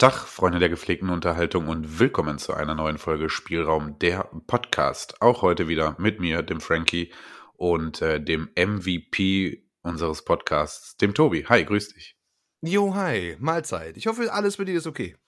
[0.00, 5.20] Tag, Freunde der gepflegten Unterhaltung und willkommen zu einer neuen Folge Spielraum der Podcast.
[5.20, 7.12] Auch heute wieder mit mir, dem Frankie
[7.58, 11.44] und äh, dem MVP unseres Podcasts, dem Tobi.
[11.50, 12.16] Hi, grüß dich.
[12.62, 13.98] Jo, hi, Mahlzeit.
[13.98, 15.18] Ich hoffe, alles bei dir ist okay.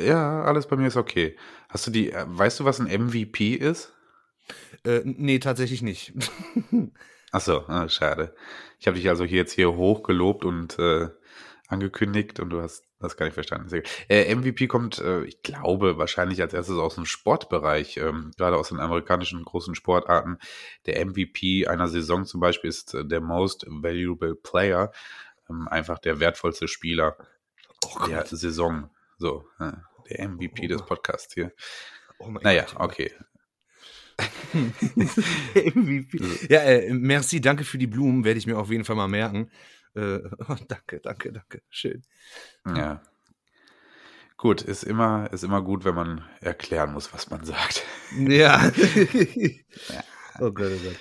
[0.00, 1.38] Ja, alles bei mir ist okay.
[1.68, 3.92] Hast du die, äh, weißt du, was ein MVP ist?
[4.82, 6.14] Äh, nee, tatsächlich nicht.
[7.30, 8.34] Achso, ah, schade.
[8.80, 11.10] Ich habe dich also hier jetzt hier hochgelobt und äh,
[11.68, 13.82] angekündigt und du hast das gar nicht verstanden.
[14.08, 18.70] Äh, MVP kommt, äh, ich glaube, wahrscheinlich als erstes aus dem Sportbereich, ähm, gerade aus
[18.70, 20.38] den amerikanischen großen Sportarten.
[20.86, 24.90] Der MVP einer Saison zum Beispiel ist äh, der Most Valuable Player,
[25.48, 27.16] ähm, einfach der wertvollste Spieler
[27.84, 28.90] oh der Saison.
[29.18, 31.52] So, der MVP oh des Podcasts hier.
[32.18, 32.80] Oh naja, Gott.
[32.80, 33.12] okay.
[35.54, 36.20] MVP.
[36.48, 39.50] Ja, äh, merci, danke für die Blumen, werde ich mir auf jeden Fall mal merken.
[39.98, 41.62] Äh, oh, danke, danke, danke.
[41.68, 42.02] Schön.
[42.66, 43.02] Ja.
[44.36, 47.84] Gut, ist immer, ist immer gut, wenn man erklären muss, was man sagt.
[48.16, 48.64] Ja.
[48.70, 50.04] ja.
[50.40, 50.98] Oh Gott, oh Gott.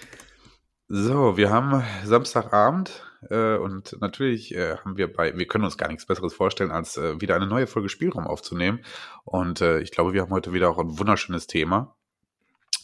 [0.89, 5.87] So, wir haben Samstagabend äh, und natürlich äh, haben wir bei, wir können uns gar
[5.87, 8.83] nichts Besseres vorstellen, als äh, wieder eine neue Folge Spielraum aufzunehmen.
[9.23, 11.95] Und äh, ich glaube, wir haben heute wieder auch ein wunderschönes Thema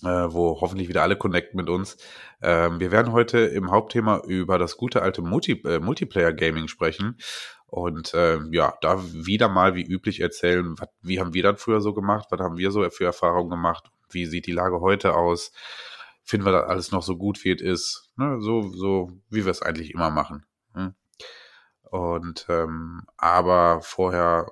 [0.04, 1.98] wo hoffentlich wieder alle connecten mit uns.
[2.42, 7.18] Ähm, wir werden heute im Hauptthema über das gute alte Multi äh, Multiplayer-Gaming sprechen.
[7.68, 11.82] Und äh, ja, da wieder mal wie üblich erzählen, wat, wie haben wir das früher
[11.82, 15.52] so gemacht, was haben wir so für Erfahrungen gemacht, wie sieht die Lage heute aus,
[16.24, 18.40] finden wir das alles noch so gut, wie es ist, ne?
[18.42, 20.46] so, so wie wir es eigentlich immer machen.
[20.76, 20.94] Ne?
[21.84, 24.52] Und ähm, aber vorher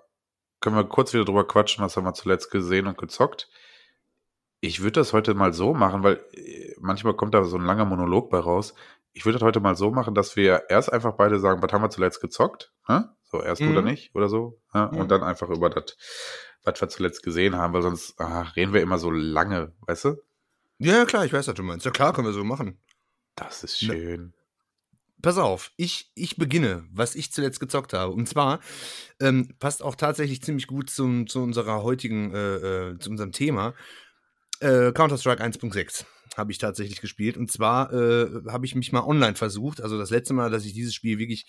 [0.59, 3.49] können wir kurz wieder drüber quatschen, was haben wir zuletzt gesehen und gezockt.
[4.61, 7.85] Ich würde das heute mal so machen, weil äh, manchmal kommt da so ein langer
[7.85, 8.75] Monolog bei raus.
[9.11, 11.81] Ich würde das heute mal so machen, dass wir erst einfach beide sagen, was haben
[11.81, 12.71] wir zuletzt gezockt?
[12.87, 13.01] Hä?
[13.23, 13.71] So, erst mhm.
[13.71, 14.61] oder nicht oder so.
[14.73, 14.97] Mhm.
[14.97, 15.97] Und dann einfach über das,
[16.63, 20.21] was wir zuletzt gesehen haben, weil sonst ach, reden wir immer so lange, weißt du?
[20.77, 21.85] Ja, klar, ich weiß, was du meinst.
[21.85, 22.79] Ja, klar, können wir so machen.
[23.35, 23.93] Das ist ne.
[23.93, 24.33] schön.
[25.21, 28.11] Pass auf, ich, ich beginne, was ich zuletzt gezockt habe.
[28.11, 28.59] Und zwar
[29.19, 33.73] ähm, passt auch tatsächlich ziemlich gut zum, zu unserer heutigen, äh, äh, zu unserem Thema.
[34.61, 36.05] Äh, Counter-Strike 1.6
[36.37, 37.35] habe ich tatsächlich gespielt.
[37.35, 39.81] Und zwar äh, habe ich mich mal online versucht.
[39.81, 41.45] Also das letzte Mal, dass ich dieses Spiel wirklich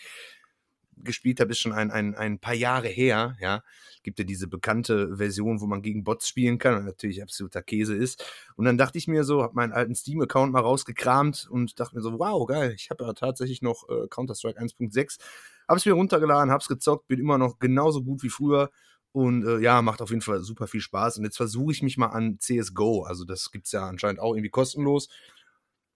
[0.97, 3.37] gespielt habe, ist schon ein, ein, ein paar Jahre her.
[3.41, 3.62] Ja,
[4.03, 7.95] gibt ja diese bekannte Version, wo man gegen Bots spielen kann und natürlich absoluter Käse
[7.95, 8.25] ist.
[8.56, 12.03] Und dann dachte ich mir so, habe meinen alten Steam-Account mal rausgekramt und dachte mir
[12.03, 15.19] so, wow, geil, ich habe ja tatsächlich noch äh, Counter-Strike 1.6.
[15.69, 18.71] Habe es mir runtergeladen, habe es gezockt, bin immer noch genauso gut wie früher
[19.12, 21.19] und äh, ja, macht auf jeden Fall super viel Spaß.
[21.19, 23.03] Und jetzt versuche ich mich mal an CSGO.
[23.03, 25.09] Also das gibt es ja anscheinend auch irgendwie kostenlos.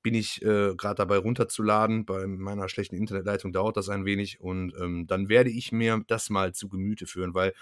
[0.02, 2.04] Bin ich äh, gerade dabei runterzuladen.
[2.04, 4.40] Bei meiner schlechten Internetleitung dauert das ein wenig.
[4.40, 7.54] Und ähm, dann werde ich mir das mal zu Gemüte führen, weil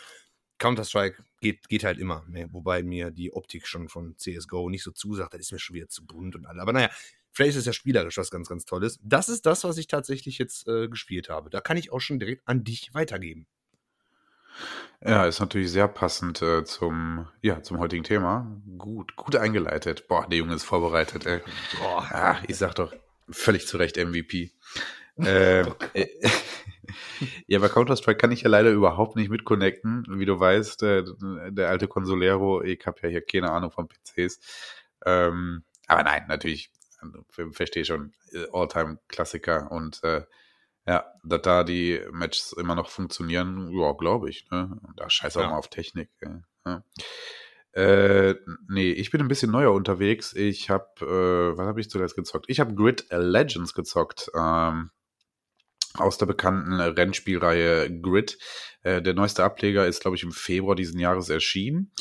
[0.59, 2.25] Counter-Strike geht, geht halt immer.
[2.29, 2.49] Ne?
[2.51, 5.35] Wobei mir die Optik schon von CSGO nicht so zusagt.
[5.35, 6.61] Das ist mir schon wieder zu bunt und alle.
[6.61, 6.91] Aber naja,
[7.31, 8.99] vielleicht ist ja spielerisch was ganz, ganz Tolles.
[9.03, 11.49] Das ist das, was ich tatsächlich jetzt äh, gespielt habe.
[11.49, 13.47] Da kann ich auch schon direkt an dich weitergeben.
[15.05, 18.51] Ja, ist natürlich sehr passend äh, zum, ja, zum heutigen Thema.
[18.79, 20.09] Gut, gut eingeleitet.
[20.09, 21.41] Boah, der Junge ist vorbereitet, ey.
[21.79, 22.93] Boah, ah, ich sag doch,
[23.29, 24.53] völlig zu Recht MVP.
[25.19, 26.07] ähm, äh,
[27.47, 30.07] ja, bei Counter-Strike kann ich ja leider überhaupt nicht mitconnecten.
[30.09, 31.05] Wie du weißt, äh,
[31.51, 34.41] der alte Consolero, ich habe ja hier keine Ahnung von PCs.
[35.05, 40.23] Ähm, aber nein, natürlich, also, verstehe schon, äh, All-Time-Klassiker und äh,
[40.87, 44.50] ja, dass da die Matches immer noch funktionieren, ja, glaube ich.
[44.50, 44.78] Ne?
[44.97, 45.50] Da scheiß auch ja.
[45.50, 46.11] mal auf Technik.
[46.67, 46.83] Ja.
[47.72, 48.37] Äh,
[48.69, 50.33] nee, ich bin ein bisschen neuer unterwegs.
[50.34, 52.47] Ich habe, äh, was habe ich zuletzt gezockt?
[52.49, 54.31] Ich habe Grid Legends gezockt.
[54.34, 54.91] Ähm,
[55.97, 58.38] aus der bekannten Rennspielreihe Grid.
[58.82, 61.93] Äh, der neueste Ableger ist, glaube ich, im Februar diesen Jahres erschienen.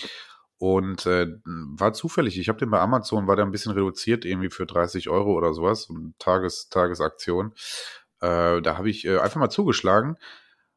[0.57, 4.49] Und äh, war zufällig, ich habe den bei Amazon, war der ein bisschen reduziert, irgendwie
[4.49, 7.53] für 30 Euro oder sowas, Tages, Tagesaktion.
[8.23, 10.17] Äh, da habe ich äh, einfach mal zugeschlagen,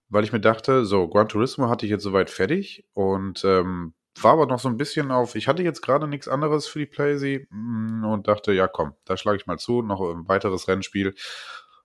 [0.08, 4.32] weil ich mir dachte, so, Gran Turismo hatte ich jetzt soweit fertig und ähm, war
[4.32, 7.46] aber noch so ein bisschen auf, ich hatte jetzt gerade nichts anderes für die Playsee
[7.50, 11.14] mm, und dachte, ja komm, da schlage ich mal zu, noch ein weiteres Rennspiel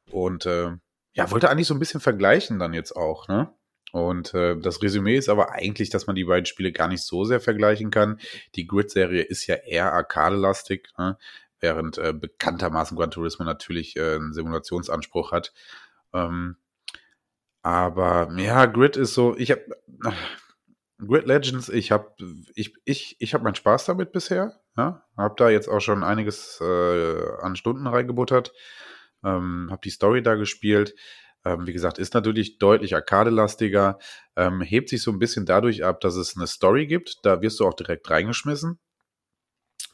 [0.09, 0.71] und äh,
[1.13, 3.53] ja, wollte eigentlich so ein bisschen vergleichen dann jetzt auch, ne?
[3.91, 7.25] Und äh, das Resümee ist aber eigentlich, dass man die beiden Spiele gar nicht so
[7.25, 8.21] sehr vergleichen kann.
[8.55, 10.87] Die Grid-Serie ist ja eher arcade-lastig.
[10.97, 11.17] Ne?
[11.61, 15.53] Während äh, bekanntermaßen Gran Turismo natürlich äh, einen Simulationsanspruch hat.
[16.13, 16.57] Ähm,
[17.63, 19.61] aber ja, Grid ist so, ich habe
[20.03, 20.11] äh,
[21.05, 22.13] Grid Legends, ich habe
[22.55, 24.59] ich, ich, ich hab meinen Spaß damit bisher.
[24.77, 25.03] Ja?
[25.17, 28.53] Habe da jetzt auch schon einiges äh, an Stunden reingebuttert.
[29.23, 30.95] Ähm, habe die Story da gespielt.
[31.43, 33.97] Ähm, wie gesagt, ist natürlich deutlich arcade-lastiger,
[34.35, 37.19] ähm, hebt sich so ein bisschen dadurch ab, dass es eine Story gibt.
[37.23, 38.79] Da wirst du auch direkt reingeschmissen.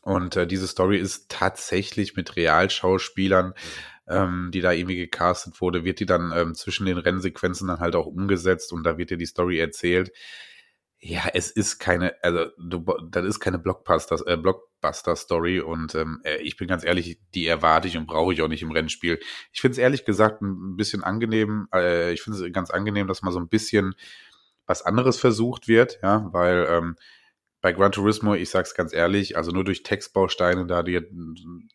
[0.08, 3.54] Und äh, diese Story ist tatsächlich mit Realschauspielern,
[4.08, 7.94] ähm, die da irgendwie gecastet wurde, wird die dann ähm, zwischen den Rennsequenzen dann halt
[7.94, 10.14] auch umgesetzt und da wird dir die Story erzählt.
[11.00, 16.38] Ja, es ist keine, also du, das ist keine Blockbuster, äh, Blockbuster-Story und ähm, äh,
[16.38, 19.20] ich bin ganz ehrlich, die erwarte ich und brauche ich auch nicht im Rennspiel.
[19.52, 23.24] Ich finde es ehrlich gesagt ein bisschen angenehm, äh, ich finde es ganz angenehm, dass
[23.24, 23.94] mal so ein bisschen
[24.68, 26.96] was anderes versucht wird, ja, weil ähm,
[27.68, 31.06] bei Gran Turismo, ich sag's ganz ehrlich, also nur durch Textbausteine da dir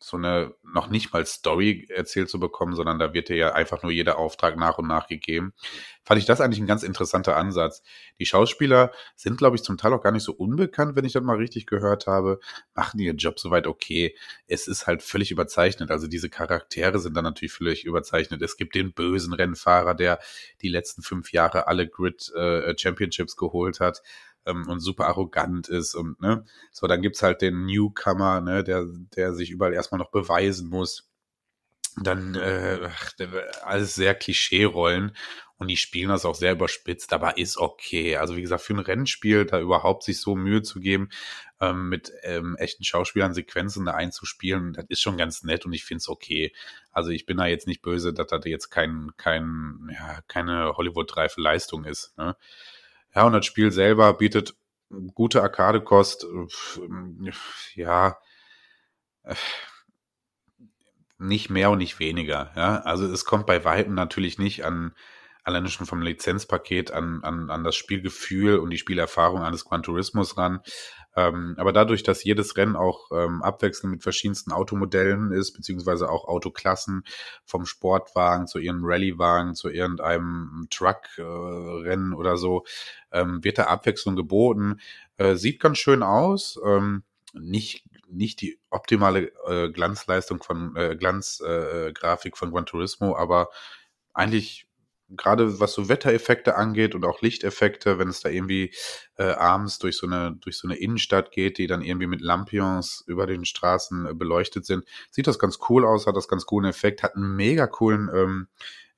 [0.00, 3.82] so eine noch nicht mal Story erzählt zu bekommen, sondern da wird dir ja einfach
[3.82, 5.52] nur jeder Auftrag nach und nach gegeben.
[6.02, 7.82] Fand ich das eigentlich ein ganz interessanter Ansatz.
[8.18, 11.22] Die Schauspieler sind, glaube ich, zum Teil auch gar nicht so unbekannt, wenn ich das
[11.22, 12.40] mal richtig gehört habe,
[12.74, 14.16] machen ihren Job soweit okay.
[14.46, 15.90] Es ist halt völlig überzeichnet.
[15.90, 18.40] Also diese Charaktere sind dann natürlich völlig überzeichnet.
[18.40, 20.20] Es gibt den bösen Rennfahrer, der
[20.62, 24.00] die letzten fünf Jahre alle Grid äh, Championships geholt hat
[24.46, 28.86] ähm, und super arrogant ist und ne, so, dann gibt's halt den Newcomer, ne, der,
[29.16, 31.08] der sich überall erstmal noch beweisen muss.
[32.02, 32.88] Dann äh,
[33.64, 35.12] alles sehr Klischee-Rollen
[35.62, 38.16] und die spielen das auch sehr überspitzt, aber ist okay.
[38.16, 41.10] Also wie gesagt, für ein Rennspiel da überhaupt sich so Mühe zu geben,
[41.60, 45.84] ähm, mit ähm, echten Schauspielern Sequenzen da einzuspielen, das ist schon ganz nett und ich
[45.84, 46.52] finde es okay.
[46.90, 51.40] Also ich bin da jetzt nicht böse, dass das jetzt kein, kein, ja, keine Hollywood-reife
[51.40, 52.16] Leistung ist.
[52.18, 52.36] Ne?
[53.14, 54.54] Ja, und das Spiel selber bietet
[55.14, 56.26] gute Arcade-Kost.
[57.74, 58.16] Ja,
[61.18, 62.52] nicht mehr und nicht weniger.
[62.56, 64.94] Ja, also es kommt bei Weitem natürlich nicht an,
[65.44, 70.36] alleine schon vom Lizenzpaket an, an, an das Spielgefühl und die Spielerfahrung eines Gran Turismos
[70.36, 70.60] ran.
[71.14, 76.26] Ähm, aber dadurch, dass jedes Rennen auch ähm, abwechselnd mit verschiedensten Automodellen ist, beziehungsweise auch
[76.26, 77.04] Autoklassen
[77.44, 82.64] vom Sportwagen zu ihrem Rallyewagen zu irgendeinem Truck-Rennen äh, oder so,
[83.12, 84.80] ähm, wird da Abwechslung geboten.
[85.18, 86.58] Äh, sieht ganz schön aus.
[86.64, 87.02] Ähm,
[87.34, 93.48] nicht nicht die optimale äh, Glanzleistung von äh, Glanzgrafik äh, von Gran Turismo, aber
[94.12, 94.66] eigentlich
[95.16, 98.74] gerade was so Wettereffekte angeht und auch Lichteffekte, wenn es da irgendwie
[99.16, 103.04] äh, abends durch so eine durch so eine Innenstadt geht, die dann irgendwie mit Lampions
[103.06, 106.68] über den Straßen äh, beleuchtet sind, sieht das ganz cool aus, hat das ganz coolen
[106.68, 108.48] Effekt, hat einen mega coolen ähm,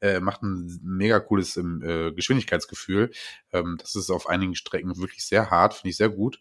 [0.01, 3.11] äh, macht ein mega cooles ähm, äh, Geschwindigkeitsgefühl.
[3.53, 6.41] Ähm, das ist auf einigen Strecken wirklich sehr hart, finde ich sehr gut.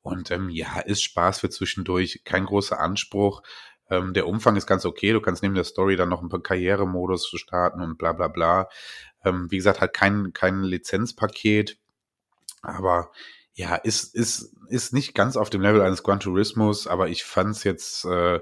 [0.00, 3.42] Und ähm, ja, ist Spaß für zwischendurch, kein großer Anspruch.
[3.90, 5.12] Ähm, der Umfang ist ganz okay.
[5.12, 8.68] Du kannst neben der Story dann noch ein paar Karrieremodus starten und bla bla bla.
[9.24, 11.78] Ähm, wie gesagt, halt kein, kein Lizenzpaket.
[12.62, 13.10] Aber
[13.54, 17.50] ja, ist, ist, ist nicht ganz auf dem Level eines Gran Turismos, aber ich fand
[17.50, 18.40] es jetzt äh,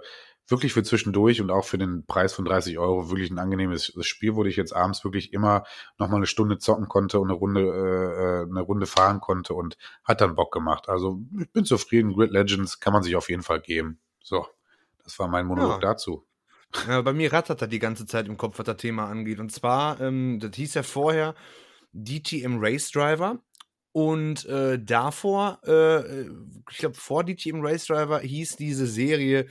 [0.48, 4.34] wirklich für zwischendurch und auch für den Preis von 30 Euro wirklich ein angenehmes Spiel,
[4.34, 5.64] wo ich jetzt abends wirklich immer
[5.98, 9.54] noch mal eine Stunde zocken konnte und eine Runde, äh, äh, eine Runde fahren konnte
[9.54, 10.88] und hat dann Bock gemacht.
[10.88, 12.12] Also ich bin zufrieden.
[12.12, 13.98] Grid Legends kann man sich auf jeden Fall geben.
[14.22, 14.46] So.
[15.04, 15.90] Das war mein Monolog ja.
[15.90, 16.26] dazu.
[16.88, 19.38] Ja, bei mir rattert er die ganze Zeit im Kopf, was das Thema angeht.
[19.40, 21.34] Und zwar, ähm, das hieß ja vorher
[21.92, 23.38] DTM Race Driver.
[23.92, 26.22] Und äh, davor, äh,
[26.70, 29.48] ich glaube, vor DTM Race Driver hieß diese Serie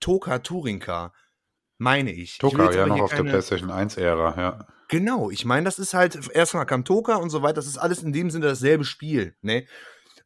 [0.00, 1.14] Toka Touring Car.
[1.78, 2.36] Meine ich.
[2.36, 3.24] Toka, ich ja, noch auf keine...
[3.24, 4.66] der PlayStation 1-Ära, ja.
[4.88, 8.02] Genau, ich meine, das ist halt, erstmal kam Toka und so weiter, das ist alles
[8.02, 9.66] in dem Sinne dasselbe Spiel, ne?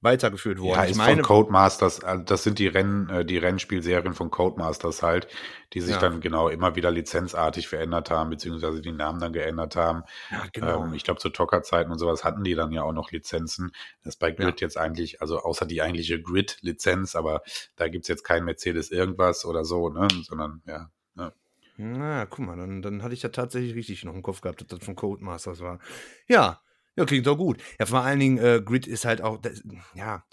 [0.04, 0.78] Weitergeführt worden.
[0.78, 5.02] Ja, ich meine, von Codemasters, äh, das sind die Rennen, äh, die Rennspielserien von Codemasters
[5.02, 5.26] halt,
[5.72, 5.98] die sich ja.
[5.98, 10.04] dann genau immer wieder lizenzartig verändert haben, beziehungsweise die Namen dann geändert haben.
[10.30, 10.84] Ja, genau.
[10.84, 13.72] Ähm, ich glaube, zu Tocker-Zeiten und sowas hatten die dann ja auch noch Lizenzen.
[14.04, 14.66] Das ist bei Grid ja.
[14.66, 17.42] jetzt eigentlich, also außer die eigentliche Grid-Lizenz, aber
[17.76, 20.90] da gibt's jetzt kein Mercedes irgendwas oder so, ne, sondern ja.
[21.16, 21.32] ja.
[21.76, 24.68] Na, guck mal, dann, dann hatte ich ja tatsächlich richtig noch im Kopf gehabt, dass
[24.68, 25.80] das von Codemasters war.
[26.28, 26.60] Ja,
[26.96, 27.62] ja, klingt doch gut.
[27.78, 29.62] Ja, vor allen Dingen, äh, Grid ist halt auch, das,
[29.94, 30.24] ja,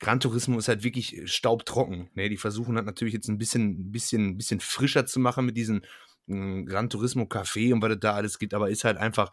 [0.00, 2.10] Gran Turismo ist halt wirklich äh, staubtrocken.
[2.14, 2.28] Ne?
[2.28, 5.82] Die versuchen halt natürlich jetzt ein bisschen, bisschen, bisschen frischer zu machen mit diesem
[6.28, 9.32] äh, Gran Turismo Café und was es da alles gibt, aber ist halt einfach,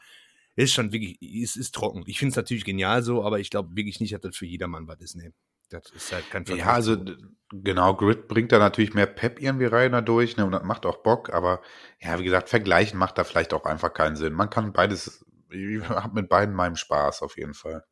[0.56, 2.04] ist schon wirklich, ist, ist trocken.
[2.06, 4.88] Ich finde es natürlich genial so, aber ich glaube wirklich nicht, dass das für jedermann
[4.88, 5.16] was ist.
[5.16, 5.34] Ne?
[5.70, 6.66] Das ist halt kein Vergleich.
[6.66, 6.98] Ja, also
[7.52, 10.98] genau, Grid bringt da natürlich mehr Pep irgendwie rein dadurch, ne, und das macht auch
[10.98, 11.62] Bock, aber
[12.02, 14.34] ja, wie gesagt, vergleichen macht da vielleicht auch einfach keinen Sinn.
[14.34, 17.84] Man kann beides ich habe mit beiden meinem Spaß auf jeden Fall.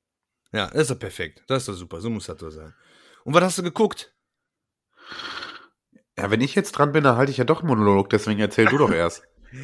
[0.51, 1.43] Ja, das ist doch perfekt.
[1.47, 2.01] Das ist doch super.
[2.01, 2.73] So muss das doch sein.
[3.23, 4.13] Und was hast du geguckt?
[6.17, 8.65] Ja, wenn ich jetzt dran bin, dann halte ich ja doch einen Monolog, deswegen erzähl
[8.65, 9.23] du doch erst.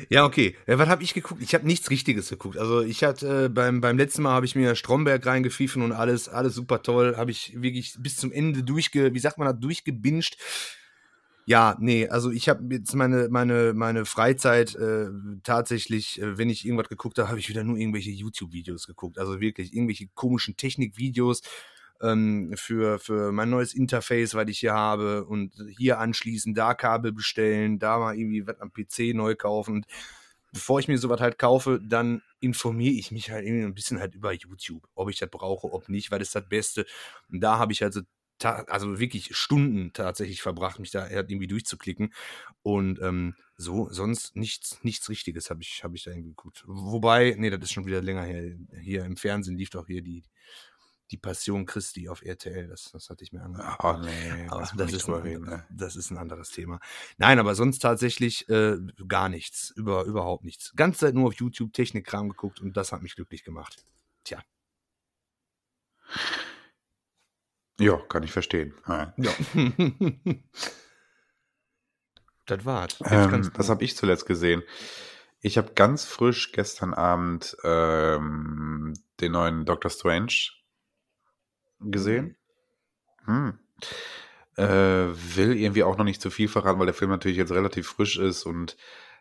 [0.09, 0.55] Ja, okay.
[0.67, 1.41] Ja, was habe ich geguckt?
[1.41, 2.57] Ich habe nichts Richtiges geguckt.
[2.57, 6.27] Also ich hatte äh, beim, beim letzten Mal habe ich mir Stromberg reingepfiffen und alles,
[6.27, 7.17] alles super toll.
[7.17, 10.37] Habe ich wirklich bis zum Ende durchge, wie sagt man das, durchgebinged.
[11.47, 15.09] Ja, nee, also ich habe jetzt meine, meine, meine Freizeit äh,
[15.43, 19.19] tatsächlich, äh, wenn ich irgendwas geguckt habe, habe ich wieder nur irgendwelche YouTube-Videos geguckt.
[19.19, 21.41] Also wirklich irgendwelche komischen Technikvideos
[22.01, 27.11] ähm, für, für mein neues Interface, was ich hier habe und hier anschließen, da Kabel
[27.11, 29.75] bestellen, da mal irgendwie was am PC neu kaufen.
[29.75, 29.85] Und
[30.51, 34.15] bevor ich mir sowas halt kaufe, dann informiere ich mich halt irgendwie ein bisschen halt
[34.15, 36.85] über YouTube, ob ich das brauche, ob nicht, weil das ist das Beste.
[37.29, 38.01] Und da habe ich also
[38.43, 42.13] also wirklich Stunden tatsächlich verbracht, mich da halt irgendwie durchzuklicken.
[42.61, 46.63] Und ähm, so, sonst nichts, nichts Richtiges habe ich, hab ich da irgendwie geguckt.
[46.67, 48.55] Wobei, nee, das ist schon wieder länger her.
[48.81, 50.23] Hier im Fernsehen lief doch hier die,
[51.11, 52.67] die Passion Christi auf RTL.
[52.67, 53.83] Das, das hatte ich mir angeguckt.
[53.83, 55.65] Oh, nee, aber das, ist ein, reden, ne?
[55.69, 56.79] das ist ein anderes Thema.
[57.17, 58.77] Nein, aber sonst tatsächlich äh,
[59.07, 59.71] gar nichts.
[59.75, 60.73] Über, überhaupt nichts.
[60.75, 63.85] Ganz Zeit nur auf YouTube Technikkram geguckt und das hat mich glücklich gemacht.
[64.23, 64.41] Tja.
[67.79, 68.73] Ja, kann ich verstehen.
[68.87, 69.13] Ja.
[69.17, 69.31] ja.
[72.45, 72.97] das war's.
[73.05, 74.63] Ähm, das habe ich zuletzt gesehen.
[75.41, 80.33] Ich habe ganz frisch gestern Abend ähm, den neuen Doctor Strange
[81.79, 82.37] gesehen.
[83.25, 83.35] Mhm.
[83.35, 83.59] Hm.
[84.57, 87.89] Äh, will irgendwie auch noch nicht zu viel verraten, weil der Film natürlich jetzt relativ
[87.89, 88.77] frisch ist und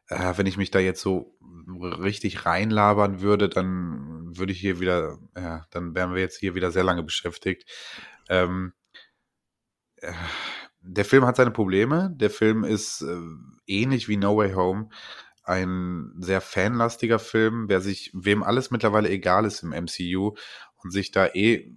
[0.09, 5.19] äh, wenn ich mich da jetzt so richtig reinlabern würde, dann würde ich hier wieder,
[5.37, 7.69] ja, dann wären wir jetzt hier wieder sehr lange beschäftigt.
[8.29, 8.73] Ähm,
[9.97, 10.13] äh,
[10.81, 12.13] der Film hat seine Probleme.
[12.15, 13.17] Der Film ist äh,
[13.67, 14.89] ähnlich wie No Way Home
[15.45, 20.35] ein sehr fanlastiger Film, wer sich, wem alles mittlerweile egal ist im MCU
[20.77, 21.71] und sich da eh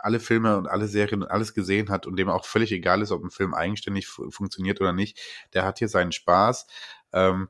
[0.00, 3.10] alle Filme und alle Serien und alles gesehen hat und dem auch völlig egal ist,
[3.10, 5.18] ob ein Film eigenständig funktioniert oder nicht,
[5.54, 6.66] der hat hier seinen Spaß.
[7.12, 7.48] Ähm,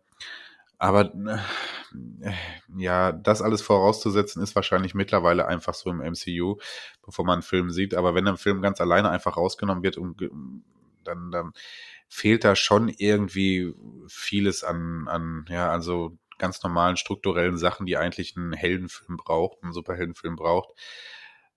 [0.84, 2.32] aber äh,
[2.76, 6.58] ja, das alles vorauszusetzen, ist wahrscheinlich mittlerweile einfach so im MCU,
[7.02, 7.94] bevor man einen Film sieht.
[7.94, 10.20] Aber wenn ein Film ganz alleine einfach rausgenommen wird, und,
[11.02, 11.52] dann, dann
[12.06, 13.72] fehlt da schon irgendwie
[14.08, 19.72] vieles an, an, ja, also ganz normalen strukturellen Sachen, die eigentlich einen Heldenfilm braucht, einen
[19.72, 20.68] Superheldenfilm braucht.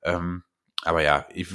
[0.04, 0.44] Ähm,
[0.84, 1.48] aber ja, ich,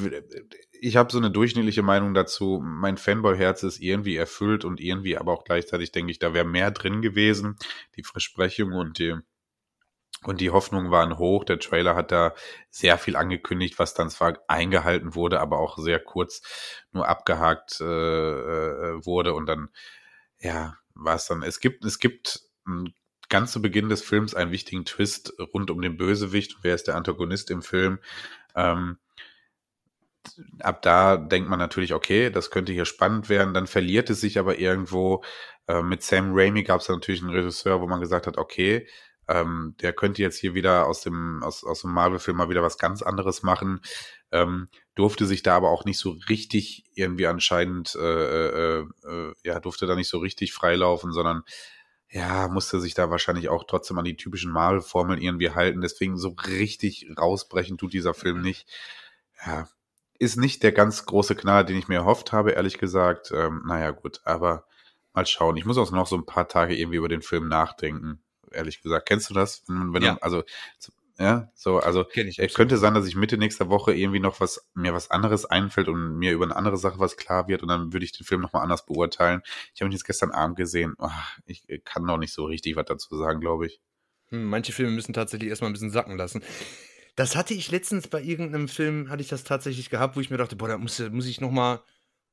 [0.81, 2.61] ich habe so eine durchschnittliche Meinung dazu.
[2.63, 6.71] Mein Fanboy-Herz ist irgendwie erfüllt und irgendwie aber auch gleichzeitig denke ich, da wäre mehr
[6.71, 7.57] drin gewesen.
[7.97, 9.15] Die Versprechung und die,
[10.25, 11.45] und die Hoffnungen waren hoch.
[11.45, 12.35] Der Trailer hat da
[12.71, 16.43] sehr viel angekündigt, was dann zwar eingehalten wurde, aber auch sehr kurz
[16.93, 19.35] nur abgehakt äh, äh wurde.
[19.35, 19.69] Und dann,
[20.41, 21.43] ja, war es dann.
[21.43, 22.43] Es gibt, es gibt
[23.29, 26.59] ganz zu Beginn des Films einen wichtigen Twist rund um den Bösewicht.
[26.63, 27.99] Wer ist der Antagonist im Film?
[28.55, 28.99] Ähm,
[30.61, 33.55] ab da denkt man natürlich, okay, das könnte hier spannend werden.
[33.55, 35.23] Dann verliert es sich aber irgendwo.
[35.67, 38.87] Äh, mit Sam Raimi gab es natürlich einen Regisseur, wo man gesagt hat, okay,
[39.29, 42.79] ähm, der könnte jetzt hier wieder aus dem, aus, aus dem Marvel-Film mal wieder was
[42.79, 43.81] ganz anderes machen.
[44.33, 49.61] Ähm, durfte sich da aber auch nicht so richtig irgendwie anscheinend, äh, äh, äh, ja,
[49.61, 51.45] durfte da nicht so richtig freilaufen, sondern
[52.11, 55.81] ja, musste sich da wahrscheinlich auch trotzdem an die typischen Marvel-Formeln irgendwie halten.
[55.81, 58.69] Deswegen so richtig rausbrechen tut dieser Film nicht.
[59.47, 59.67] Ja,
[60.23, 63.33] ist nicht der ganz große Knall, den ich mir erhofft habe, ehrlich gesagt.
[63.35, 64.67] Ähm, naja, gut, aber
[65.13, 65.57] mal schauen.
[65.57, 69.09] Ich muss auch noch so ein paar Tage irgendwie über den Film nachdenken, ehrlich gesagt.
[69.09, 69.65] Kennst du das?
[69.67, 70.15] Wenn, wenn ja.
[70.15, 70.45] Du, also,
[71.19, 74.65] ja, so, also, ich es könnte sein, dass ich Mitte nächster Woche irgendwie noch was,
[74.75, 77.93] mir was anderes einfällt und mir über eine andere Sache was klar wird und dann
[77.93, 79.43] würde ich den Film nochmal anders beurteilen.
[79.75, 80.95] Ich habe ihn jetzt gestern Abend gesehen.
[80.99, 81.11] Oh,
[81.47, 83.81] ich kann noch nicht so richtig was dazu sagen, glaube ich.
[84.29, 86.43] Hm, manche Filme müssen tatsächlich erstmal ein bisschen sacken lassen.
[87.15, 90.39] Das hatte ich letztens bei irgendeinem Film, hatte ich das tatsächlich gehabt, wo ich mir
[90.39, 91.81] dachte, boah, da muss, muss ich nochmal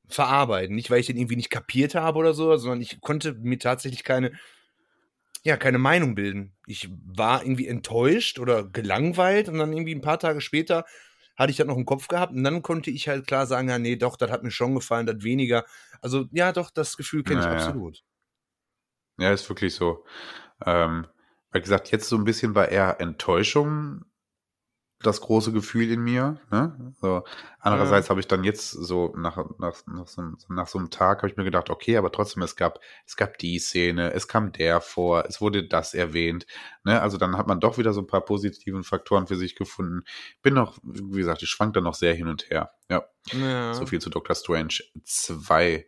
[0.08, 0.76] verarbeiten.
[0.76, 4.04] Nicht, weil ich den irgendwie nicht kapiert habe oder so, sondern ich konnte mir tatsächlich
[4.04, 4.32] keine,
[5.44, 6.56] ja, keine Meinung bilden.
[6.66, 10.86] Ich war irgendwie enttäuscht oder gelangweilt und dann irgendwie ein paar Tage später
[11.38, 13.80] hatte ich das noch im Kopf gehabt und dann konnte ich halt klar sagen, ja,
[13.80, 15.66] nee, doch, das hat mir schon gefallen, das weniger.
[16.02, 18.04] Also, ja, doch, das Gefühl kenne ich absolut.
[19.18, 20.06] Ja, ist wirklich so.
[20.66, 21.08] Ähm,
[21.52, 24.04] wie gesagt, jetzt so ein bisschen war eher Enttäuschung
[25.02, 26.40] das große Gefühl in mir.
[26.52, 26.94] Ne?
[27.00, 27.24] So,
[27.60, 28.10] andererseits ja.
[28.12, 31.38] habe ich dann jetzt so nach, nach, nach, so, nach so einem Tag habe ich
[31.38, 35.26] mir gedacht, okay, aber trotzdem, es gab, es gab die Szene, es kam der vor,
[35.26, 36.46] es wurde das erwähnt.
[36.84, 37.02] Ne?
[37.02, 40.04] Also dann hat man doch wieder so ein paar positiven Faktoren für sich gefunden.
[40.42, 42.72] Bin noch, wie gesagt, ich schwank da noch sehr hin und her.
[42.90, 43.06] Ja.
[43.32, 43.74] ja.
[43.74, 45.86] So viel zu Doctor Strange 2.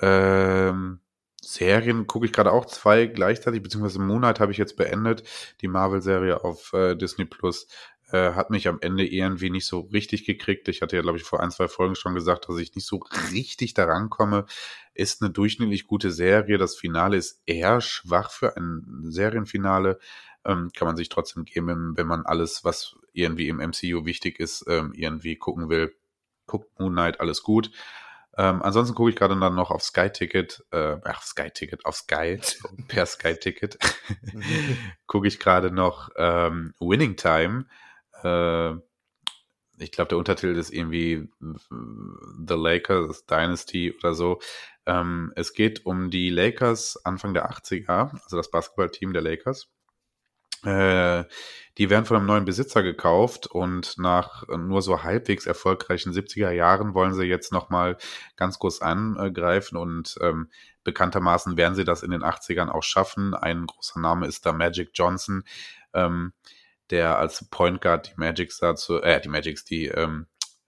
[0.00, 1.00] Ähm,
[1.40, 5.22] Serien gucke ich gerade auch zwei gleichzeitig, beziehungsweise Moonlight habe ich jetzt beendet,
[5.60, 7.68] die Marvel-Serie auf äh, Disney Plus.
[8.10, 10.68] Äh, hat mich am Ende irgendwie nicht so richtig gekriegt.
[10.68, 13.02] Ich hatte ja, glaube ich, vor ein, zwei Folgen schon gesagt, dass ich nicht so
[13.32, 14.46] richtig daran komme.
[14.94, 16.56] Ist eine durchschnittlich gute Serie.
[16.56, 19.98] Das Finale ist eher schwach für ein Serienfinale.
[20.44, 24.64] Ähm, kann man sich trotzdem geben, wenn man alles, was irgendwie im MCU wichtig ist,
[24.68, 25.94] ähm, irgendwie gucken will.
[26.46, 27.70] Guckt Moon Knight, alles gut.
[28.38, 31.96] Ähm, ansonsten gucke ich gerade dann noch auf Sky Ticket, äh, ach, Sky Ticket, auf
[31.96, 32.38] Sky,
[32.88, 33.76] per Sky Ticket,
[35.06, 37.66] gucke ich gerade noch ähm, Winning Time.
[38.22, 38.74] Äh,
[39.80, 44.40] ich glaube, der Untertitel ist irgendwie The Lakers Dynasty oder so.
[44.86, 49.68] Ähm, es geht um die Lakers Anfang der 80er, also das Basketballteam der Lakers.
[50.64, 51.24] Äh,
[51.76, 56.94] die werden von einem neuen Besitzer gekauft und nach nur so halbwegs erfolgreichen 70er Jahren
[56.94, 57.96] wollen sie jetzt nochmal
[58.34, 60.50] ganz groß angreifen und ähm,
[60.82, 63.34] bekanntermaßen werden sie das in den 80ern auch schaffen.
[63.34, 65.44] Ein großer Name ist da Magic Johnson,
[65.94, 66.32] ähm,
[66.90, 70.26] der als Point Guard die Magics dazu, äh, die Magics, die ähm,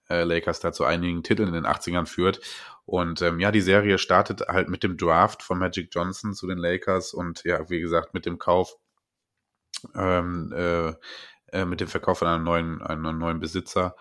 [0.09, 2.39] äh, Lakers dazu einigen Titeln in den 80ern führt.
[2.85, 6.57] Und ähm, ja, die Serie startet halt mit dem Draft von Magic Johnson zu den
[6.57, 8.77] Lakers und ja, wie gesagt, mit dem Kauf
[9.95, 10.93] ähm, äh,
[11.51, 13.95] äh, mit dem Verkauf von einem neuen, einem neuen Besitzer.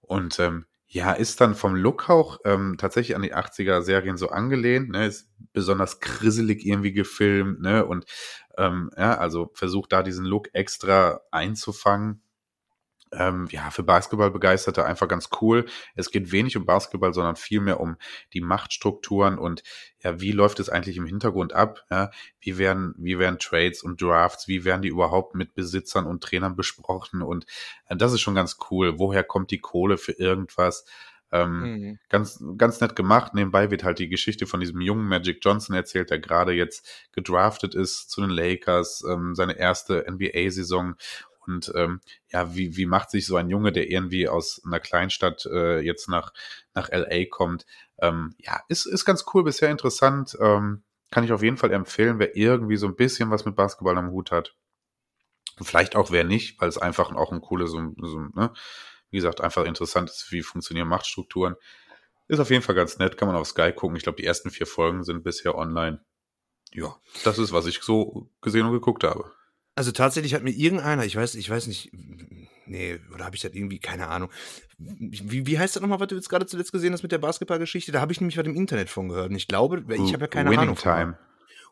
[0.00, 4.90] Und ähm, ja, ist dann vom Look auch ähm, tatsächlich an die 80er-Serien so angelehnt,
[4.90, 5.06] ne?
[5.06, 7.86] Ist besonders krisselig irgendwie gefilmt, ne?
[7.86, 8.04] Und
[8.58, 12.22] ähm, ja, also versucht da diesen Look extra einzufangen
[13.12, 15.66] ähm, ja, für Basketball-Begeisterte einfach ganz cool.
[15.94, 17.96] Es geht wenig um Basketball, sondern vielmehr um
[18.32, 19.62] die Machtstrukturen und
[20.02, 21.84] ja, wie läuft es eigentlich im Hintergrund ab?
[21.90, 26.22] Ja, wie werden, wie werden Trades und Drafts, wie werden die überhaupt mit Besitzern und
[26.22, 27.22] Trainern besprochen?
[27.22, 27.46] Und
[27.86, 28.98] äh, das ist schon ganz cool.
[28.98, 30.84] Woher kommt die Kohle für irgendwas?
[31.32, 31.98] Ähm, mhm.
[32.08, 33.34] Ganz, ganz nett gemacht.
[33.34, 37.74] Nebenbei wird halt die Geschichte von diesem jungen Magic Johnson erzählt, der gerade jetzt gedraftet
[37.74, 40.94] ist zu den Lakers, ähm, seine erste NBA-Saison
[41.46, 45.46] und ähm, ja, wie, wie macht sich so ein Junge, der irgendwie aus einer Kleinstadt
[45.46, 46.32] äh, jetzt nach,
[46.74, 47.66] nach LA kommt?
[47.98, 50.36] Ähm, ja, ist, ist ganz cool, bisher interessant.
[50.40, 53.98] Ähm, kann ich auf jeden Fall empfehlen, wer irgendwie so ein bisschen was mit Basketball
[53.98, 54.54] am Hut hat.
[55.60, 58.52] Vielleicht auch wer nicht, weil es einfach auch ein cooles, so, so, ne?
[59.12, 61.54] Wie gesagt, einfach interessant ist, wie funktionieren Machtstrukturen.
[62.28, 63.96] Ist auf jeden Fall ganz nett, kann man auf Sky gucken.
[63.96, 66.00] Ich glaube, die ersten vier Folgen sind bisher online.
[66.72, 69.30] Ja, das ist, was ich so gesehen und geguckt habe.
[69.74, 71.92] Also tatsächlich hat mir irgendeiner, ich weiß, ich weiß nicht,
[72.66, 74.30] nee, oder habe ich das irgendwie, keine Ahnung.
[74.78, 77.92] Wie, wie heißt das nochmal, was du jetzt gerade zuletzt gesehen hast mit der Basketballgeschichte?
[77.92, 79.30] Da habe ich nämlich was im Internet von gehört.
[79.30, 80.76] Und ich glaube, ich habe ja keine Winning Ahnung.
[80.76, 81.18] Von, Time.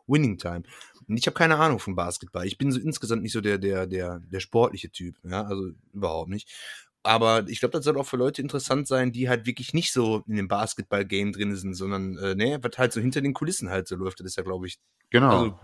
[0.06, 0.62] Winning Time.
[1.08, 2.46] Und ich habe keine Ahnung von Basketball.
[2.46, 6.30] Ich bin so insgesamt nicht so der, der, der, der sportliche Typ, ja, also überhaupt
[6.30, 6.48] nicht.
[7.02, 10.22] Aber ich glaube, das soll auch für Leute interessant sein, die halt wirklich nicht so
[10.26, 13.88] in dem Basketball-Game drin sind, sondern, äh, ne, was halt so hinter den Kulissen halt
[13.88, 14.20] so läuft.
[14.20, 14.78] Das ist ja, glaube ich.
[15.08, 15.30] Genau.
[15.30, 15.56] Also,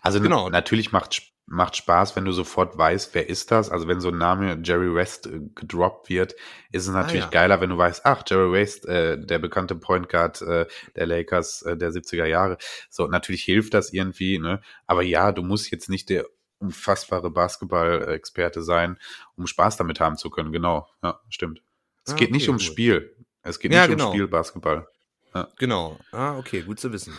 [0.00, 0.48] also genau.
[0.48, 3.70] natürlich macht macht Spaß, wenn du sofort weißt, wer ist das.
[3.70, 6.34] Also wenn so ein Name Jerry West äh, gedroppt wird,
[6.72, 7.30] ist es natürlich ah, ja.
[7.30, 11.62] geiler, wenn du weißt, ach, Jerry West, äh, der bekannte Point Guard äh, der Lakers
[11.62, 12.58] äh, der 70er Jahre.
[12.90, 14.60] So, natürlich hilft das irgendwie, ne?
[14.86, 16.26] Aber ja, du musst jetzt nicht der
[16.58, 18.98] unfassbare Basketball-Experte sein,
[19.36, 20.52] um Spaß damit haben zu können.
[20.52, 21.62] Genau, ja, stimmt.
[22.04, 22.72] Es ah, geht nicht ums gut.
[22.72, 23.16] Spiel.
[23.42, 24.04] Es geht ja, nicht genau.
[24.04, 24.88] ums Spiel Basketball.
[25.34, 25.48] Ja.
[25.58, 25.98] Genau.
[26.12, 27.16] Ah, okay, gut zu wissen.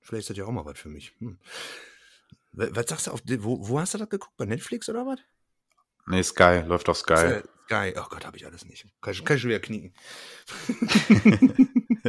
[0.00, 1.12] Vielleicht ist das ja auch mal was für mich.
[1.18, 1.38] Hm.
[2.52, 4.36] Was sagst du auf, wo, wo hast du das geguckt?
[4.36, 5.20] Bei Netflix oder was?
[6.06, 7.42] Nee, Sky, läuft auf Sky.
[7.66, 8.86] Sky, oh Gott, habe ich alles nicht.
[9.02, 9.92] Kann ich, kann ich schon wieder knicken.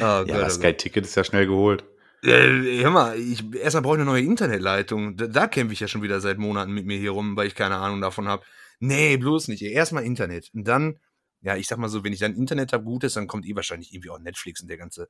[0.00, 1.84] oh ja, Gott, das oh Sky-Ticket ist ja schnell geholt.
[2.24, 5.16] Äh, hör mal, ich, erstmal brauche ich eine neue Internetleitung.
[5.16, 7.54] Da, da kämpfe ich ja schon wieder seit Monaten mit mir hier rum, weil ich
[7.54, 8.42] keine Ahnung davon habe.
[8.80, 9.62] Nee, bloß nicht.
[9.62, 10.50] Erstmal Internet.
[10.54, 11.00] Und dann,
[11.42, 13.92] ja, ich sag mal so, wenn ich dann Internet habe, gutes, dann kommt eh wahrscheinlich
[13.92, 15.08] irgendwie auch Netflix und der ganze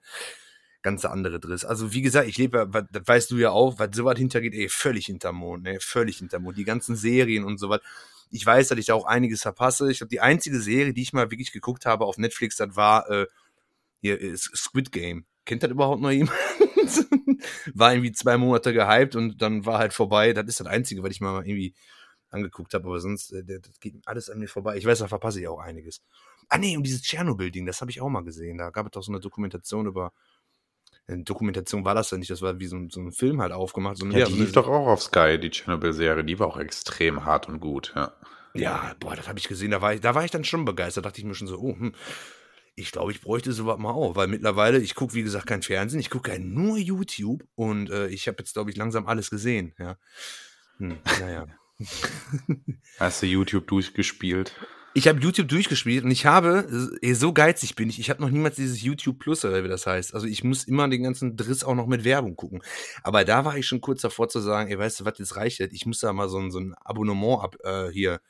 [0.83, 1.65] ganze andere Driss.
[1.65, 5.07] Also wie gesagt, ich lebe, das weißt du ja auch, was sowas hintergeht, ey, völlig
[5.07, 6.59] hinterm Mond, ne, völlig hinterm Mond.
[6.59, 7.81] Die ganzen Serien und sowas.
[8.31, 9.91] Ich weiß, dass ich da auch einiges verpasse.
[9.91, 13.09] Ich glaube, die einzige Serie, die ich mal wirklich geguckt habe auf Netflix, das war
[13.11, 13.27] äh,
[14.01, 15.25] hier Squid Game.
[15.47, 16.39] Kennt das überhaupt noch jemand?
[17.75, 20.33] war irgendwie zwei Monate gehypt und dann war halt vorbei.
[20.33, 21.75] Das ist das Einzige, was ich mal irgendwie
[22.31, 24.77] angeguckt habe, aber sonst, äh, das geht alles an mir vorbei.
[24.77, 26.03] Ich weiß, da verpasse ich auch einiges.
[26.49, 28.59] Ah nee, und dieses Tschernobyl-Ding, das habe ich auch mal gesehen.
[28.59, 30.13] Da gab es doch so eine Dokumentation über
[31.07, 33.53] eine Dokumentation war das ja nicht, das war wie so ein, so ein Film halt
[33.53, 33.99] aufgemacht.
[33.99, 37.25] So ja, ja, die lief doch auch auf Sky, die Chernobyl-Serie, die war auch extrem
[37.25, 38.13] hart und gut, ja.
[38.57, 41.05] Ja, boah, das habe ich gesehen, da war ich, da war ich dann schon begeistert,
[41.05, 41.93] da dachte ich mir schon so, oh, hm,
[42.77, 46.01] ich glaube, ich bräuchte sowas mal auch, weil mittlerweile, ich gucke, wie gesagt, kein Fernsehen,
[46.01, 49.75] ich gucke ja nur YouTube und äh, ich habe jetzt, glaube ich, langsam alles gesehen,
[49.79, 49.97] ja.
[50.79, 51.47] Hm, naja.
[52.99, 54.55] Hast du YouTube durchgespielt?
[54.97, 56.69] Ich habe YouTube durchgespielt und ich habe,
[57.15, 60.15] so geizig bin ich, ich habe noch niemals dieses YouTube Plus oder wie das heißt.
[60.15, 62.63] Also ich muss immer den ganzen Driss auch noch mit Werbung gucken.
[63.03, 65.59] Aber da war ich schon kurz davor zu sagen, ey, weißt du was, jetzt reicht.
[65.59, 68.21] Ich muss da mal so ein, so ein Abonnement ab, äh, hier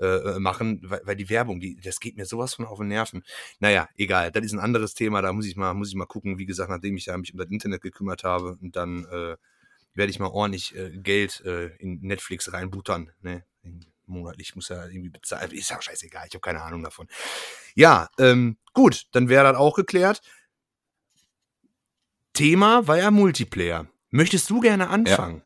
[0.00, 2.88] äh, äh, machen, weil, weil die Werbung, die, das geht mir sowas von auf den
[2.88, 3.22] Nerven.
[3.60, 6.38] Naja, egal, das ist ein anderes Thema, da muss ich mal, muss ich mal gucken,
[6.38, 9.36] wie gesagt, nachdem ich mich um das Internet gekümmert habe und dann äh,
[9.94, 13.10] werde ich mal ordentlich äh, Geld äh, in Netflix reinbuttern.
[13.20, 13.44] Ne?
[14.08, 15.50] monatlich, muss ja irgendwie bezahlen.
[15.52, 17.06] Ist ja scheißegal, ich habe keine Ahnung davon.
[17.74, 20.22] Ja, ähm, gut, dann wäre das auch geklärt.
[22.32, 23.86] Thema war ja Multiplayer.
[24.10, 25.42] Möchtest du gerne anfangen?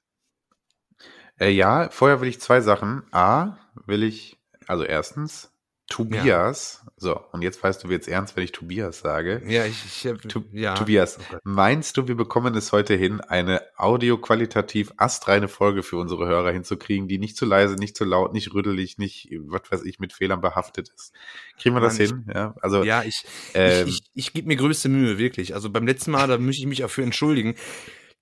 [1.39, 3.03] Ja, äh, ja vorher will ich zwei Sachen.
[3.13, 4.39] A, will ich,
[4.73, 5.53] also erstens,
[5.87, 6.93] Tobias, ja.
[6.97, 9.43] so, und jetzt weißt du, wie jetzt ernst, wenn ich Tobias sage.
[9.47, 10.75] Ja, ich, ich hab, tu, ja.
[10.75, 16.27] Tobias, oh meinst du, wir bekommen es heute hin, eine audioqualitativ astreine Folge für unsere
[16.27, 19.99] Hörer hinzukriegen, die nicht zu leise, nicht zu laut, nicht rüttelig, nicht, was weiß ich,
[19.99, 21.13] mit Fehlern behaftet ist?
[21.59, 22.25] Kriegen wir Mann, das hin?
[22.35, 22.83] ja, also.
[22.83, 25.55] Ja, ich, ähm, ich, ich, ich gebe mir größte Mühe, wirklich.
[25.55, 27.57] Also beim letzten Mal, da möchte ich mich auch für entschuldigen.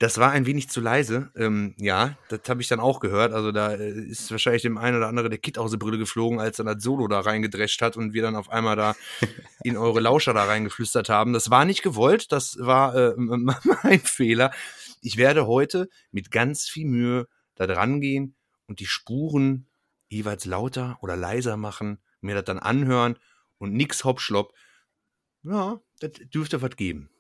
[0.01, 1.31] Das war ein wenig zu leise.
[1.37, 3.35] Ähm, ja, das habe ich dann auch gehört.
[3.35, 6.41] Also da äh, ist wahrscheinlich dem einen oder anderen der Kit aus der Brille geflogen,
[6.41, 8.97] als dann das Solo da reingedrescht hat und wir dann auf einmal da
[9.63, 11.35] in eure Lauscher da reingeflüstert haben.
[11.35, 14.53] Das war nicht gewollt, das war äh, mein Fehler.
[15.03, 18.35] Ich werde heute mit ganz viel Mühe da dran gehen
[18.67, 19.67] und die Spuren
[20.09, 23.19] jeweils lauter oder leiser machen, mir das dann anhören
[23.59, 24.55] und nix Hopschlopp.
[25.43, 27.11] Ja, das dürfte was geben.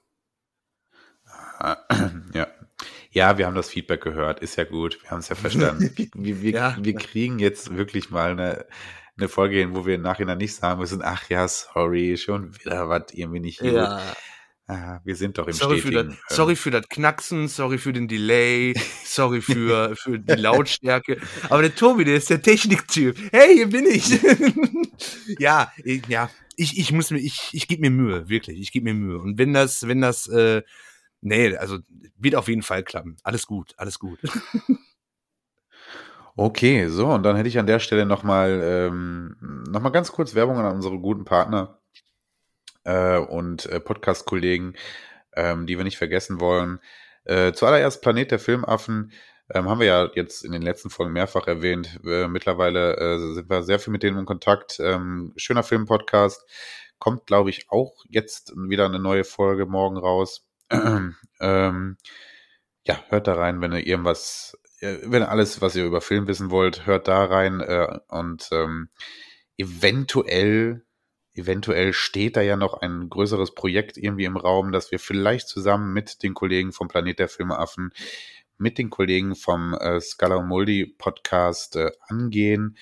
[2.32, 2.46] Ja,
[3.10, 5.90] ja, wir haben das Feedback gehört, ist ja gut, wir haben es ja verstanden.
[6.14, 6.76] wir, wir, ja.
[6.80, 8.66] wir kriegen jetzt wirklich mal eine,
[9.18, 12.88] eine Folge hin, wo wir im Nachhinein nicht sagen müssen, ach ja, sorry, schon wieder
[12.88, 13.72] was irgendwie nicht gut.
[13.72, 14.00] Ja.
[14.70, 17.92] Ah, wir sind doch im sorry stetigen, für das, Sorry für das Knacksen, sorry für
[17.92, 18.72] den Delay,
[19.04, 21.20] sorry für, für die Lautstärke.
[21.48, 23.16] Aber der Tobi, der ist der Techniktyp.
[23.32, 24.08] Hey, hier bin ich.
[25.40, 28.84] ja, ich, ja, ich, ich muss mir, ich, ich gebe mir Mühe, wirklich, ich gebe
[28.84, 29.18] mir Mühe.
[29.18, 30.62] Und wenn das, wenn das äh,
[31.20, 31.78] Nee, also
[32.18, 33.16] wird auf jeden Fall klappen.
[33.22, 34.18] Alles gut, alles gut.
[36.36, 39.36] Okay, so, und dann hätte ich an der Stelle nochmal ähm,
[39.68, 41.80] noch ganz kurz Werbung an unsere guten Partner
[42.84, 44.74] äh, und äh, Podcast-Kollegen,
[45.34, 46.80] ähm, die wir nicht vergessen wollen.
[47.24, 49.12] Äh, zuallererst Planet der Filmaffen
[49.52, 52.00] ähm, haben wir ja jetzt in den letzten Folgen mehrfach erwähnt.
[52.06, 54.78] Äh, mittlerweile äh, sind wir sehr viel mit denen in Kontakt.
[54.80, 56.42] Ähm, schöner Film-Podcast.
[56.98, 60.46] Kommt, glaube ich, auch jetzt wieder eine neue Folge morgen raus.
[61.40, 61.96] ähm,
[62.86, 66.50] ja, hört da rein, wenn ihr irgendwas, wenn ihr alles, was ihr über Film wissen
[66.50, 68.88] wollt, hört da rein äh, und ähm,
[69.58, 70.84] eventuell,
[71.34, 75.92] eventuell steht da ja noch ein größeres Projekt irgendwie im Raum, dass wir vielleicht zusammen
[75.92, 77.92] mit den Kollegen vom Planet der Filmeaffen,
[78.56, 82.76] mit den Kollegen vom äh, Scala und Muldi Podcast äh, angehen.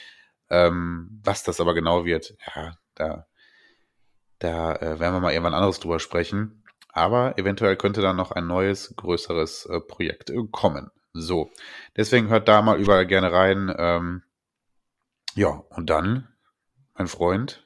[0.50, 3.26] Ähm, was das aber genau wird, ja, da,
[4.38, 6.62] da äh, werden wir mal irgendwann anderes drüber sprechen.
[6.98, 10.90] Aber eventuell könnte dann noch ein neues, größeres äh, Projekt äh, kommen.
[11.12, 11.52] So,
[11.96, 13.72] deswegen hört da mal überall gerne rein.
[13.78, 14.22] Ähm,
[15.34, 16.26] ja, und dann,
[16.94, 17.64] mein Freund,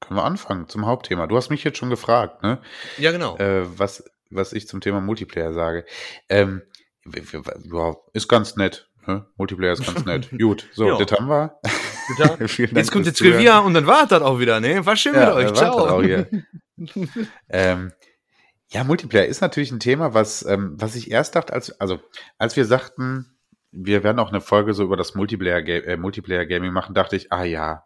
[0.00, 1.26] können wir anfangen zum Hauptthema.
[1.26, 2.62] Du hast mich jetzt schon gefragt, ne?
[2.96, 3.36] Ja, genau.
[3.36, 5.84] Äh, was, was ich zum Thema Multiplayer sage.
[6.30, 6.62] Ähm,
[7.04, 8.88] ja, ist ganz nett.
[9.06, 9.26] Ne?
[9.36, 10.30] Multiplayer ist ganz nett.
[10.38, 10.96] Gut, so, ja.
[10.96, 11.60] das haben wir.
[12.46, 14.86] jetzt kommt die Trivia und dann war das auch wieder, ne?
[14.86, 15.52] War schön ja, mit euch.
[15.52, 16.02] Ciao.
[17.50, 17.92] ähm,
[18.72, 22.00] ja, Multiplayer ist natürlich ein Thema, was, ähm, was ich erst dachte, als, also,
[22.38, 23.36] als wir sagten,
[23.70, 27.32] wir werden auch eine Folge so über das Multiplayer, äh, Multiplayer Gaming machen, dachte ich,
[27.32, 27.84] ah ja,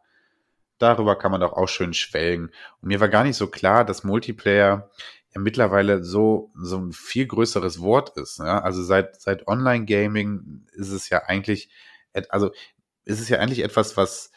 [0.79, 2.51] darüber kann man doch auch schön schwelgen.
[2.81, 4.90] Und mir war gar nicht so klar, dass Multiplayer
[5.35, 8.38] ja mittlerweile so, so ein viel größeres Wort ist.
[8.38, 8.61] Ja?
[8.61, 11.68] Also seit, seit Online-Gaming ist es ja eigentlich,
[12.29, 12.53] also
[13.05, 14.31] ist es ja eigentlich etwas, was,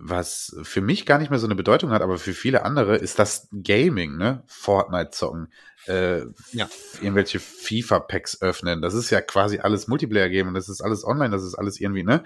[0.00, 3.18] was für mich gar nicht mehr so eine Bedeutung hat, aber für viele andere ist
[3.18, 4.42] das Gaming, ne?
[4.46, 5.52] Fortnite zocken,
[5.86, 6.20] äh,
[6.52, 6.68] ja.
[7.00, 8.80] irgendwelche FIFA-Packs öffnen.
[8.80, 12.04] Das ist ja quasi alles Multiplayer-Game und das ist alles online, das ist alles irgendwie,
[12.04, 12.22] ne?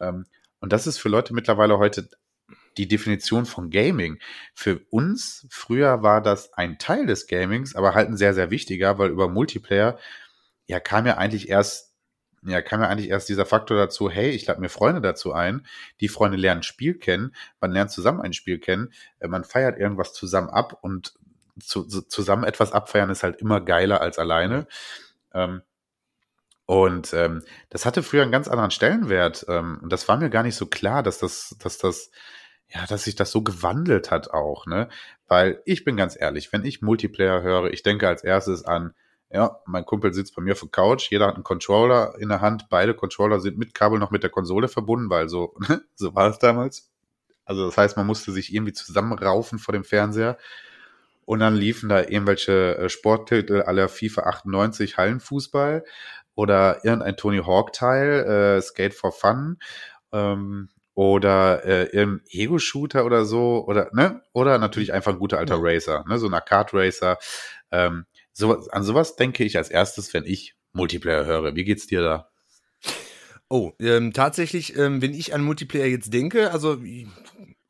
[0.00, 0.26] Ähm,
[0.60, 2.08] und das ist für Leute mittlerweile heute
[2.78, 4.18] die Definition von Gaming.
[4.54, 8.98] Für uns früher war das ein Teil des Gamings, aber halt ein sehr, sehr wichtiger,
[8.98, 9.98] weil über Multiplayer
[10.66, 11.91] ja kam ja eigentlich erst
[12.44, 15.66] ja, kam ja eigentlich erst dieser Faktor dazu, hey, ich lade mir Freunde dazu ein,
[16.00, 20.12] die Freunde lernen Spiel kennen, man lernt zusammen ein Spiel kennen, äh, man feiert irgendwas
[20.12, 21.14] zusammen ab und
[21.60, 24.66] zu, zusammen etwas abfeiern ist halt immer geiler als alleine.
[25.34, 25.62] Ähm,
[26.66, 29.44] und ähm, das hatte früher einen ganz anderen Stellenwert.
[29.48, 32.10] Ähm, und das war mir gar nicht so klar, dass das, dass das,
[32.68, 34.88] ja, dass sich das so gewandelt hat auch, ne?
[35.28, 38.94] Weil ich bin ganz ehrlich, wenn ich Multiplayer höre, ich denke als erstes an
[39.32, 42.40] ja, mein Kumpel sitzt bei mir auf der Couch, jeder hat einen Controller in der
[42.40, 45.54] Hand, beide Controller sind mit Kabel noch mit der Konsole verbunden, weil so,
[45.94, 46.90] so war es damals.
[47.44, 50.38] Also das heißt, man musste sich irgendwie zusammenraufen vor dem Fernseher.
[51.24, 55.84] Und dann liefen da irgendwelche äh, Sporttitel aller FIFA 98 Hallenfußball
[56.34, 59.58] oder irgendein Tony Hawk-Teil, äh, Skate for Fun.
[60.12, 64.22] Ähm, oder äh, irgendein Ego-Shooter oder so, oder, ne?
[64.32, 66.18] Oder natürlich einfach ein guter alter Racer, ne?
[66.18, 67.18] So ein Arcade-Racer.
[67.70, 71.54] Ähm, so, an sowas denke ich als erstes, wenn ich Multiplayer höre.
[71.54, 72.28] Wie geht's dir da?
[73.48, 76.78] Oh, ähm, tatsächlich, ähm, wenn ich an Multiplayer jetzt denke, also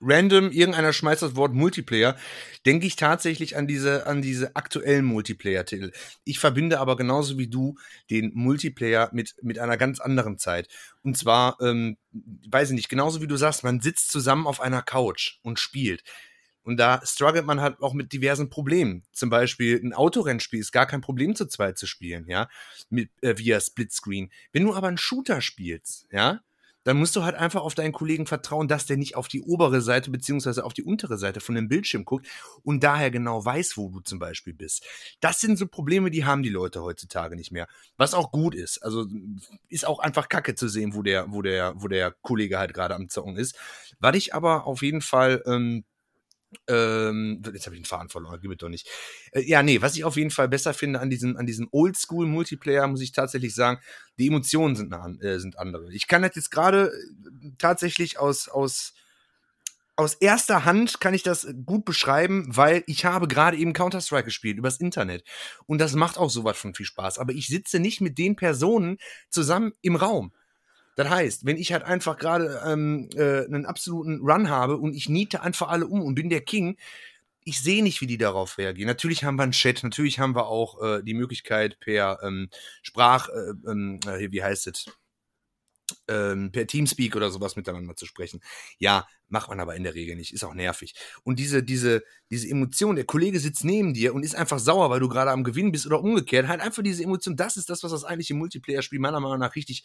[0.01, 2.16] random, irgendeiner schmeißt das Wort Multiplayer,
[2.66, 5.92] denke ich tatsächlich an diese, an diese aktuellen Multiplayer-Titel.
[6.25, 7.77] Ich verbinde aber genauso wie du
[8.11, 10.68] den Multiplayer mit, mit einer ganz anderen Zeit.
[11.03, 14.83] Und zwar, ähm, weiß ich nicht, genauso wie du sagst, man sitzt zusammen auf einer
[14.83, 16.03] Couch und spielt.
[16.64, 19.03] Und da struggelt man halt auch mit diversen Problemen.
[19.12, 22.48] Zum Beispiel ein Autorennspiel ist gar kein Problem zu zweit zu spielen, ja,
[22.88, 24.31] mit, äh, via Splitscreen.
[24.53, 26.40] Wenn du aber einen Shooter spielst, ja,
[26.85, 29.81] dann musst du halt einfach auf deinen Kollegen vertrauen, dass der nicht auf die obere
[29.81, 32.27] Seite beziehungsweise auf die untere Seite von dem Bildschirm guckt
[32.64, 34.85] und daher genau weiß, wo du zum Beispiel bist.
[35.20, 37.68] Das sind so Probleme, die haben die Leute heutzutage nicht mehr.
[37.96, 38.79] Was auch gut ist.
[38.79, 39.07] Also
[39.68, 42.94] ist auch einfach Kacke zu sehen, wo der, wo der, wo der Kollege halt gerade
[42.94, 43.57] am Zocken ist.
[44.01, 45.85] Was ich aber auf jeden Fall ähm,
[46.68, 48.88] ähm, jetzt habe ich den Faden verloren, gib doch nicht.
[49.32, 52.86] Äh, ja, nee, was ich auf jeden Fall besser finde an diesem, an diesem Oldschool-Multiplayer,
[52.86, 53.80] muss ich tatsächlich sagen,
[54.18, 55.92] die Emotionen sind, äh, sind andere.
[55.92, 58.94] Ich kann das jetzt gerade äh, tatsächlich aus, aus,
[59.96, 64.58] aus erster Hand kann ich das gut beschreiben, weil ich habe gerade eben Counter-Strike gespielt
[64.58, 65.24] übers Internet.
[65.66, 67.18] Und das macht auch sowas von viel Spaß.
[67.18, 70.32] Aber ich sitze nicht mit den Personen zusammen im Raum.
[70.94, 75.09] Das heißt, wenn ich halt einfach gerade ähm, äh, einen absoluten Run habe und ich
[75.09, 76.76] niete einfach alle um und bin der King,
[77.44, 78.87] ich sehe nicht, wie die darauf reagieren.
[78.87, 82.50] Natürlich haben wir einen Chat, natürlich haben wir auch äh, die Möglichkeit per ähm,
[82.83, 84.87] Sprach, äh, ähm, äh, wie heißt es,
[86.09, 88.40] ähm, per Teamspeak oder sowas miteinander zu sprechen.
[88.78, 90.94] Ja, macht man aber in der Regel nicht, ist auch nervig.
[91.24, 95.00] Und diese, diese, diese Emotion, der Kollege sitzt neben dir und ist einfach sauer, weil
[95.00, 97.92] du gerade am Gewinn bist oder umgekehrt, halt einfach diese Emotion, das ist das, was
[97.92, 99.85] das eigentliche Multiplayer-Spiel meiner Meinung nach richtig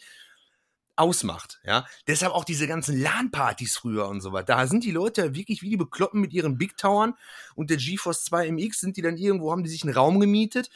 [0.98, 1.60] ausmacht.
[1.64, 4.56] Ja, deshalb auch diese ganzen LAN-Partys früher und so weiter.
[4.56, 7.14] Da sind die Leute wirklich wie die Bekloppen mit ihren Big Towern
[7.54, 10.70] und der GeForce 2 MX sind die dann irgendwo, haben die sich einen Raum gemietet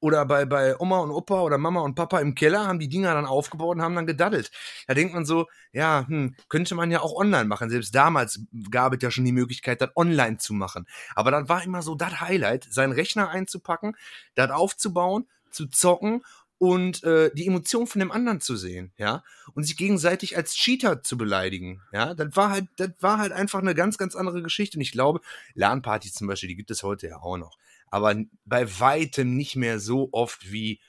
[0.00, 3.14] oder bei, bei Oma und Opa oder Mama und Papa im Keller haben die Dinger
[3.14, 4.50] dann aufgebaut und haben dann gedaddelt.
[4.86, 7.70] Da denkt man so, ja, hm, könnte man ja auch online machen.
[7.70, 10.86] Selbst damals gab es ja schon die Möglichkeit, das online zu machen.
[11.14, 13.96] Aber dann war immer so das Highlight, seinen Rechner einzupacken,
[14.34, 16.22] das aufzubauen, zu zocken
[16.58, 19.22] und äh, die Emotion von dem anderen zu sehen, ja,
[19.54, 23.60] und sich gegenseitig als Cheater zu beleidigen, ja, das war halt, das war halt einfach
[23.60, 24.78] eine ganz, ganz andere Geschichte.
[24.78, 25.20] Und ich glaube,
[25.54, 27.58] LAN-Partys zum Beispiel, die gibt es heute ja auch noch,
[27.90, 28.14] aber
[28.44, 30.80] bei weitem nicht mehr so oft wie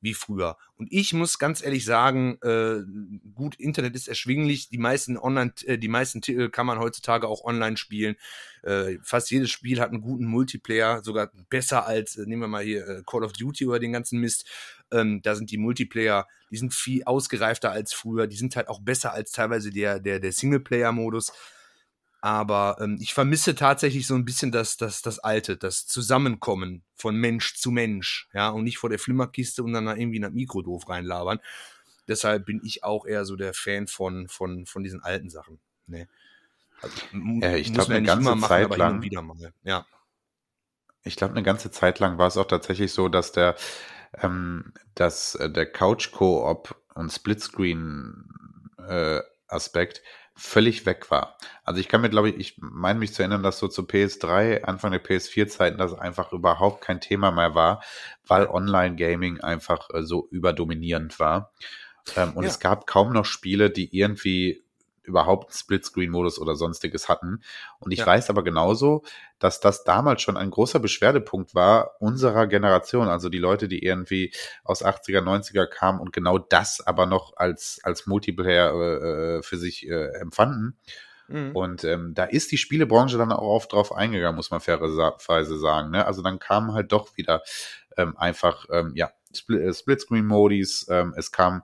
[0.00, 0.56] wie früher.
[0.76, 2.82] Und ich muss ganz ehrlich sagen, äh,
[3.34, 4.68] gut, Internet ist erschwinglich.
[4.70, 8.16] Die meisten Online, äh, die meisten Titel kann man heutzutage auch online spielen.
[8.62, 12.64] Äh, fast jedes Spiel hat einen guten Multiplayer, sogar besser als, äh, nehmen wir mal
[12.64, 14.46] hier äh, Call of Duty oder den ganzen Mist.
[14.90, 18.26] Ähm, da sind die Multiplayer, die sind viel ausgereifter als früher.
[18.26, 21.32] Die sind halt auch besser als teilweise der, der, der Singleplayer-Modus.
[22.22, 27.16] Aber ähm, ich vermisse tatsächlich so ein bisschen das, das, das Alte, das Zusammenkommen von
[27.16, 30.32] Mensch zu Mensch, ja, und nicht vor der Flimmerkiste und dann da irgendwie in das
[30.32, 31.40] Mikro doof reinlabern.
[32.08, 35.60] Deshalb bin ich auch eher so der Fan von, von, von diesen alten Sachen.
[35.86, 36.08] Ne?
[36.82, 39.00] Also, ja, ich glaube, eine ganze machen, Zeit lang.
[39.02, 39.54] wieder mal.
[39.62, 39.86] Ja.
[41.02, 43.56] Ich glaube, eine ganze Zeit lang war es auch tatsächlich so, dass der,
[44.18, 50.02] ähm, dass äh, der Couch-Koop und Splitscreen-Aspekt äh,
[50.40, 51.36] völlig weg war.
[51.64, 54.62] Also ich kann mir, glaube ich, ich meine mich zu erinnern, dass so zu PS3,
[54.62, 57.82] Anfang der PS4-Zeiten, das einfach überhaupt kein Thema mehr war,
[58.26, 61.52] weil Online-Gaming einfach äh, so überdominierend war.
[62.16, 62.48] Ähm, und ja.
[62.48, 64.64] es gab kaum noch Spiele, die irgendwie
[65.02, 67.42] überhaupt Splitscreen-Modus oder sonstiges hatten.
[67.78, 68.06] Und ich ja.
[68.06, 69.02] weiß aber genauso,
[69.38, 74.32] dass das damals schon ein großer Beschwerdepunkt war unserer Generation, also die Leute, die irgendwie
[74.64, 79.56] aus 80er, 90er kamen und genau das aber noch als, als Multiplayer äh, äh, für
[79.56, 80.76] sich äh, empfanden.
[81.28, 81.52] Mhm.
[81.54, 85.90] Und ähm, da ist die Spielebranche dann auch oft drauf eingegangen, muss man fairerweise sagen.
[85.90, 86.04] Ne?
[86.04, 87.42] Also dann kamen halt doch wieder
[87.96, 89.10] ähm, einfach, ähm, ja,
[89.48, 91.62] äh, Splitscreen-Modis, ähm, es kam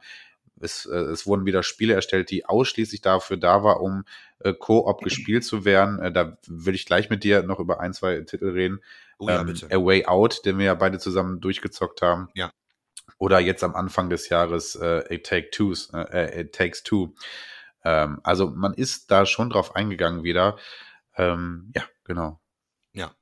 [0.60, 4.04] es, äh, es wurden wieder Spiele erstellt, die ausschließlich dafür da war, um
[4.40, 5.98] äh, Koop gespielt zu werden.
[6.00, 8.80] Äh, da will ich gleich mit dir noch über ein, zwei Titel reden.
[9.18, 9.66] Oh ja, ähm, bitte.
[9.70, 12.28] A Way Out, den wir ja beide zusammen durchgezockt haben.
[12.34, 12.52] Ja.
[13.18, 17.14] Oder jetzt am Anfang des Jahres äh, It, Take Twos, äh, It Takes Two.
[17.84, 20.58] Ähm, also man ist da schon drauf eingegangen wieder.
[21.16, 22.40] Ähm, ja, genau.
[22.92, 23.14] Ja.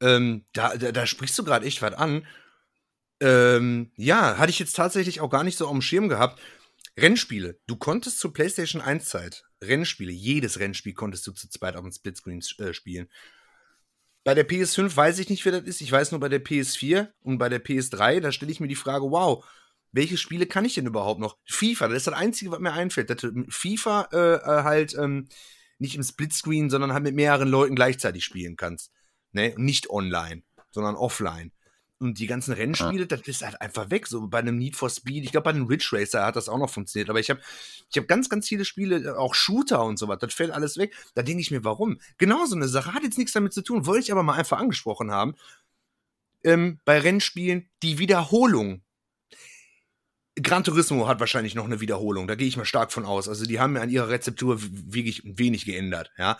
[0.00, 2.26] Ähm, da, da, da sprichst du gerade echt was an.
[3.20, 6.40] Ähm, ja, hatte ich jetzt tatsächlich auch gar nicht so auf dem Schirm gehabt.
[6.98, 7.58] Rennspiele.
[7.66, 11.92] Du konntest zur PlayStation 1 Zeit Rennspiele, jedes Rennspiel konntest du zu zweit auf dem
[11.92, 13.08] Splitscreen äh, spielen.
[14.24, 15.80] Bei der PS5 weiß ich nicht, wer das ist.
[15.80, 18.74] Ich weiß nur bei der PS4 und bei der PS3, da stelle ich mir die
[18.74, 19.44] Frage, wow,
[19.92, 21.38] welche Spiele kann ich denn überhaupt noch?
[21.46, 23.08] FIFA, das ist das Einzige, was mir einfällt.
[23.08, 25.28] Dass FIFA äh, äh, halt ähm,
[25.78, 28.90] nicht im Splitscreen, sondern halt mit mehreren Leuten gleichzeitig spielen kannst.
[29.32, 29.54] Ne?
[29.56, 31.52] Nicht online, sondern offline.
[31.98, 33.06] Und die ganzen Rennspiele, ja.
[33.06, 34.06] das ist halt einfach weg.
[34.06, 36.58] So bei einem Need for Speed, ich glaube, bei einem Ridge Racer hat das auch
[36.58, 37.08] noch funktioniert.
[37.08, 37.40] Aber ich habe
[37.90, 40.94] ich hab ganz, ganz viele Spiele, auch Shooter und so was, das fällt alles weg.
[41.14, 41.98] Da denke ich mir, warum?
[42.18, 44.58] Genau so eine Sache hat jetzt nichts damit zu tun, wollte ich aber mal einfach
[44.58, 45.36] angesprochen haben.
[46.44, 48.82] Ähm, bei Rennspielen die Wiederholung.
[50.34, 53.26] Gran Turismo hat wahrscheinlich noch eine Wiederholung, da gehe ich mal stark von aus.
[53.26, 56.38] Also die haben ja an ihrer Rezeptur wirklich wenig geändert, ja.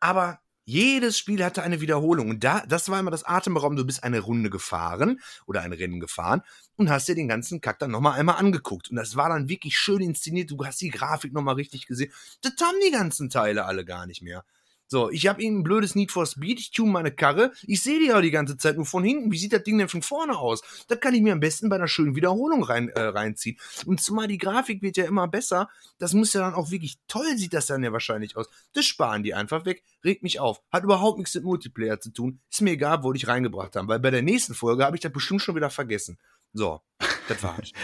[0.00, 2.28] Aber jedes Spiel hatte eine Wiederholung.
[2.28, 3.82] Und da, das war immer das Atemberaubende.
[3.82, 6.42] Du bist eine Runde gefahren oder ein Rennen gefahren
[6.76, 8.90] und hast dir den ganzen Kack dann nochmal einmal angeguckt.
[8.90, 10.50] Und das war dann wirklich schön inszeniert.
[10.50, 12.12] Du hast die Grafik nochmal richtig gesehen.
[12.42, 14.44] Das haben die ganzen Teile alle gar nicht mehr.
[14.90, 17.98] So, ich habe ihnen ein blödes Need for Speed, ich tune meine Karre, ich sehe
[17.98, 19.30] die ja die ganze Zeit nur von hinten.
[19.30, 20.62] Wie sieht das Ding denn von vorne aus?
[20.88, 23.58] Da kann ich mir am besten bei einer schönen Wiederholung rein, äh, reinziehen.
[23.84, 27.36] Und zumal die Grafik wird ja immer besser, das muss ja dann auch wirklich toll,
[27.36, 28.48] sieht das dann ja wahrscheinlich aus.
[28.72, 30.62] Das sparen die einfach weg, regt mich auf.
[30.72, 32.40] Hat überhaupt nichts mit Multiplayer zu tun.
[32.50, 35.02] Ist mir egal, wo die ich reingebracht haben, weil bei der nächsten Folge habe ich
[35.02, 36.18] das bestimmt schon wieder vergessen.
[36.54, 36.80] So,
[37.28, 37.72] das war's.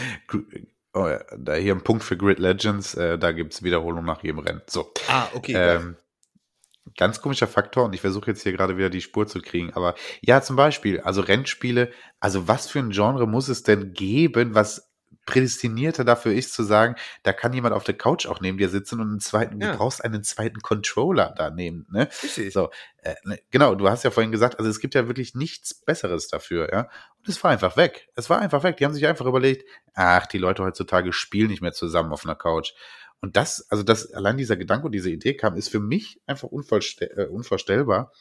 [0.97, 4.39] Oh ja, da hier ein Punkt für Grid Legends, äh, da es Wiederholung nach jedem
[4.39, 4.63] Rennen.
[4.69, 4.93] So.
[5.09, 5.53] Ah, okay.
[5.53, 5.97] Ähm,
[6.97, 9.73] ganz komischer Faktor und ich versuche jetzt hier gerade wieder die Spur zu kriegen.
[9.75, 14.55] Aber ja, zum Beispiel, also Rennspiele, also was für ein Genre muss es denn geben,
[14.55, 14.95] was
[15.27, 19.01] prädestinierter dafür ist zu sagen, da kann jemand auf der Couch auch neben dir sitzen
[19.01, 19.73] und einen zweiten, ja.
[19.73, 22.09] du brauchst einen zweiten Controller da nehmen, ne?
[22.23, 22.53] Richtig.
[22.53, 25.75] So, äh, ne, genau, du hast ja vorhin gesagt, also es gibt ja wirklich nichts
[25.75, 26.81] Besseres dafür, ja?
[27.19, 28.09] Und es war einfach weg.
[28.17, 28.77] Es war einfach weg.
[28.77, 32.35] Die haben sich einfach überlegt, ach, die Leute heutzutage spielen nicht mehr zusammen auf einer
[32.35, 32.73] Couch.
[33.21, 36.49] Und das, also das, allein dieser Gedanke und diese Idee kam, ist für mich einfach
[36.51, 38.13] äh, unvorstellbar.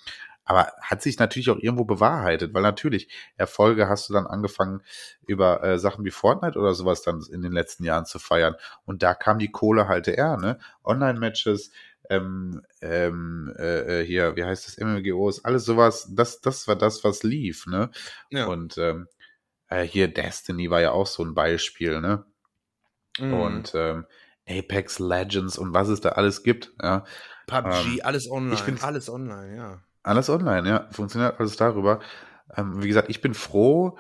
[0.45, 4.82] Aber hat sich natürlich auch irgendwo bewahrheitet, weil natürlich Erfolge hast du dann angefangen,
[5.25, 8.56] über äh, Sachen wie Fortnite oder sowas dann in den letzten Jahren zu feiern.
[8.86, 10.60] Und da kam die Kohle halt eher, ne?
[10.84, 11.71] Online-Matches,
[12.10, 17.03] ähm, ähm, äh, äh hier, wie heißt das, MMGOs, alles sowas, das, das war das,
[17.06, 17.89] was lief, ne?
[18.29, 18.47] Ja.
[18.47, 19.08] Und ähm,
[19.69, 22.25] äh, hier Destiny war ja auch so ein Beispiel, ne?
[23.17, 23.34] Mhm.
[23.34, 24.06] Und ähm,
[24.47, 26.73] Apex Legends und was es da alles gibt.
[26.82, 27.06] Ja.
[27.47, 28.56] PUBG, ähm, alles online.
[28.56, 29.82] Ich alles online, ja.
[30.03, 30.89] Alles online, ja.
[30.91, 31.99] Funktioniert alles darüber.
[32.56, 33.97] Ähm, wie gesagt, ich bin froh,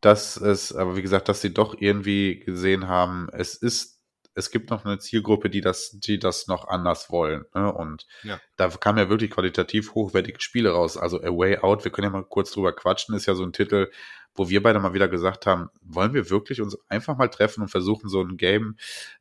[0.00, 4.00] dass es, aber wie gesagt, dass sie doch irgendwie gesehen haben, es ist,
[4.34, 7.44] es gibt noch eine Zielgruppe, die das, die das noch anders wollen.
[7.54, 7.72] Ne?
[7.72, 8.38] Und ja.
[8.56, 10.96] da kamen ja wirklich qualitativ hochwertige Spiele raus.
[10.96, 13.52] Also A Way Out, wir können ja mal kurz drüber quatschen, ist ja so ein
[13.52, 13.90] Titel,
[14.36, 17.68] wo wir beide mal wieder gesagt haben, wollen wir wirklich uns einfach mal treffen und
[17.68, 18.76] versuchen, so ein Game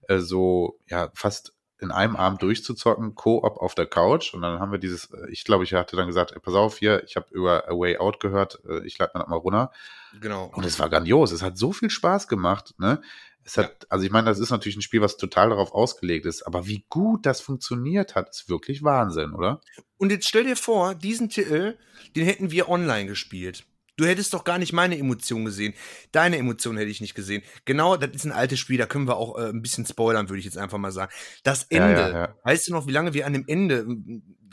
[0.07, 4.33] äh, so ja fast in einem Abend durchzuzocken, Co-op auf der Couch.
[4.33, 6.77] Und dann haben wir dieses, äh, ich glaube, ich hatte dann gesagt, ey, pass auf
[6.77, 9.71] hier, ich habe über A Way Out gehört, äh, ich lade mir das mal runter.
[10.19, 10.51] Genau.
[10.53, 13.01] Und es war grandios, es hat so viel Spaß gemacht, ne?
[13.43, 13.87] Es hat, ja.
[13.89, 16.83] also ich meine, das ist natürlich ein Spiel, was total darauf ausgelegt ist, aber wie
[16.89, 19.61] gut das funktioniert hat, ist wirklich Wahnsinn, oder?
[19.97, 21.77] Und jetzt stell dir vor, diesen Titel,
[22.15, 23.65] den hätten wir online gespielt.
[23.97, 25.73] Du hättest doch gar nicht meine Emotion gesehen.
[26.11, 27.43] Deine Emotion hätte ich nicht gesehen.
[27.65, 30.39] Genau, das ist ein altes Spiel, da können wir auch äh, ein bisschen spoilern, würde
[30.39, 31.11] ich jetzt einfach mal sagen.
[31.43, 32.35] Das Ende, ja, ja, ja.
[32.43, 33.85] weißt du noch, wie lange wir an dem Ende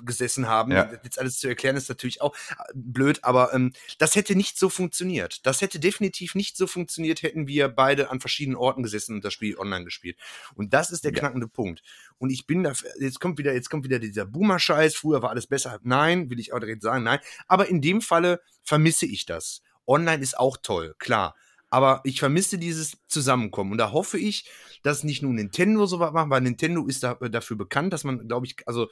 [0.05, 0.73] gesessen haben.
[0.73, 0.91] Ja.
[1.05, 4.69] Jetzt alles zu erklären ist natürlich auch äh, blöd, aber ähm, das hätte nicht so
[4.69, 5.47] funktioniert.
[5.47, 9.33] Das hätte definitiv nicht so funktioniert, hätten wir beide an verschiedenen Orten gesessen und das
[9.33, 10.19] Spiel online gespielt.
[10.55, 11.83] Und das ist der knackende Punkt.
[12.19, 15.47] Und ich bin da, jetzt kommt wieder, jetzt kommt wieder dieser Boomer-Scheiß, früher war alles
[15.47, 15.79] besser.
[15.83, 17.19] Nein, will ich auch direkt sagen, nein.
[17.49, 19.63] Aber in dem Falle vermisse ich das.
[19.87, 21.35] Online ist auch toll, klar.
[21.71, 23.73] Aber ich vermisse dieses Zusammenkommen.
[23.73, 24.45] Und da hoffe ich,
[24.83, 28.29] dass nicht nur Nintendo so was macht, weil Nintendo ist da, dafür bekannt, dass man,
[28.29, 28.89] glaube ich, also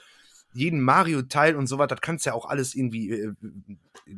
[0.52, 3.32] jeden Mario-Teil und so was, das kannst du ja auch alles irgendwie äh,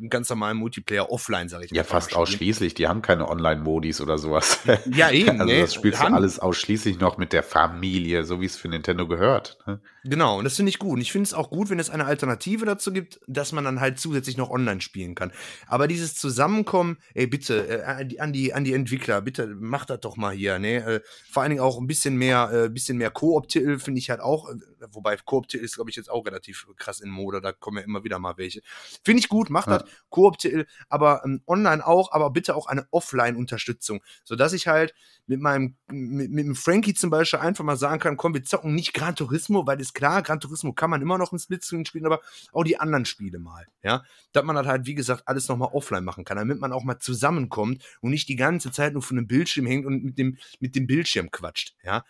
[0.09, 1.77] ganz normalen Multiplayer offline, sag ich mal.
[1.77, 2.75] Ja, fast ausschließlich.
[2.75, 4.61] Die haben keine Online-Modis oder sowas.
[4.93, 5.41] Ja, eben.
[5.41, 9.07] also das spielst du alles ausschließlich noch mit der Familie, so wie es für Nintendo
[9.07, 9.59] gehört.
[9.67, 9.81] Ne?
[10.05, 10.95] Genau, und das finde ich gut.
[10.95, 13.81] Und ich finde es auch gut, wenn es eine Alternative dazu gibt, dass man dann
[13.81, 15.33] halt zusätzlich noch online spielen kann.
[15.67, 20.17] Aber dieses Zusammenkommen, ey, bitte, äh, an, die, an die Entwickler, bitte macht das doch
[20.17, 20.59] mal hier.
[20.59, 20.85] Ne?
[20.85, 24.21] Äh, vor allen Dingen auch ein bisschen mehr, äh, bisschen mehr Koop-Titel finde ich halt
[24.21, 24.55] auch, äh,
[24.91, 28.05] wobei Koop-Titel ist, glaube ich, jetzt auch relativ krass in Mode, da kommen ja immer
[28.05, 28.63] wieder mal welche.
[29.05, 29.79] Finde ich gut, macht ja.
[29.79, 34.95] das, Koop-Titel, aber ähm, online auch, aber bitte auch eine Offline-Unterstützung, sodass ich halt
[35.27, 38.75] mit meinem, mit, mit dem Frankie zum Beispiel einfach mal sagen kann, komm, wir zocken
[38.75, 41.87] nicht Gran Turismo, weil das ist klar, Gran Turismo kann man immer noch im Splitscreen
[41.87, 42.21] spielen, aber
[42.53, 44.05] auch die anderen Spiele mal, ja.
[44.33, 46.99] Dass man das halt, wie gesagt, alles nochmal offline machen kann, damit man auch mal
[46.99, 50.75] zusammenkommt und nicht die ganze Zeit nur von einem Bildschirm hängt und mit dem, mit
[50.75, 52.05] dem Bildschirm quatscht, ja.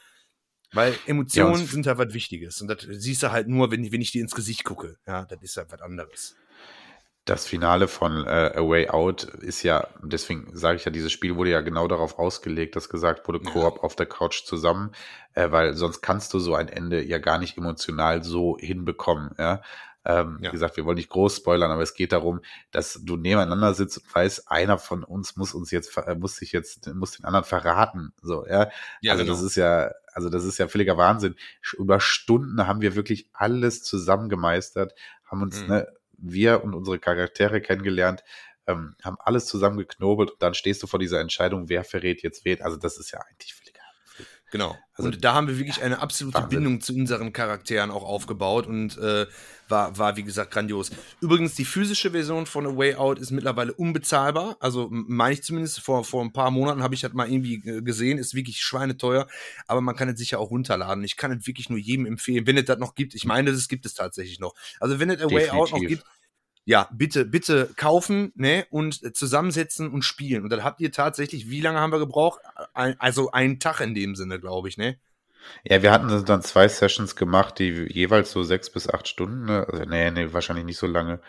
[0.72, 2.60] Weil Emotionen ja, sind halt was Wichtiges.
[2.60, 4.96] Und das siehst du halt nur, wenn, wenn ich dir ins Gesicht gucke.
[5.06, 6.34] Ja, das ist halt was anderes.
[7.24, 11.36] Das Finale von äh, A Way Out ist ja, deswegen sage ich ja, dieses Spiel
[11.36, 14.90] wurde ja genau darauf ausgelegt, dass gesagt wurde, Koop auf der Couch zusammen,
[15.34, 19.36] äh, weil sonst kannst du so ein Ende ja gar nicht emotional so hinbekommen.
[19.38, 19.62] Ja?
[20.04, 20.48] Ähm, ja.
[20.48, 22.40] Wie gesagt, wir wollen nicht groß spoilern, aber es geht darum,
[22.72, 26.52] dass du nebeneinander sitzt und weißt, einer von uns muss uns jetzt, äh, muss sich
[26.52, 28.12] jetzt, muss den anderen verraten.
[28.20, 28.68] So, ja.
[29.00, 29.36] ja also genau.
[29.36, 31.36] das ist ja, also das ist ja völliger Wahnsinn.
[31.78, 34.94] Über Stunden haben wir wirklich alles zusammen gemeistert,
[35.24, 35.68] haben uns, mhm.
[35.68, 35.88] ne,
[36.18, 38.24] wir und unsere Charaktere kennengelernt,
[38.66, 42.62] ähm, haben alles zusammengeknobelt und dann stehst du vor dieser Entscheidung, wer verrät jetzt wen.
[42.62, 43.54] Also das ist ja eigentlich
[44.52, 44.76] Genau.
[44.94, 46.50] Also und da haben wir wirklich eine absolute Wahnsinn.
[46.50, 49.26] Bindung zu unseren Charakteren auch aufgebaut und äh,
[49.68, 50.90] war, war, wie gesagt, grandios.
[51.22, 54.58] Übrigens, die physische Version von A Way Out ist mittlerweile unbezahlbar.
[54.60, 57.80] Also meine ich zumindest, vor, vor ein paar Monaten habe ich das mal irgendwie äh,
[57.80, 59.26] gesehen, ist wirklich schweineteuer,
[59.66, 61.02] aber man kann es sicher auch runterladen.
[61.02, 63.14] Ich kann es wirklich nur jedem empfehlen, wenn es das noch gibt.
[63.14, 64.54] Ich meine, das gibt es tatsächlich noch.
[64.80, 66.04] Also wenn es A Way Out noch gibt,
[66.64, 70.44] ja, bitte, bitte kaufen, ne, und zusammensetzen und spielen.
[70.44, 72.40] Und dann habt ihr tatsächlich, wie lange haben wir gebraucht?
[72.74, 74.98] Ein, also einen Tag in dem Sinne, glaube ich, ne?
[75.64, 79.66] Ja, wir hatten dann zwei Sessions gemacht, die jeweils so sechs bis acht Stunden, ne?
[79.68, 81.20] Also, nee, nee, wahrscheinlich nicht so lange.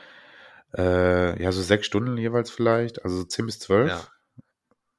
[0.76, 3.90] Äh, ja, so sechs Stunden jeweils vielleicht, also zehn bis zwölf.
[3.90, 4.08] Ja.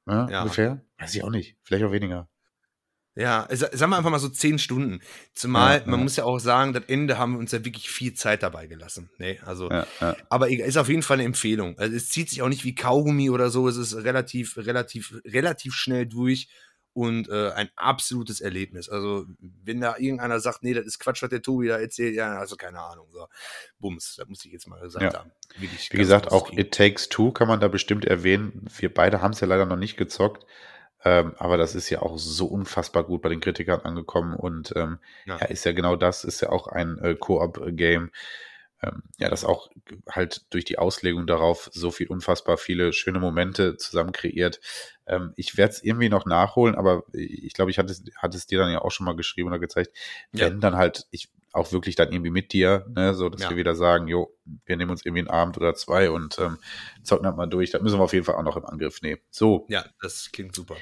[0.07, 0.41] Ja, ja.
[0.41, 0.81] Ungefähr?
[0.99, 1.57] Weiß ich auch nicht.
[1.63, 2.29] Vielleicht auch weniger.
[3.15, 4.99] Ja, sagen wir einfach mal so zehn Stunden.
[5.33, 6.03] Zumal, ja, man ja.
[6.03, 9.09] muss ja auch sagen, das Ende haben wir uns ja wirklich viel Zeit dabei gelassen.
[9.17, 9.87] Nee, also, ja,
[10.29, 11.77] aber ist auf jeden Fall eine Empfehlung.
[11.79, 15.73] Also es zieht sich auch nicht wie Kaugummi oder so, es ist relativ, relativ, relativ
[15.75, 16.49] schnell durch
[16.95, 18.87] und äh, ein absolutes Erlebnis.
[18.87, 22.37] Also, wenn da irgendeiner sagt, nee, das ist Quatsch, was der Tobi da erzählt, ja,
[22.37, 23.07] also keine Ahnung.
[23.11, 23.27] So.
[23.79, 25.31] Bums, das muss ich jetzt mal gesagt haben.
[25.57, 28.65] Wie gesagt, auch It Takes Two kann man da bestimmt erwähnen.
[28.77, 30.45] Wir beide haben es ja leider noch nicht gezockt.
[31.03, 34.99] Ähm, aber das ist ja auch so unfassbar gut bei den Kritikern angekommen und ähm,
[35.25, 35.37] ja.
[35.37, 35.45] ja.
[35.45, 38.11] ist ja genau das, ist ja auch ein äh, Koop-Game.
[38.81, 39.69] Ähm, ja, das auch
[40.09, 44.59] halt durch die Auslegung darauf so viel unfassbar viele schöne Momente zusammen kreiert.
[45.07, 48.59] Ähm, ich werde es irgendwie noch nachholen, aber ich glaube, ich hatte, hatte es dir
[48.59, 49.95] dann ja auch schon mal geschrieben oder gezeigt.
[50.31, 50.59] Wenn ja.
[50.59, 53.49] dann halt, ich auch wirklich dann irgendwie mit dir, ne, so dass ja.
[53.49, 54.35] wir wieder sagen, jo,
[54.65, 56.57] wir nehmen uns irgendwie einen Abend oder zwei und ähm,
[57.03, 57.71] zocken halt mal durch.
[57.71, 59.21] Das müssen wir auf jeden Fall auch noch im Angriff nehmen.
[59.29, 59.65] So.
[59.69, 60.75] Ja, das klingt super.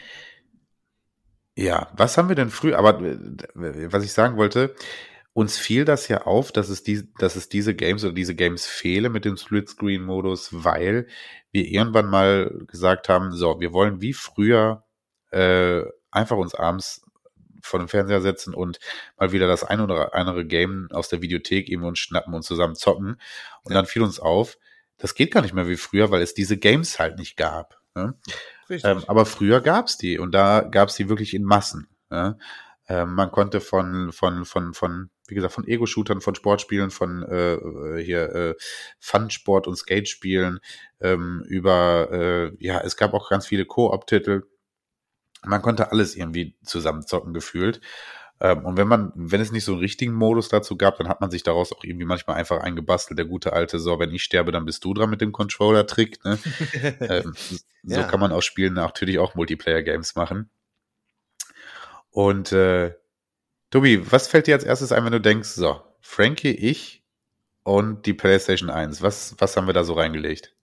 [1.55, 4.75] Ja, was haben wir denn früh, aber äh, was ich sagen wollte,
[5.33, 8.65] uns fiel das ja auf, dass es, die, dass es diese Games oder diese Games
[8.65, 11.07] fehle mit dem Split-Screen-Modus, weil
[11.51, 14.85] wir irgendwann mal gesagt haben, so, wir wollen wie früher
[15.31, 17.03] äh, einfach uns abends
[17.63, 18.79] vor dem Fernseher setzen und
[19.17, 22.75] mal wieder das ein oder andere Game aus der Videothek eben uns schnappen und zusammen
[22.75, 23.17] zocken.
[23.63, 23.75] Und ja.
[23.75, 24.57] dann fiel uns auf,
[24.97, 27.79] das geht gar nicht mehr wie früher, weil es diese Games halt nicht gab.
[27.95, 28.15] Ne?
[28.69, 31.87] Ähm, aber früher gab's die und da gab's die wirklich in Massen.
[32.11, 32.37] Ja?
[32.87, 37.53] Ähm, man konnte von, von, von, von, wie gesagt, von Ego-Shootern, von Sportspielen, von äh,
[37.53, 38.55] äh hier äh,
[38.99, 40.59] Fun-Sport und Skate-Spielen
[40.99, 44.43] ähm, über, äh, ja, es gab auch ganz viele Koop-Titel
[45.45, 47.81] man konnte alles irgendwie zusammenzocken gefühlt.
[48.39, 51.21] Ähm, und wenn man, wenn es nicht so einen richtigen Modus dazu gab, dann hat
[51.21, 53.17] man sich daraus auch irgendwie manchmal einfach eingebastelt.
[53.17, 56.23] Der gute alte, so, wenn ich sterbe, dann bist du dran mit dem Controller-Trick.
[56.25, 56.37] Ne?
[56.99, 57.33] ähm,
[57.83, 58.03] so ja.
[58.03, 60.49] kann man aus Spielen natürlich auch Multiplayer-Games machen.
[62.11, 62.93] Und äh,
[63.71, 67.03] Tobi, was fällt dir als erstes ein, wenn du denkst, so, Frankie, ich
[67.63, 70.53] und die PlayStation 1, was, was haben wir da so reingelegt?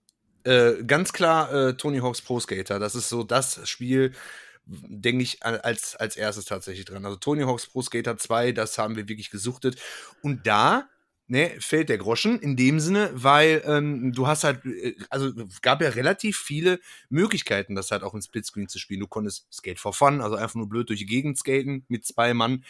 [0.44, 2.78] Äh, ganz klar äh, Tony Hawk's Pro Skater.
[2.78, 4.12] Das ist so das Spiel,
[4.70, 7.04] denke ich als, als erstes tatsächlich dran.
[7.04, 9.80] Also Tony Hawk's Pro Skater 2, das haben wir wirklich gesuchtet.
[10.22, 10.88] Und da
[11.26, 15.82] ne, fällt der Groschen in dem Sinne, weil ähm, du hast halt, äh, also gab
[15.82, 19.00] ja relativ viele Möglichkeiten, das halt auch in Splitscreen zu spielen.
[19.00, 22.32] Du konntest Skate for Fun, also einfach nur blöd durch die Gegend skaten mit zwei
[22.32, 22.64] Mann.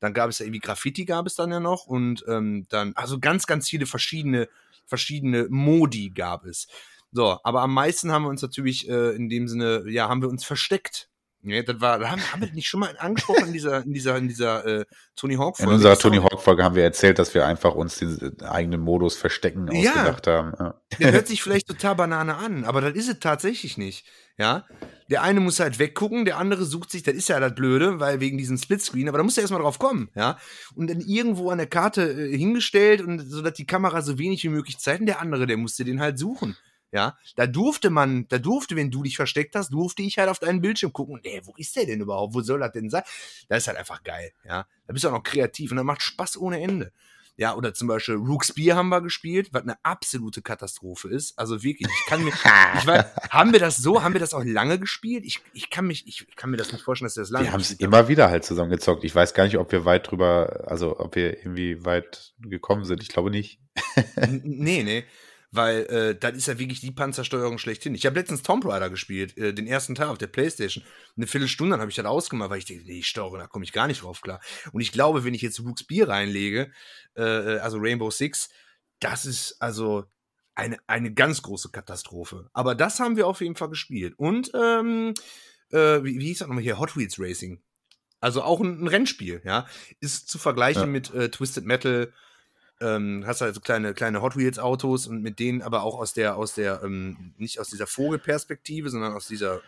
[0.00, 3.18] Dann gab es ja irgendwie Graffiti, gab es dann ja noch und ähm, dann, also
[3.18, 4.48] ganz, ganz viele verschiedene,
[4.84, 6.68] verschiedene Modi gab es.
[7.12, 10.28] So, aber am meisten haben wir uns natürlich äh, in dem Sinne, ja, haben wir
[10.28, 11.08] uns versteckt
[11.46, 14.26] Nee, das war, haben, haben wir nicht schon mal angesprochen in dieser, in dieser, in
[14.26, 14.84] dieser äh,
[15.14, 15.70] Tony Hawk Folge?
[15.70, 19.16] In unserer Tony Hawk Folge haben wir erzählt, dass wir einfach uns den eigenen Modus
[19.16, 20.52] verstecken ja, ausgedacht haben.
[20.58, 20.74] Ja.
[20.98, 24.06] Der hört sich vielleicht total Banane an, aber das ist es tatsächlich nicht.
[24.38, 24.66] Ja,
[25.08, 28.20] der eine muss halt weggucken, der andere sucht sich, das ist ja das Blöde, weil
[28.20, 30.38] wegen diesem Splitscreen, aber da muss er erstmal drauf kommen, ja.
[30.74, 34.42] Und dann irgendwo an der Karte äh, hingestellt und so, dass die Kamera so wenig
[34.42, 36.56] wie möglich zeigt und der andere, der musste den halt suchen.
[36.96, 40.38] Ja, da durfte man, da durfte, wenn du dich versteckt hast, durfte ich halt auf
[40.38, 42.32] deinen Bildschirm gucken und, ey, wo ist der denn überhaupt?
[42.32, 43.02] Wo soll das denn sein?
[43.50, 44.66] Das ist halt einfach geil, ja.
[44.86, 46.92] Da bist du auch noch kreativ und dann macht Spaß ohne Ende.
[47.36, 51.38] Ja, oder zum Beispiel Rook's Beer haben wir gespielt, was eine absolute Katastrophe ist.
[51.38, 52.30] Also wirklich, ich kann mir,
[52.78, 55.22] ich weiß, haben wir das so, haben wir das auch lange gespielt?
[55.26, 57.52] Ich, ich kann mich, ich kann mir das nicht vorstellen, dass wir das lange Wir
[57.52, 59.04] haben es immer wieder halt zusammengezockt.
[59.04, 63.02] Ich weiß gar nicht, ob wir weit drüber, also ob wir irgendwie weit gekommen sind.
[63.02, 63.60] Ich glaube nicht.
[64.16, 65.04] nee, nee.
[65.50, 67.94] Weil äh, das ist ja wirklich die Panzersteuerung schlechthin.
[67.94, 70.84] Ich habe letztens Tomb Raider gespielt, äh, den ersten Teil auf der Playstation.
[71.16, 73.86] Eine Viertelstunde habe ich das ausgemacht, weil ich denke, nee, Steuerung, da komme ich gar
[73.86, 74.40] nicht drauf klar.
[74.72, 76.70] Und ich glaube, wenn ich jetzt Luke's Bier reinlege,
[77.16, 78.48] äh, äh, also Rainbow Six,
[79.00, 80.04] das ist also
[80.54, 82.48] eine, eine ganz große Katastrophe.
[82.52, 84.14] Aber das haben wir auf jeden Fall gespielt.
[84.16, 85.14] Und, ähm,
[85.70, 86.78] äh, wie, wie hieß das nochmal hier?
[86.78, 87.60] Hot Wheels Racing.
[88.20, 89.66] Also auch ein, ein Rennspiel, ja.
[90.00, 90.86] Ist zu vergleichen ja.
[90.86, 92.12] mit äh, Twisted Metal,
[92.80, 96.12] ähm, hast halt so kleine, kleine Hot Wheels Autos und mit denen aber auch aus
[96.12, 99.62] der, aus der, ähm, nicht aus dieser Vogelperspektive, sondern aus dieser,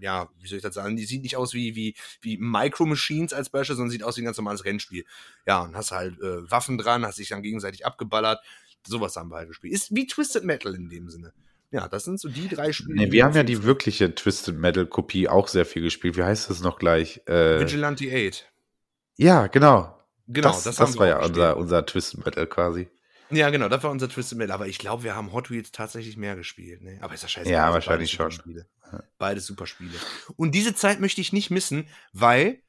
[0.00, 3.32] ja, wie soll ich das sagen, die sieht nicht aus wie, wie, wie Micro Machines
[3.32, 5.04] als Beispiel, sondern sieht aus wie ein ganz normales Rennspiel.
[5.46, 8.40] Ja, und hast halt äh, Waffen dran, hast dich dann gegenseitig abgeballert.
[8.86, 9.72] Sowas haben wir halt gespielt.
[9.72, 11.32] Ist wie Twisted Metal in dem Sinne.
[11.70, 12.96] Ja, das sind so die drei Spiele.
[12.96, 16.16] Nee, wir haben ja die wirkliche Twisted Metal Kopie auch sehr viel gespielt.
[16.16, 17.22] Wie heißt das noch gleich?
[17.26, 18.50] Äh, Vigilante 8.
[19.16, 19.96] Ja, genau.
[20.26, 22.88] Genau, das, das, das war ja unser, unser Twisted Metal quasi.
[23.30, 24.54] Ja, genau, das war unser Twisted Metal.
[24.54, 26.82] Aber ich glaube, wir haben Hot Wheels tatsächlich mehr gespielt.
[26.82, 26.98] Ne?
[27.00, 27.50] Aber ist ja scheiße.
[27.50, 28.30] Ja, wahrscheinlich schon.
[28.30, 28.66] Spiele.
[29.18, 29.94] Beides super Spiele.
[30.36, 32.62] Und diese Zeit möchte ich nicht missen, weil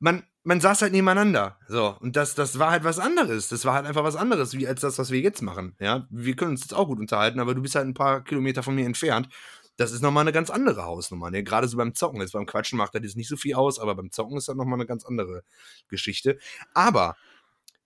[0.00, 1.58] man, man saß halt nebeneinander.
[1.68, 1.96] So.
[2.00, 3.48] Und das, das war halt was anderes.
[3.48, 5.76] Das war halt einfach was anderes, wie als das, was wir jetzt machen.
[5.78, 8.64] Ja, wir können uns jetzt auch gut unterhalten, aber du bist halt ein paar Kilometer
[8.64, 9.28] von mir entfernt
[9.76, 11.30] das ist nochmal eine ganz andere Hausnummer.
[11.30, 11.42] Ne?
[11.42, 12.20] Gerade so beim Zocken.
[12.20, 14.56] Jetzt beim Quatschen macht das jetzt nicht so viel aus, aber beim Zocken ist das
[14.56, 15.42] nochmal eine ganz andere
[15.88, 16.38] Geschichte.
[16.74, 17.16] Aber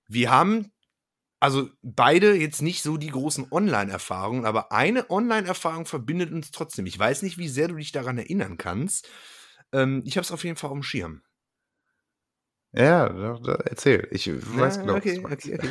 [0.07, 0.73] wir haben
[1.41, 6.87] also beide jetzt nicht so die großen Online-Erfahrungen, aber eine Online-Erfahrung verbindet uns trotzdem.
[6.87, 9.09] Ich weiß nicht, wie sehr du dich daran erinnern kannst.
[9.73, 11.23] Ähm, ich habe es auf jeden Fall auf dem Schirm.
[12.79, 14.07] Ja, da, da, erzähl.
[14.13, 14.95] Ich weiß ja, genau.
[14.95, 15.71] Okay, okay, okay.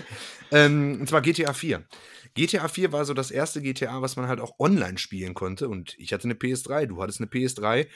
[0.52, 1.86] ähm, und zwar GTA 4.
[2.34, 5.70] GTA 4 war so das erste GTA, was man halt auch online spielen konnte.
[5.70, 7.88] Und ich hatte eine PS3, du hattest eine PS3.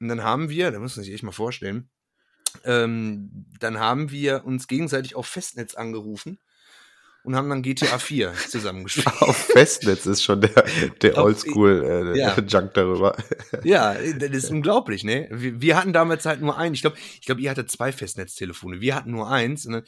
[0.00, 1.88] Und dann haben wir, da muss man sich echt mal vorstellen,
[2.64, 6.38] ähm, dann haben wir uns gegenseitig auf Festnetz angerufen
[7.24, 9.06] und haben dann GTA 4 zusammengespielt.
[9.20, 10.64] Auf Festnetz ist schon der,
[11.02, 12.38] der Oldschool äh, ja.
[12.46, 13.16] Junk darüber.
[13.64, 15.28] Ja, das ist unglaublich, ne?
[15.30, 16.74] Wir, wir hatten damals halt nur einen.
[16.74, 18.80] Ich glaube, ich glaube, ihr hattet zwei Festnetztelefone.
[18.80, 19.66] Wir hatten nur eins.
[19.66, 19.82] Und dann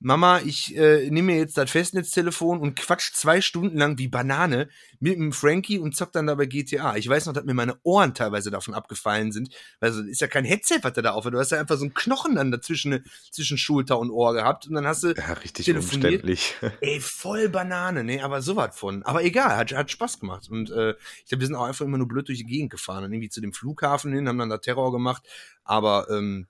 [0.00, 4.68] Mama, ich äh, nehme mir jetzt das Festnetztelefon und quatsch zwei Stunden lang wie Banane
[5.00, 6.96] mit dem Frankie und zock dann dabei GTA.
[6.96, 9.52] Ich weiß noch, dass mir meine Ohren teilweise davon abgefallen sind.
[9.80, 11.94] Also ist ja kein Headset, was der da auf Du hast ja einfach so einen
[11.94, 16.22] Knochen dann dazwischen zwischen Schulter und Ohr gehabt und dann hast du ja, richtig telefoniert.
[16.22, 16.54] umständlich.
[16.80, 19.02] Ey, voll Banane, ne, aber sowas von.
[19.02, 20.48] Aber egal, hat, hat Spaß gemacht.
[20.48, 23.04] Und äh, ich glaube, wir sind auch einfach immer nur blöd durch die Gegend gefahren
[23.04, 25.24] und irgendwie zu dem Flughafen hin, haben dann da Terror gemacht.
[25.64, 26.46] Aber ähm,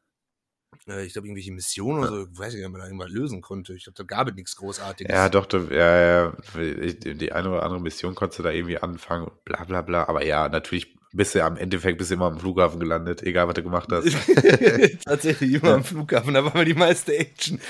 [0.89, 3.41] äh, ich glaube, irgendwelche Missionen oder so, ich weiß nicht, ob man da irgendwas lösen
[3.41, 3.75] konnte.
[3.75, 5.15] Ich glaube, da gab es nichts Großartiges.
[5.15, 9.25] Ja, doch, du, ja, ja, die eine oder andere Mission konntest du da irgendwie anfangen
[9.25, 10.09] und bla bla bla.
[10.09, 13.55] Aber ja, natürlich bist du am Endeffekt bist du immer am Flughafen gelandet, egal was
[13.55, 14.15] du gemacht hast.
[15.05, 17.61] Tatsächlich immer am Flughafen, da war mal die meiste Action.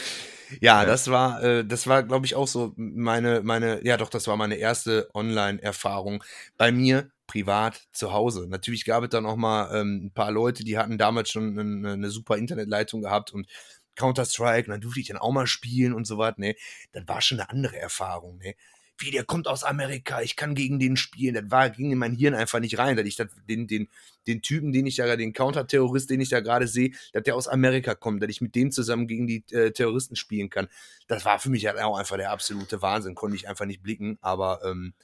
[0.61, 4.09] Ja, ja, das war, äh, das war, glaube ich, auch so meine, meine, ja doch,
[4.09, 6.24] das war meine erste Online-Erfahrung.
[6.57, 8.49] Bei mir privat zu Hause.
[8.49, 11.93] Natürlich gab es dann auch mal ähm, ein paar Leute, die hatten damals schon eine,
[11.93, 13.47] eine super Internetleitung gehabt und
[13.95, 16.57] Counter-Strike, und dann durfte ich dann auch mal spielen und so was, ne.
[16.93, 18.55] Das war schon eine andere Erfahrung, ne.
[19.01, 21.35] Wie, der kommt aus Amerika, ich kann gegen den spielen.
[21.35, 23.89] Das war, ging in mein Hirn einfach nicht rein, dass ich das, den, den,
[24.26, 27.47] den Typen, den ich da, den Counter-Terrorist, den ich da gerade sehe, dass der aus
[27.47, 30.66] Amerika kommt, dass ich mit dem zusammen gegen die äh, Terroristen spielen kann.
[31.07, 34.18] Das war für mich halt auch einfach der absolute Wahnsinn, konnte ich einfach nicht blicken,
[34.20, 34.95] aber ähm,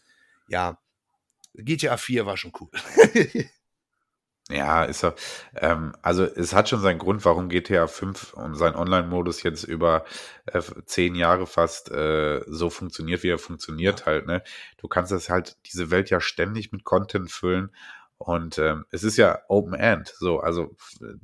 [0.49, 0.79] ja,
[1.55, 2.69] GTA 4 war schon cool.
[4.51, 5.15] ja, ist er.
[5.57, 10.05] Ähm, also es hat schon seinen Grund, warum GTA 5 und sein Online-Modus jetzt über
[10.47, 14.07] äh, zehn Jahre fast äh, so funktioniert, wie er funktioniert ja.
[14.07, 14.27] halt.
[14.27, 14.43] Ne?
[14.79, 17.71] Du kannst das halt diese Welt ja ständig mit Content füllen
[18.25, 20.75] und ähm, es ist ja Open End, so, also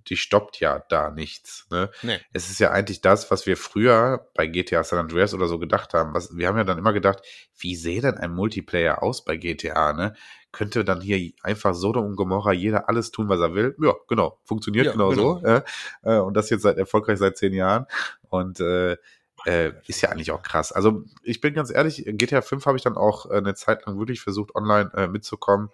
[0.07, 1.67] die stoppt ja da nichts.
[1.71, 1.91] Ne?
[2.03, 2.19] Nee.
[2.35, 5.95] Es ist ja eigentlich das, was wir früher bei GTA San Andreas oder so gedacht
[5.95, 6.13] haben.
[6.13, 7.23] Was, wir haben ja dann immer gedacht,
[7.57, 10.15] wie sähe denn ein Multiplayer aus bei GTA, ne?
[10.53, 13.75] Könnte dann hier einfach Sodom und Gomorra jeder alles tun, was er will?
[13.81, 15.47] Ja, genau, funktioniert ja, genau, genau, so.
[15.47, 15.63] Äh,
[16.03, 17.87] äh, und das jetzt seit erfolgreich seit zehn Jahren.
[18.29, 18.99] Und äh,
[19.47, 20.71] äh, ist ja eigentlich auch krass.
[20.71, 23.99] Also ich bin ganz ehrlich, GTA 5 habe ich dann auch äh, eine Zeit lang
[23.99, 25.71] wirklich versucht, online äh, mitzukommen.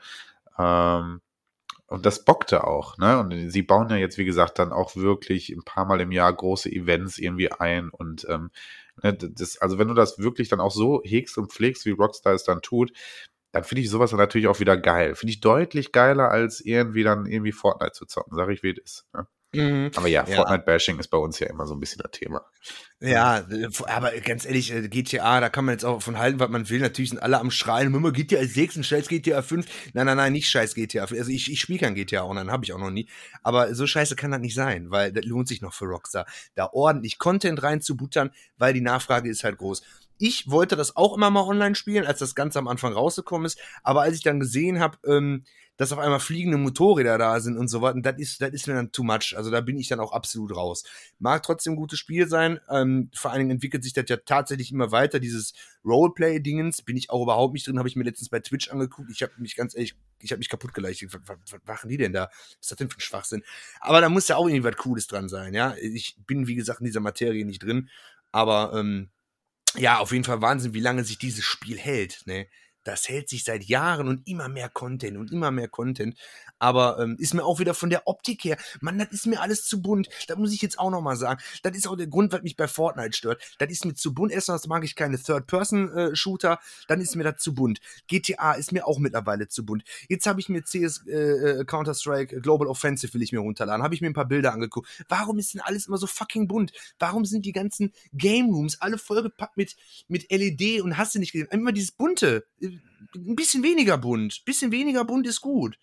[0.59, 1.21] Ähm,
[1.89, 3.19] und das bockte auch, ne?
[3.21, 6.33] Und sie bauen ja jetzt, wie gesagt, dann auch wirklich ein paar Mal im Jahr
[6.33, 7.91] große Events irgendwie ein.
[7.91, 8.51] Und ähm,
[9.03, 12.35] ne, das, also wenn du das wirklich dann auch so hegst und pflegst, wie Rockstar
[12.35, 12.93] es dann tut,
[13.53, 15.15] dann finde ich sowas dann natürlich auch wieder geil.
[15.15, 18.79] Finde ich deutlich geiler, als irgendwie dann irgendwie Fortnite zu zocken, sage ich, wie es
[18.79, 19.07] ist.
[19.15, 19.27] Ne?
[19.57, 19.91] Mhm.
[19.97, 22.45] Aber ja, Fortnite-Bashing ist bei uns ja immer so ein bisschen das Thema.
[23.01, 23.47] Ja,
[23.87, 26.81] aber ganz ehrlich, äh, GTA, da kann man jetzt auch von halten, was man will.
[26.81, 29.67] Natürlich sind alle am Schreien, Mama, GTA 6 und scheiß GTA 5.
[29.93, 31.03] Nein, nein, nein, nicht scheiß GTA.
[31.03, 33.09] Also ich, ich spiele kein GTA Online, habe ich auch noch nie.
[33.43, 36.27] Aber so scheiße kann das nicht sein, weil das lohnt sich noch für Rockstar.
[36.55, 39.83] Da ordentlich Content reinzubuttern, weil die Nachfrage ist halt groß.
[40.19, 43.59] ich wollte das auch immer mal online spielen, als das Ganze am Anfang rausgekommen ist.
[43.83, 45.45] Aber als ich dann gesehen habe, ähm,
[45.77, 48.75] dass auf einmal fliegende Motorräder da sind und so weiter, das ist, das ist mir
[48.75, 49.35] dann too much.
[49.37, 50.85] Also da bin ich dann auch absolut raus.
[51.19, 52.61] Mag trotzdem ein gutes Spiel sein.
[52.71, 55.21] Ähm, vor allen Dingen entwickelt sich das ja tatsächlich immer weiter.
[55.21, 55.53] Dieses
[55.85, 57.79] Roleplay-Dingens bin ich auch überhaupt nicht drin.
[57.79, 59.11] Habe ich mir letztens bei Twitch angeguckt.
[59.11, 61.13] Ich habe mich ganz ehrlich, ich habe mich kaputt geleichtet.
[61.13, 62.25] Was, was, was machen die denn da?
[62.25, 63.43] Was ist das denn für ein Schwachsinn?
[63.81, 65.53] Aber da muss ja auch irgendwie was Cooles dran sein.
[65.53, 67.91] Ja, ich bin wie gesagt in dieser Materie nicht drin.
[68.33, 69.11] Aber ähm,
[69.77, 72.23] ja, auf jeden Fall Wahnsinn, wie lange sich dieses Spiel hält.
[72.27, 72.47] Ne?
[72.87, 76.17] Das hält sich seit Jahren und immer mehr Content und immer mehr Content.
[76.59, 79.67] Aber ähm, ist mir auch wieder von der Optik her, Mann, das ist mir alles
[79.67, 80.09] zu bunt.
[80.29, 81.41] Da muss ich jetzt auch nochmal sagen.
[81.63, 83.43] Das ist auch der Grund, was mich bei Fortnite stört.
[83.59, 84.33] Das ist mir zu bunt.
[84.33, 87.81] Erstmal mag ich keine Third-Person-Shooter, äh, dann ist mir das zu bunt.
[88.07, 89.85] GTA ist mir auch mittlerweile zu bunt.
[90.09, 93.83] Jetzt habe ich mir CS äh, äh, Counter-Strike Global Offensive will ich mir runterladen.
[93.83, 94.89] Habe ich mir ein paar Bilder angeguckt.
[95.09, 96.73] Warum ist denn alles immer so fucking bunt?
[96.99, 99.77] Warum sind die ganzen Game Rooms alle vollgepackt mit,
[100.09, 101.49] mit LED und hast du nicht gesehen?
[101.51, 102.47] Immer dieses bunte
[103.15, 104.45] ein bisschen weniger bunt.
[104.45, 105.79] Bisschen weniger bunt ist gut.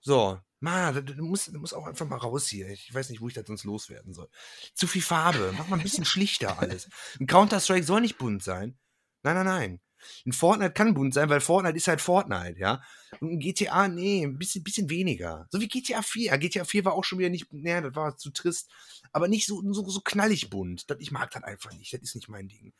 [0.00, 2.68] So, Mann, du musst, du musst auch einfach mal raus hier.
[2.68, 4.28] Ich weiß nicht, wo ich das sonst loswerden soll.
[4.74, 5.54] Zu viel Farbe.
[5.56, 6.88] Mach mal ein bisschen schlichter alles.
[7.20, 8.76] Ein Counter-Strike soll nicht bunt sein.
[9.22, 9.80] Nein, nein, nein.
[10.26, 12.82] Ein Fortnite kann bunt sein, weil Fortnite ist halt Fortnite, ja.
[13.20, 15.48] Und ein GTA, nee, ein bisschen, bisschen weniger.
[15.50, 16.38] So wie GTA 4.
[16.38, 18.70] GTA 4 war auch schon wieder nicht, nee, das war zu trist.
[19.12, 20.90] Aber nicht so, so, so knallig bunt.
[20.90, 21.92] Das, ich mag das einfach nicht.
[21.92, 22.72] Das ist nicht mein Ding.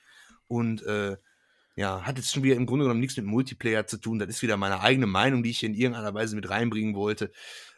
[0.47, 1.17] Und, äh,
[1.79, 4.19] ja, hat jetzt schon wieder im Grunde genommen nichts mit Multiplayer zu tun.
[4.19, 7.31] Das ist wieder meine eigene Meinung, die ich in irgendeiner Weise mit reinbringen wollte.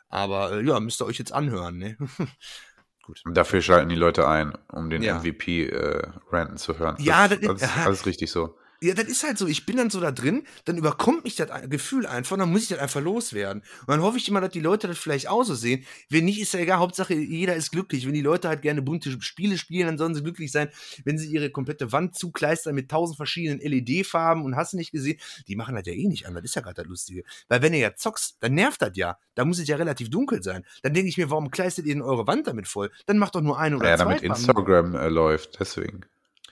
[0.08, 1.98] Aber äh, ja, müsst ihr euch jetzt anhören, ne?
[3.02, 3.22] Gut.
[3.26, 5.18] Dafür schalten die Leute ein, um den ja.
[5.18, 6.96] MVP äh, ranten zu hören.
[6.98, 8.56] Ja, das, das ist alles richtig so.
[8.82, 9.46] Ja, das ist halt so.
[9.46, 12.68] Ich bin dann so da drin, dann überkommt mich das Gefühl einfach, dann muss ich
[12.68, 13.62] das einfach loswerden.
[13.80, 15.84] Und dann hoffe ich immer, dass die Leute das vielleicht auch so sehen.
[16.08, 16.78] Wenn nicht, ist ja egal.
[16.78, 18.06] Hauptsache, jeder ist glücklich.
[18.06, 20.70] Wenn die Leute halt gerne bunte Spiele spielen, dann sollen sie glücklich sein.
[21.04, 25.20] Wenn sie ihre komplette Wand zukleistern mit tausend verschiedenen LED-Farben und hast du nicht gesehen,
[25.46, 26.34] die machen das ja eh nicht an.
[26.34, 27.24] Das ist ja gerade das Lustige.
[27.48, 29.18] Weil wenn ihr ja zockst, dann nervt das ja.
[29.34, 30.64] Da muss es ja relativ dunkel sein.
[30.82, 32.90] Dann denke ich mir, warum kleistet ihr denn eure Wand damit voll?
[33.04, 34.04] Dann macht doch nur eine oder ja, zwei.
[34.04, 36.06] Ja, damit Instagram äh, läuft, deswegen.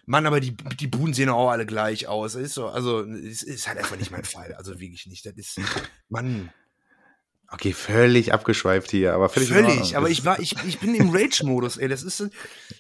[0.09, 2.35] Mann, aber die, die Buden sehen auch alle gleich aus.
[2.35, 4.55] Ist so, also, es ist halt einfach nicht mein Fall.
[4.55, 5.27] Also wirklich nicht.
[5.27, 5.61] Das ist,
[6.09, 6.51] Mann.
[7.51, 9.51] Okay, völlig abgeschweift hier, aber völlig.
[9.51, 11.89] Völlig, aber ich war, ich, ich bin im Rage-Modus, ey.
[11.89, 12.25] Das ist,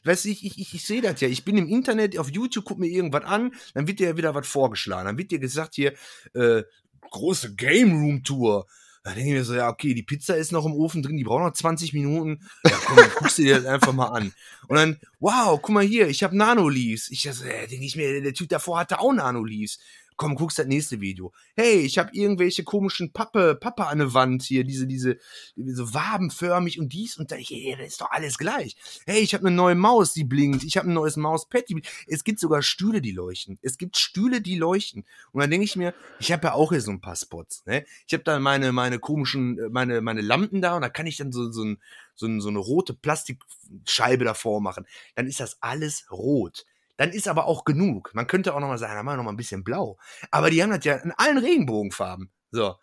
[0.05, 1.29] weißt du, ich, ich, ich, ich sehe das ja.
[1.29, 4.35] Ich bin im Internet, auf YouTube, guck mir irgendwas an, dann wird dir ja wieder
[4.35, 5.07] was vorgeschlagen.
[5.07, 5.93] Dann wird dir gesagt hier,
[6.33, 6.63] äh,
[7.11, 8.67] große Game Room Tour.
[9.09, 11.25] Da denke ich mir so, ja, okay, die Pizza ist noch im Ofen drin, die
[11.25, 12.43] braucht noch 20 Minuten.
[12.63, 14.35] Ja, komm, dann guckst du dir das einfach mal an.
[14.67, 17.11] Und dann, wow, guck mal hier, ich habe Nano-Leaves.
[17.11, 19.79] Ich so, äh, denke ich mir, der Typ davor hatte auch Nano-Leaves
[20.19, 21.33] komm, guckst das nächste Video.
[21.57, 25.17] Hey, ich habe irgendwelche komischen Pappe, Pappe an der Wand hier, diese, diese,
[25.57, 28.77] so wabenförmig und dies und da, hey, das ist doch alles gleich.
[29.07, 30.65] Hey, ich habe eine neue Maus, die blinkt.
[30.65, 31.91] Ich habe ein neues Mauspad, die blinkt.
[32.09, 33.59] Es gibt sogar Stühle, die leuchten.
[33.63, 35.07] Es gibt Stühle, die leuchten.
[35.33, 37.65] Und dann denke ich mir, ich habe ja auch hier so ein paar Spots.
[37.65, 37.87] Ne?
[38.07, 41.33] Ich habe da meine, meine komischen, meine, meine Lampen da und da kann ich dann
[41.33, 41.79] so, so ein
[42.19, 44.87] so, so eine rote Plastikscheibe davor machen.
[45.15, 46.65] Dann ist das alles rot
[46.99, 48.11] dann ist aber auch genug.
[48.13, 49.97] Man könnte auch noch mal sagen, da machen wir noch mal ein bisschen blau.
[50.33, 52.31] Aber die haben das ja in allen Regenbogenfarben.
[52.51, 52.77] So.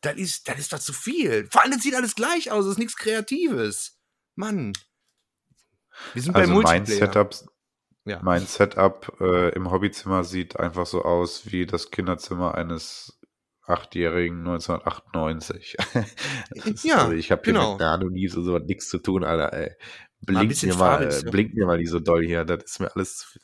[0.00, 1.46] Das ist, das ist doch zu viel.
[1.50, 2.64] Vor allem, das sieht alles gleich aus.
[2.64, 3.98] Das ist nichts Kreatives.
[4.34, 4.72] Mann.
[6.14, 6.80] Wir sind also bei Multiplayer.
[6.80, 7.34] Mein Setup,
[8.06, 8.20] ja.
[8.22, 13.20] mein Setup äh, im Hobbyzimmer sieht einfach so aus wie das Kinderzimmer eines
[13.66, 15.76] Achtjährigen 1998.
[16.50, 17.72] ist, ja, also ich habe hier genau.
[17.72, 19.52] mit Nano nie so, so nichts zu tun, Alter.
[19.52, 19.76] Ey.
[20.22, 23.38] Blinkt mir, mal, Farbe blinkt mir mal nicht so doll hier, das ist mir alles.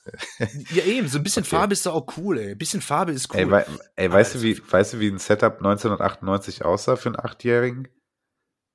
[0.70, 1.56] ja, eben, so ein bisschen okay.
[1.56, 2.50] Farbe ist doch auch cool, ey.
[2.50, 3.40] Ein bisschen Farbe ist cool.
[3.40, 3.66] Ey, wei
[3.96, 7.88] ey weißt, du, wie, weißt du, wie ein Setup 1998 aussah für einen Achtjährigen?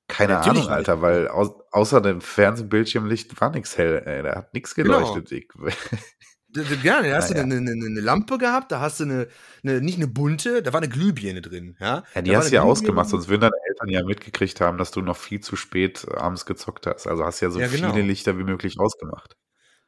[0.08, 4.22] Keine Ahnung, Alter, weil au außer dem Fernsehbildschirmlicht war nichts hell, ey.
[4.22, 4.98] Da hat nichts genau.
[4.98, 5.48] geleuchtet.
[5.48, 5.72] Genau.
[6.52, 7.44] Gerne, da hast naja.
[7.44, 9.28] du eine, eine, eine, Lampe gehabt, da hast du eine,
[9.62, 12.02] eine, nicht eine bunte, da war eine Glühbirne drin, ja.
[12.14, 15.00] Ja, die hast du ja ausgemacht, sonst würden deine Eltern ja mitgekriegt haben, dass du
[15.00, 17.06] noch viel zu spät abends gezockt hast.
[17.06, 17.92] Also hast du ja so ja, genau.
[17.92, 19.36] viele Lichter wie möglich ausgemacht.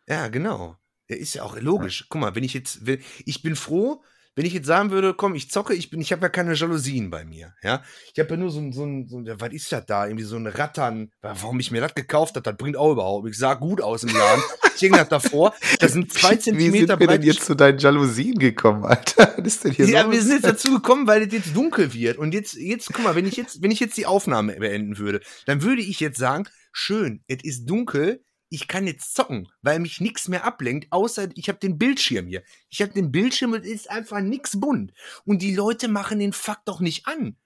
[0.06, 0.76] Ja, genau.
[1.08, 2.00] Ja, ist ja auch logisch.
[2.00, 2.06] Ja.
[2.08, 4.02] Guck mal, wenn ich jetzt, wenn, ich bin froh,
[4.36, 7.10] wenn ich jetzt sagen würde, komm, ich zocke, ich bin, ich habe ja keine Jalousien
[7.10, 7.82] bei mir, ja.
[8.12, 10.06] Ich habe ja nur so ein, so ein, so ein, was ist das da?
[10.06, 11.10] Irgendwie so ein Rattern.
[11.22, 13.28] Warum ich mir das gekauft habe, das bringt auch überhaupt.
[13.28, 14.42] Ich sah gut aus im Laden.
[14.74, 15.54] ich hänge das davor.
[15.80, 19.34] Das sind zwei Zentimeter Wie sind wir denn jetzt zu deinen Jalousien gekommen, Alter?
[19.36, 22.16] Was ist denn hier Ja, wir sind jetzt dazu gekommen, weil es jetzt dunkel wird.
[22.16, 25.20] Und jetzt, jetzt, guck mal, wenn ich jetzt, wenn ich jetzt die Aufnahme beenden würde,
[25.46, 28.24] dann würde ich jetzt sagen, schön, es ist dunkel,
[28.54, 32.42] ich kann jetzt zocken, weil mich nichts mehr ablenkt, außer ich habe den Bildschirm hier.
[32.68, 34.92] Ich habe den Bildschirm und es ist einfach nichts bunt.
[35.24, 37.36] Und die Leute machen den Fakt doch nicht an.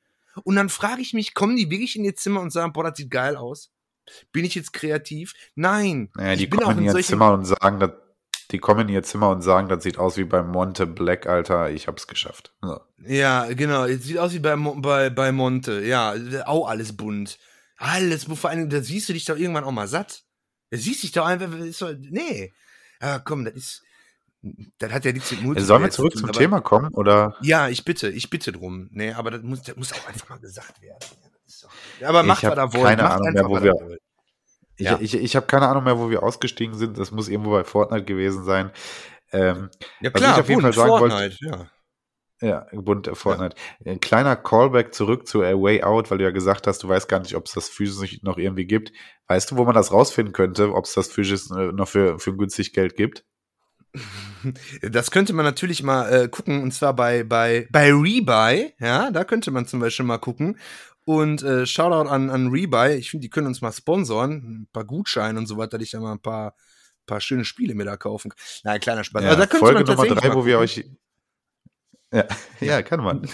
[0.44, 2.98] Und dann frage ich mich, kommen die wirklich in ihr Zimmer und sagen, boah, das
[2.98, 3.72] sieht geil aus?
[4.32, 5.34] Bin ich jetzt kreativ?
[5.54, 6.10] Nein.
[6.14, 7.92] Naja, die ich bin kommen in, in ihr Zimmer und sagen, das
[8.50, 11.70] die kommen in ihr Zimmer und sagen, das sieht aus wie bei Monte Black, Alter,
[11.70, 12.54] ich hab's geschafft.
[12.62, 12.80] So.
[13.06, 16.14] Ja, genau, es sieht aus wie bei, bei, bei Monte, ja,
[16.46, 17.38] auch alles bunt.
[17.76, 20.24] Alles, vor allem, da siehst du dich doch irgendwann auch mal satt.
[20.70, 22.52] Siehst dich doch einfach, ist doch, nee.
[23.00, 23.82] Ja, komm, das ist,
[24.78, 27.36] das hat ja nichts mit Multiplayer Sollen wir zurück tun, zum Thema kommen, oder?
[27.42, 28.88] Ja, ich bitte, ich bitte drum.
[28.92, 30.98] Nee, aber das muss, das muss auch einfach mal gesagt werden.
[32.00, 32.84] Ja, aber macht, was da wollt.
[32.84, 33.98] Keine Ahnung mehr, wo wir,
[34.76, 34.98] ich, ja.
[35.00, 36.98] ich, ich habe keine Ahnung mehr, wo wir ausgestiegen sind.
[36.98, 38.70] Das muss irgendwo bei Fortnite gewesen sein.
[39.32, 41.70] Ähm, ja klar, was ich auf jeden Fall sagen Fortnite, wollte, ja.
[42.40, 43.56] Ja, bunt Fortnite.
[43.80, 43.92] Ja.
[43.92, 47.08] Ein kleiner Callback zurück zu A Way Out, weil du ja gesagt hast, du weißt
[47.08, 48.92] gar nicht, ob es das physisch noch irgendwie gibt.
[49.26, 52.36] Weißt du, wo man das rausfinden könnte, ob es das physisch äh, noch für, für
[52.36, 53.24] günstig Geld gibt?
[54.82, 59.24] Das könnte man natürlich mal äh, gucken, und zwar bei, bei, bei Rebuy, ja, da
[59.24, 60.58] könnte man zum Beispiel mal gucken.
[61.04, 64.84] Und äh, Shoutout an, an Rebuy, ich finde, die können uns mal sponsoren, ein paar
[64.84, 66.54] Gutscheine und so weiter, dass ich da mal ein paar,
[67.06, 68.38] paar schöne Spiele mir da kaufen kann.
[68.62, 69.24] Nein, kleiner Spaß.
[69.24, 70.84] Ja, Folge Nummer drei, wo wir euch.
[72.12, 72.26] Ja,
[72.60, 73.28] ja, kann man.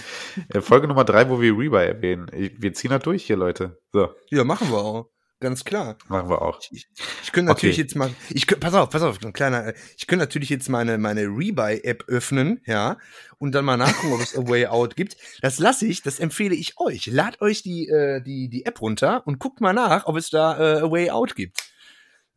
[0.59, 2.29] Folge Nummer drei, wo wir Rebuy erwähnen.
[2.33, 3.79] Wir ziehen da durch hier, Leute.
[3.91, 4.09] So.
[4.29, 5.09] Ja, machen wir auch.
[5.41, 5.97] Ganz klar.
[6.07, 6.59] Machen wir auch.
[6.71, 6.87] Ich,
[7.21, 7.81] ich könnte natürlich okay.
[7.83, 11.23] jetzt mal, ich pass auf, pass auf, ein kleiner, ich könnte natürlich jetzt meine, meine
[11.23, 12.97] Rebuy-App öffnen, ja,
[13.37, 15.17] und dann mal nachgucken, ob es A Way Out gibt.
[15.41, 17.07] Das lasse ich, das empfehle ich euch.
[17.07, 20.57] Lad euch die, äh, die, die App runter und guckt mal nach, ob es da
[20.57, 21.61] äh, A Way Out gibt.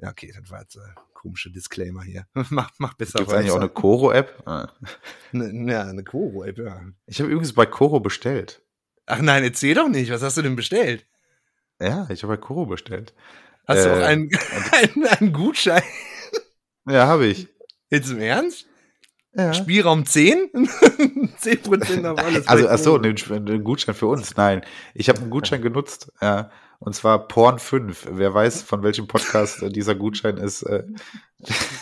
[0.01, 0.80] Ja, okay, das war jetzt äh,
[1.18, 2.26] komischer Disclaimer hier.
[2.50, 4.42] mach, mach besser Gibt's eigentlich auch eine Koro-App?
[4.46, 4.68] Ah.
[5.32, 6.80] Ne, ja, eine Koro-App, ja.
[7.06, 8.62] Ich habe übrigens bei Koro bestellt.
[9.06, 10.10] Ach nein, erzähl doch nicht.
[10.10, 11.06] Was hast du denn bestellt?
[11.80, 13.14] Ja, ich habe bei Koro bestellt.
[13.66, 14.30] Hast äh, du auch äh, einen,
[14.72, 15.82] einen, einen Gutschein?
[16.88, 17.48] Ja, habe ich.
[17.90, 18.66] Jetzt im Ernst?
[19.34, 19.52] Ja.
[19.54, 20.50] Spielraum 10?
[20.52, 22.48] 10% auf alles.
[22.48, 24.36] Also, achso, ein Gutschein für uns.
[24.36, 24.62] Nein,
[24.94, 26.12] ich habe einen Gutschein genutzt.
[26.20, 28.08] Ja, und zwar Porn 5.
[28.12, 30.62] Wer weiß, von welchem Podcast äh, dieser Gutschein ist.
[30.62, 30.84] Äh.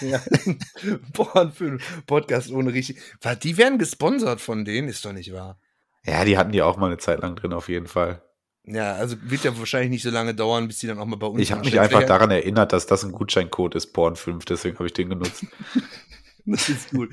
[0.01, 0.23] Ja.
[1.13, 2.05] Porn 5.
[2.07, 3.01] Podcast ohne richtig.
[3.43, 5.59] Die werden gesponsert von denen, ist doch nicht wahr.
[6.05, 8.23] Ja, die hatten die auch mal eine Zeit lang drin, auf jeden Fall.
[8.65, 11.27] Ja, also wird ja wahrscheinlich nicht so lange dauern, bis die dann auch mal bei
[11.27, 14.87] uns Ich habe mich einfach daran erinnert, dass das ein Gutscheincode ist, Porn5, deswegen habe
[14.87, 15.45] ich den genutzt.
[16.51, 17.13] das ist gut.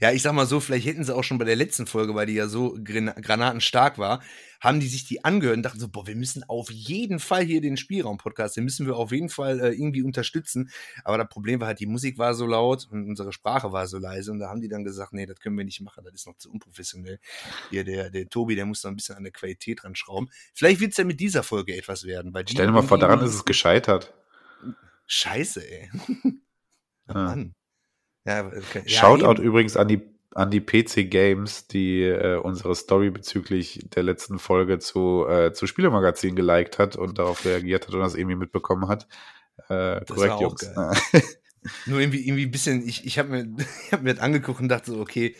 [0.00, 2.26] Ja, ich sag mal so, vielleicht hätten sie auch schon bei der letzten Folge, weil
[2.26, 4.20] die ja so granatenstark war,
[4.60, 7.60] haben die sich die angehört und dachten so, boah, wir müssen auf jeden Fall hier
[7.60, 10.70] den Spielraum-Podcast, den müssen wir auf jeden Fall äh, irgendwie unterstützen.
[11.04, 13.98] Aber das Problem war halt, die Musik war so laut und unsere Sprache war so
[13.98, 16.26] leise und da haben die dann gesagt, nee, das können wir nicht machen, das ist
[16.26, 17.20] noch zu unprofessionell.
[17.70, 20.28] Hier, der, der Tobi, der muss noch ein bisschen an der Qualität dran schrauben.
[20.54, 22.34] Vielleicht wird es ja mit dieser Folge etwas werden.
[22.34, 24.12] Weil Stell dir mal vor, daran ist es gescheitert.
[25.06, 25.90] Scheiße, ey.
[26.24, 27.54] oh, Mann.
[28.24, 28.82] Ja, okay.
[28.86, 30.00] Shoutout ja, übrigens an die
[30.34, 35.66] an die PC Games, die äh, unsere Story bezüglich der letzten Folge zu, äh, zu
[35.66, 39.06] Spielemagazin geliked hat und darauf reagiert hat und das irgendwie mitbekommen hat.
[39.68, 40.70] Äh, korrekt, Jungs.
[41.86, 43.56] Nur irgendwie, irgendwie ein bisschen, ich, ich habe mir,
[43.86, 45.36] ich hab mir das angeguckt und dachte so, okay,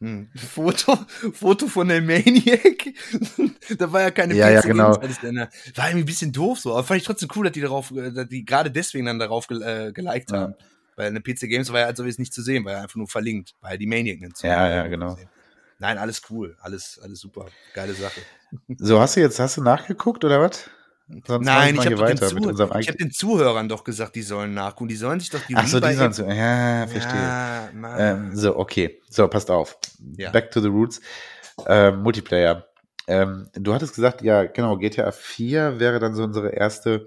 [0.00, 0.98] hm, Foto,
[1.32, 2.92] Foto von der Maniac.
[3.78, 4.94] da war ja keine ja, PC ja, genau.
[4.96, 7.92] Games, war irgendwie ein bisschen doof so, aber fand ich trotzdem cool, dass die darauf,
[7.92, 10.54] äh, dass die gerade deswegen dann darauf äh, geliked ja.
[10.96, 13.54] Weil eine PC Games war ja also nicht zu sehen, war ja einfach nur verlinkt,
[13.60, 15.18] weil die Maniac nennt Ja, ja, genau.
[15.78, 18.20] Nein, alles cool, alles, alles super, geile Sache.
[18.78, 20.70] So, hast du jetzt, hast du nachgeguckt oder was?
[21.26, 24.88] Sonst Nein, ich habe hab den Zuhörern doch gesagt, die sollen nachgucken.
[24.88, 27.20] Die sollen sich doch die Ach so, die sollen so, ja, verstehe.
[27.20, 27.68] Ja,
[27.98, 29.02] ähm, so, okay.
[29.10, 29.76] So, passt auf.
[30.16, 30.30] Ja.
[30.30, 31.02] Back to the roots.
[31.66, 32.66] Ähm, Multiplayer.
[33.06, 37.06] Ähm, du hattest gesagt, ja, genau, GTA 4 wäre dann so unsere erste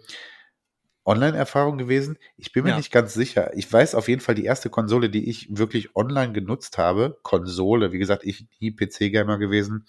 [1.08, 2.18] Online-Erfahrung gewesen.
[2.36, 2.78] Ich bin mir ja.
[2.78, 3.51] nicht ganz sicher.
[3.55, 7.93] Ich weiß auf jeden Fall, die erste Konsole, die ich wirklich online genutzt habe, Konsole,
[7.93, 9.86] wie gesagt, ich nie PC-Gamer gewesen.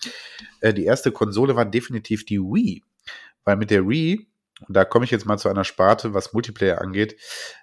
[0.60, 2.84] Äh, die erste Konsole war definitiv die Wii.
[3.44, 4.28] Weil mit der Wii,
[4.68, 7.16] da komme ich jetzt mal zu einer Sparte, was Multiplayer angeht.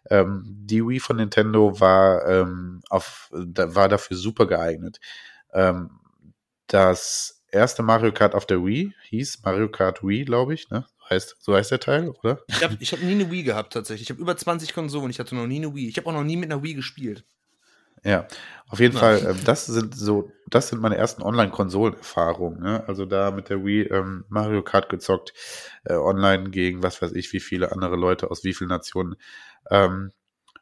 [0.10, 5.00] Ähm, die Wii von Nintendo war, ähm, auf, da, war dafür super geeignet.
[5.54, 5.92] Ähm,
[6.68, 10.86] das erste Mario Kart auf der Wii hieß Mario Kart Wii, glaube ich, ne?
[11.10, 11.38] Heißt.
[11.40, 12.40] So heißt der Teil, oder?
[12.48, 14.10] Ich habe ich hab nie eine Wii gehabt, tatsächlich.
[14.10, 15.10] Ich habe über 20 Konsolen.
[15.10, 15.88] Ich hatte noch nie eine Wii.
[15.88, 17.26] Ich habe auch noch nie mit einer Wii gespielt.
[18.04, 18.28] Ja,
[18.68, 19.00] auf jeden ja.
[19.00, 22.62] Fall, äh, das sind so, das sind meine ersten Online-Konsolen-Erfahrungen.
[22.62, 22.84] Ne?
[22.88, 25.34] Also da mit der Wii ähm, Mario Kart gezockt,
[25.86, 29.16] äh, online gegen was weiß ich, wie viele andere Leute aus wie vielen Nationen.
[29.72, 30.12] Ähm,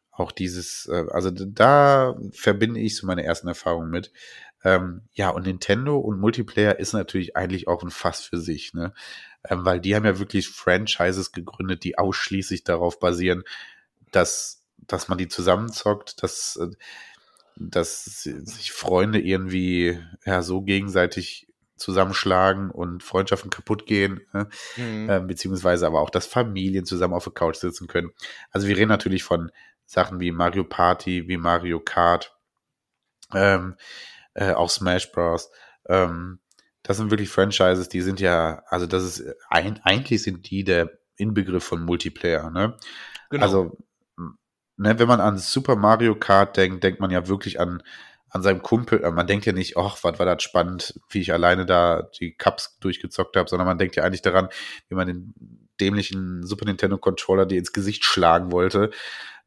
[0.09, 4.13] auch dieses, äh, also da verbinde ich so meine ersten Erfahrungen mit.
[4.63, 8.93] Ähm, ja, und Nintendo und Multiplayer ist natürlich eigentlich auch ein Fass für sich, ne?
[9.49, 13.43] Ähm, weil die haben ja wirklich Franchises gegründet, die ausschließlich darauf basieren,
[14.11, 16.69] dass, dass man die zusammenzockt, dass, äh,
[17.57, 24.47] dass sich Freunde irgendwie ja so gegenseitig zusammenschlagen und Freundschaften kaputt gehen, ne?
[24.77, 25.09] mhm.
[25.09, 28.11] äh, beziehungsweise aber auch, dass Familien zusammen auf der Couch sitzen können.
[28.51, 29.51] Also wir reden natürlich von
[29.85, 32.37] Sachen wie Mario Party, wie Mario Kart,
[33.33, 33.75] ähm,
[34.33, 35.49] äh, auch Smash Bros.
[35.87, 36.39] Ähm,
[36.83, 40.91] das sind wirklich Franchises, die sind ja, also das ist, ein, eigentlich sind die der
[41.15, 42.77] Inbegriff von Multiplayer, ne?
[43.29, 43.43] Genau.
[43.45, 43.77] Also,
[44.77, 47.81] ne, wenn man an Super Mario Kart denkt, denkt man ja wirklich an,
[48.29, 48.99] an seinem Kumpel.
[49.11, 52.77] Man denkt ja nicht, ach, was war das spannend, wie ich alleine da die Cups
[52.79, 54.49] durchgezockt habe, sondern man denkt ja eigentlich daran,
[54.89, 58.89] wie man den dämlichen Super Nintendo Controller dir ins Gesicht schlagen wollte.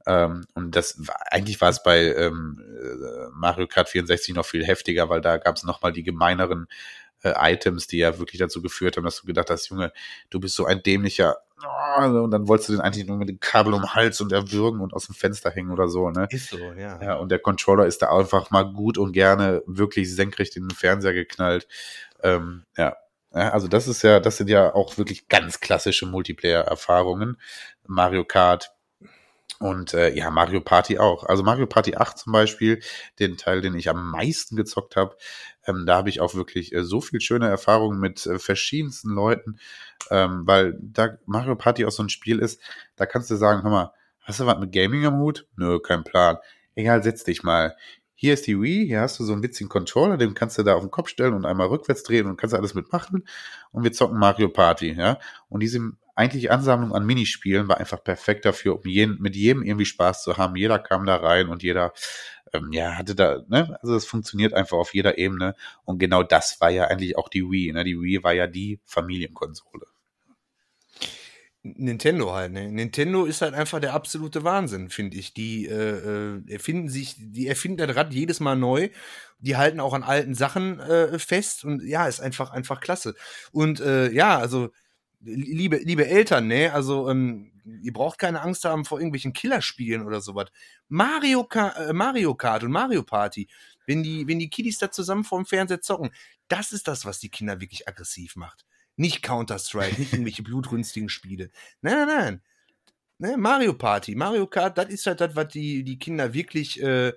[0.06, 1.00] Ähm, und das
[1.30, 5.56] eigentlich war es bei ähm, äh, Mario Kart 64 noch viel heftiger, weil da gab
[5.56, 6.68] es nochmal die gemeineren
[7.22, 9.92] äh, Items, die ja wirklich dazu geführt haben, dass du gedacht hast, Junge,
[10.30, 13.40] du bist so ein dämlicher oh, und dann wolltest du den eigentlich nur mit dem
[13.40, 16.28] Kabel um den Hals und erwürgen und aus dem Fenster hängen oder so, ne?
[16.30, 17.02] Ist so, ja.
[17.02, 20.76] Ja, und der Controller ist da einfach mal gut und gerne wirklich senkrecht in den
[20.76, 21.66] Fernseher geknallt.
[22.22, 22.96] Ähm, ja.
[23.34, 23.50] ja.
[23.50, 27.38] Also das ist ja, das sind ja auch wirklich ganz klassische Multiplayer-Erfahrungen.
[27.86, 28.72] Mario Kart,
[29.58, 31.24] und äh, ja, Mario Party auch.
[31.24, 32.80] Also Mario Party 8 zum Beispiel,
[33.18, 35.16] den Teil, den ich am meisten gezockt habe,
[35.66, 39.58] ähm, da habe ich auch wirklich äh, so viel schöne Erfahrungen mit äh, verschiedensten Leuten,
[40.10, 42.60] ähm, weil da Mario Party auch so ein Spiel ist,
[42.96, 45.46] da kannst du sagen, hör mal, hast du was mit Gaming am Hut?
[45.56, 46.36] Nö, kein Plan.
[46.74, 47.76] Egal, setz dich mal.
[48.14, 50.74] Hier ist die Wii, hier hast du so einen witzigen Controller, den kannst du da
[50.74, 53.26] auf den Kopf stellen und einmal rückwärts drehen und kannst alles mitmachen.
[53.72, 55.18] Und wir zocken Mario Party, ja.
[55.48, 55.62] Und
[56.16, 60.22] diese eigentliche Ansammlung an Minispielen war einfach perfekt dafür, um jeden, mit jedem irgendwie Spaß
[60.22, 60.56] zu haben.
[60.56, 61.92] Jeder kam da rein und jeder,
[62.52, 65.54] ähm, ja, hatte da, ne, also es funktioniert einfach auf jeder Ebene.
[65.84, 67.84] Und genau das war ja eigentlich auch die Wii, ne?
[67.84, 69.86] Die Wii war ja die Familienkonsole.
[71.62, 72.70] Nintendo halt, ne?
[72.70, 75.34] Nintendo ist halt einfach der absolute Wahnsinn, finde ich.
[75.34, 78.88] Die äh, äh, erfinden sich, die erfinden das Rad jedes Mal neu.
[79.38, 83.14] Die halten auch an alten Sachen äh, fest und ja, ist einfach, einfach klasse.
[83.52, 84.70] Und äh, ja, also
[85.20, 87.52] liebe, liebe Eltern, ne, also ähm,
[87.82, 90.50] ihr braucht keine Angst haben vor irgendwelchen Killerspielen oder sowas.
[90.88, 93.48] Mario, Ka äh, Mario Kart und Mario Party,
[93.86, 96.10] wenn die, wenn die Kiddies da zusammen vorm Fernseher zocken,
[96.48, 98.64] das ist das, was die Kinder wirklich aggressiv macht.
[98.96, 101.50] Nicht Counter-Strike, nicht irgendwelche blutrünstigen Spiele.
[101.80, 102.42] Nein, nein, nein.
[103.18, 107.12] Ne, Mario Party, Mario Kart, das ist halt das, was die, die Kinder wirklich äh,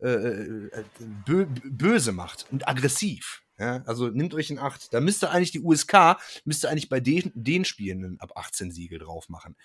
[0.00, 0.84] äh, äh
[1.26, 3.42] bö böse macht und aggressiv.
[3.58, 4.94] Ja, also nehmt euch in Acht.
[4.94, 9.28] Da müsste eigentlich die USK, müsste eigentlich bei den, den Spielen ab 18 Siegel drauf
[9.28, 9.56] machen.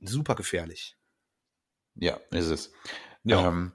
[0.00, 0.96] Super gefährlich.
[1.96, 2.72] Ja, ist es.
[3.24, 3.48] Ja.
[3.48, 3.72] Ähm,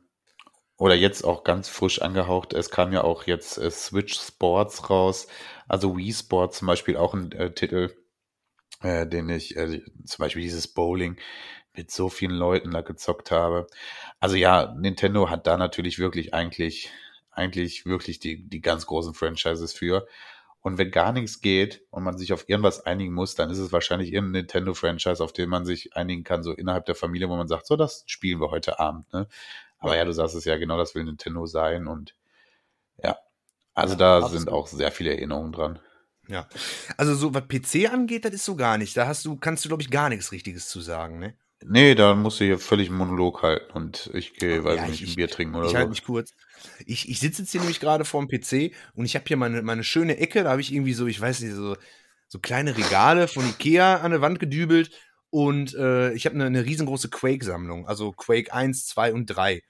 [0.78, 2.54] oder jetzt auch ganz frisch angehaucht.
[2.54, 5.28] Es kam ja auch jetzt äh, Switch Sports raus.
[5.68, 7.94] Also Wii Sports zum Beispiel auch ein äh, Titel,
[8.82, 11.18] äh, den ich, äh, zum Beispiel dieses Bowling
[11.74, 13.68] mit so vielen Leuten da gezockt habe.
[14.20, 16.90] Also ja, Nintendo hat da natürlich wirklich eigentlich
[17.36, 20.08] eigentlich wirklich die, die ganz großen Franchises für.
[20.62, 23.72] Und wenn gar nichts geht und man sich auf irgendwas einigen muss, dann ist es
[23.72, 27.48] wahrscheinlich irgendein Nintendo-Franchise, auf den man sich einigen kann, so innerhalb der Familie, wo man
[27.48, 29.12] sagt, so, das spielen wir heute Abend.
[29.14, 29.28] Ne?
[29.78, 31.86] Aber ja, du sagst es ja, genau das will Nintendo sein.
[31.86, 32.16] Und
[33.04, 33.18] ja,
[33.76, 34.40] also ja, da absolut.
[34.40, 35.80] sind auch sehr viele Erinnerungen dran.
[36.28, 36.48] Ja,
[36.98, 38.98] also so was PC angeht, das ist so gar nicht.
[38.98, 41.36] Da hast du, kannst du, glaube ich, gar nichts Richtiges zu sagen, ne?
[41.64, 45.02] Nee, da musst du hier völlig einen Monolog halten und ich gehe, weiß ja, nicht,
[45.02, 45.76] ich, ein Bier trinken oder ich so.
[45.76, 46.34] Ich halte mich kurz.
[46.86, 49.62] Ich, ich sitze jetzt hier nämlich gerade vor dem PC und ich habe hier meine,
[49.62, 51.76] meine schöne Ecke, da habe ich irgendwie so, ich weiß nicht, so,
[52.28, 54.92] so kleine Regale von Ikea an der Wand gedübelt
[55.30, 59.62] und äh, ich habe eine, eine riesengroße Quake-Sammlung, also Quake 1, 2 und 3.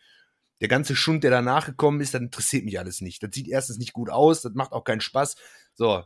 [0.62, 3.22] Der ganze Schund, der danach gekommen ist, das interessiert mich alles nicht.
[3.22, 5.36] Das sieht erstens nicht gut aus, das macht auch keinen Spaß.
[5.74, 6.04] So,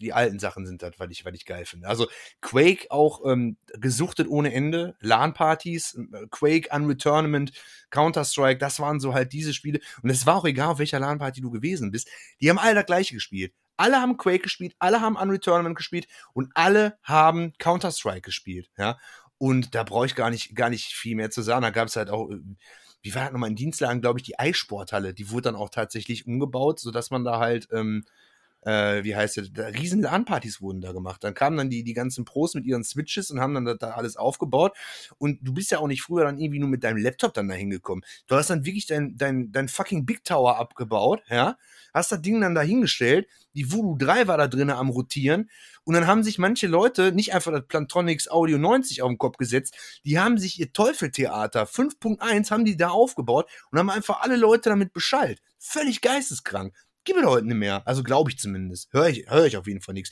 [0.00, 1.88] die alten Sachen sind das, weil ich, weil ich geil finde.
[1.88, 2.08] Also
[2.40, 7.52] Quake auch ähm, gesuchtet ohne Ende, LAN-Partys, äh, Quake, Unreal Tournament,
[7.90, 9.80] Counter-Strike, das waren so halt diese Spiele.
[10.02, 12.08] Und es war auch egal, auf welcher LAN-Party du gewesen bist.
[12.40, 13.52] Die haben alle das gleiche gespielt.
[13.76, 18.70] Alle haben Quake gespielt, alle haben Unreal Tournament gespielt und alle haben Counter-Strike gespielt.
[18.76, 18.98] Ja.
[19.38, 21.62] Und da brauche ich gar nicht, gar nicht viel mehr zu sagen.
[21.62, 22.40] Da gab es halt auch, äh,
[23.02, 25.14] wie war das nochmal in Dienstlagen, glaube ich, die Eissporthalle.
[25.14, 28.04] Die wurde dann auch tatsächlich umgebaut, sodass man da halt ähm,
[28.62, 31.24] äh, wie heißt es, riesen LAN-Partys wurden da gemacht.
[31.24, 34.16] Dann kamen dann die, die ganzen Pros mit ihren Switches und haben dann da alles
[34.16, 34.76] aufgebaut.
[35.18, 37.54] Und du bist ja auch nicht früher dann irgendwie nur mit deinem Laptop dann da
[37.54, 38.04] hingekommen.
[38.26, 41.56] Du hast dann wirklich dein, dein, dein fucking Big Tower abgebaut, ja,
[41.94, 45.50] hast das Ding dann da hingestellt, die Voodoo 3 war da drinnen am rotieren
[45.84, 49.36] und dann haben sich manche Leute nicht einfach das Plantronics Audio 90 auf den Kopf
[49.38, 54.36] gesetzt, die haben sich ihr Teufeltheater 5.1 haben die da aufgebaut und haben einfach alle
[54.36, 55.40] Leute damit beschallt.
[55.58, 57.86] Völlig geisteskrank gibt es heute nicht mehr.
[57.86, 58.92] Also glaube ich zumindest.
[58.92, 60.10] Höre ich, hör ich auf jeden Fall nichts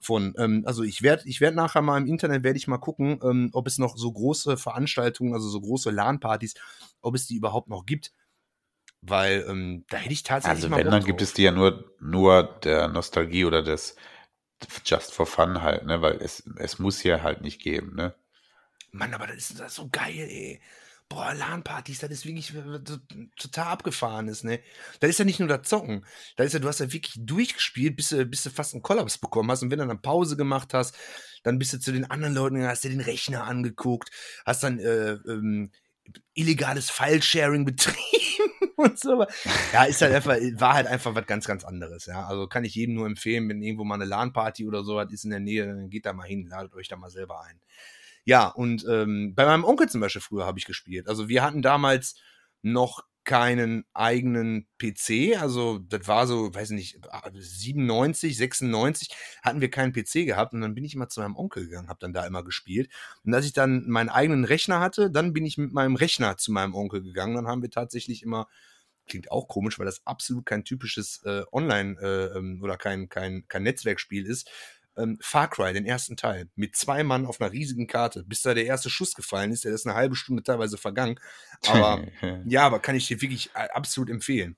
[0.00, 0.34] von.
[0.38, 3.50] Ähm, also ich werde ich werd nachher mal im Internet, werde ich mal gucken, ähm,
[3.52, 6.54] ob es noch so große Veranstaltungen, also so große LAN-Partys,
[7.02, 8.12] ob es die überhaupt noch gibt.
[9.02, 10.64] Weil ähm, da hätte ich tatsächlich.
[10.64, 11.06] Also wenn, dann drauf.
[11.06, 13.96] gibt es die ja nur, nur der Nostalgie oder des
[14.84, 16.02] Just for Fun halt, ne?
[16.02, 18.14] Weil es, es muss hier halt nicht geben, ne?
[18.92, 20.60] Mann, aber das ist, das ist so geil, ey.
[21.10, 22.54] Boah, LAN-Partys, das ist wirklich
[23.36, 24.60] total abgefahren ist, ne?
[25.00, 26.06] Das ist ja nicht nur das Zocken.
[26.36, 29.18] Das ist ja, du hast ja wirklich durchgespielt, bis du, bis du fast einen Kollaps
[29.18, 29.62] bekommen hast.
[29.62, 30.96] Und wenn du dann Pause gemacht hast,
[31.42, 34.10] dann bist du zu den anderen Leuten, hast dir den Rechner angeguckt,
[34.46, 35.72] hast dann äh, ähm,
[36.34, 39.26] illegales File-Sharing betrieben und so.
[39.72, 42.24] Ja, ist halt einfach, war halt einfach was ganz, ganz anderes, ja.
[42.24, 45.24] Also kann ich jedem nur empfehlen, wenn irgendwo mal eine LAN-Party oder so hat, ist
[45.24, 47.60] in der Nähe, dann geht da mal hin, ladet euch da mal selber ein.
[48.24, 51.08] Ja, und ähm, bei meinem Onkel zum Beispiel früher habe ich gespielt.
[51.08, 52.14] Also wir hatten damals
[52.62, 55.36] noch keinen eigenen PC.
[55.38, 56.98] Also das war so, weiß nicht,
[57.34, 59.10] 97, 96
[59.42, 62.00] hatten wir keinen PC gehabt und dann bin ich immer zu meinem Onkel gegangen, habe
[62.00, 62.90] dann da immer gespielt.
[63.24, 66.50] Und als ich dann meinen eigenen Rechner hatte, dann bin ich mit meinem Rechner zu
[66.52, 67.34] meinem Onkel gegangen.
[67.34, 68.48] Dann haben wir tatsächlich immer
[69.06, 73.44] klingt auch komisch, weil das absolut kein typisches äh, Online- äh, ähm, oder kein, kein,
[73.48, 74.48] kein Netzwerkspiel ist
[75.00, 78.54] ähm, Far Cry, den ersten Teil, mit zwei Mann auf einer riesigen Karte, bis da
[78.54, 81.18] der erste Schuss gefallen ist, der ist eine halbe Stunde teilweise vergangen.
[81.66, 82.04] Aber
[82.46, 84.56] ja, aber kann ich dir wirklich äh, absolut empfehlen.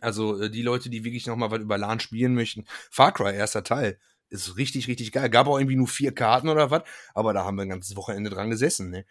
[0.00, 3.62] Also äh, die Leute, die wirklich nochmal was über LAN spielen möchten, Far Cry, erster
[3.62, 3.98] Teil,
[4.28, 5.28] ist richtig, richtig geil.
[5.28, 6.82] Gab auch irgendwie nur vier Karten oder was,
[7.14, 9.04] aber da haben wir ein ganzes Wochenende dran gesessen, ne?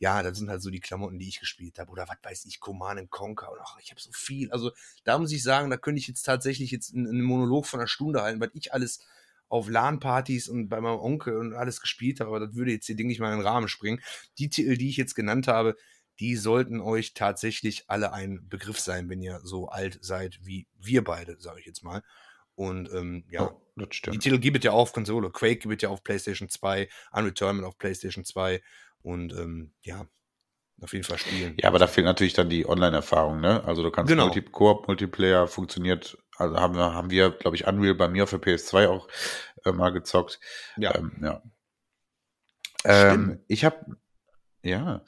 [0.00, 1.90] Ja, das sind halt so die Klamotten, die ich gespielt habe.
[1.90, 3.50] Oder was weiß ich, Command Conquer.
[3.50, 4.48] Und ach, ich habe so viel.
[4.52, 4.70] Also
[5.02, 8.22] da muss ich sagen, da könnte ich jetzt tatsächlich jetzt einen Monolog von einer Stunde
[8.22, 9.04] halten, weil ich alles
[9.48, 12.96] auf LAN-Partys und bei meinem Onkel und alles gespielt habe, aber das würde jetzt hier
[12.96, 14.00] Ding nicht mal in den Rahmen springen.
[14.38, 15.76] Die Titel, die ich jetzt genannt habe,
[16.20, 21.04] die sollten euch tatsächlich alle ein Begriff sein, wenn ihr so alt seid wie wir
[21.04, 22.02] beide, sage ich jetzt mal.
[22.54, 25.30] Und ähm, ja, oh, die Titel gibt es ja auf Konsole.
[25.30, 28.60] Quake gibt es ja auf PlayStation 2, Unreturn auf PlayStation 2
[29.02, 30.08] und ähm, ja,
[30.80, 31.56] auf jeden Fall spielen.
[31.60, 33.62] Ja, aber da fehlt natürlich dann die Online-Erfahrung, ne?
[33.64, 34.26] Also du kannst genau.
[34.26, 38.40] Multi Koop-Multiplayer funktioniert, also haben wir, haben wir, glaube ich, Unreal bei mir auf der
[38.40, 39.08] PS2 auch
[39.64, 40.40] äh, mal gezockt.
[40.76, 40.94] Ja.
[40.94, 41.42] Ähm, ja.
[42.84, 43.96] Ähm, ich habe,
[44.62, 45.02] ja,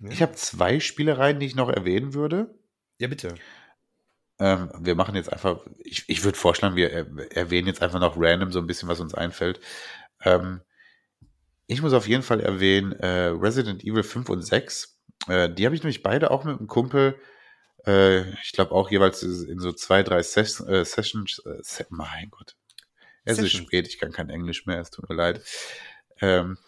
[0.00, 2.54] ja, ich habe zwei Spielereien, die ich noch erwähnen würde.
[2.98, 3.34] Ja, bitte.
[4.38, 8.50] Ähm, wir machen jetzt einfach, ich, ich würde vorschlagen, wir erwähnen jetzt einfach noch random
[8.50, 9.60] so ein bisschen, was uns einfällt.
[10.24, 10.60] Ähm,
[11.68, 14.92] ich muss auf jeden Fall erwähnen, äh, Resident Evil 5 und 6
[15.28, 17.16] äh, die habe ich nämlich beide auch mit einem Kumpel,
[17.86, 22.56] äh, ich glaube auch jeweils in so zwei, drei Ses äh, Sessions, äh, mein Gott.
[23.24, 23.54] Es Sessions.
[23.54, 25.42] ist spät, ich kann kein Englisch mehr, es tut mir leid.
[26.20, 26.58] Ähm,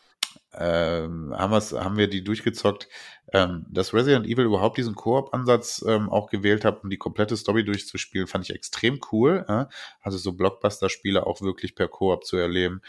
[0.58, 2.88] ähm, haben, haben wir die durchgezockt,
[3.32, 7.64] ähm, dass Resident Evil überhaupt diesen Koop-Ansatz ähm, auch gewählt hat, um die komplette Story
[7.64, 9.44] durchzuspielen, fand ich extrem cool.
[9.48, 9.64] Äh?
[10.00, 12.80] Also so Blockbuster-Spiele auch wirklich per Koop zu erleben.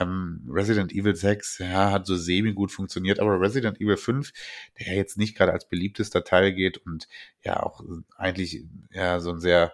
[0.00, 4.32] Ähm, Resident Evil 6, ja, hat so semi gut funktioniert, aber Resident Evil 5,
[4.80, 7.08] der jetzt nicht gerade als beliebtester Teil geht und
[7.44, 7.84] ja auch
[8.16, 9.72] eigentlich ja so ein sehr,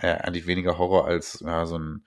[0.00, 2.04] naja, eigentlich weniger Horror als ja, so ein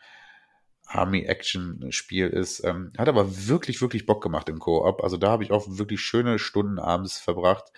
[0.89, 2.63] Army-Action-Spiel ist.
[2.65, 5.03] Ähm, hat aber wirklich, wirklich Bock gemacht im Koop.
[5.03, 7.71] Also da habe ich auch wirklich schöne Stunden abends verbracht.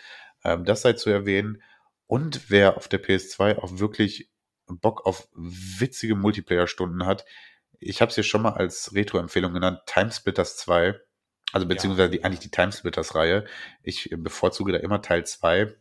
[0.44, 1.62] Ähm, das sei zu erwähnen.
[2.08, 4.32] Und wer auf der PS2 auch wirklich
[4.68, 7.26] Bock auf witzige Multiplayer-Stunden hat,
[7.80, 11.00] ich habe es hier schon mal als Retro-Empfehlung genannt, Timesplitters 2.
[11.52, 13.46] Also beziehungsweise die, eigentlich die Timesplitters-Reihe.
[13.84, 15.76] Ich bevorzuge da immer Teil 2.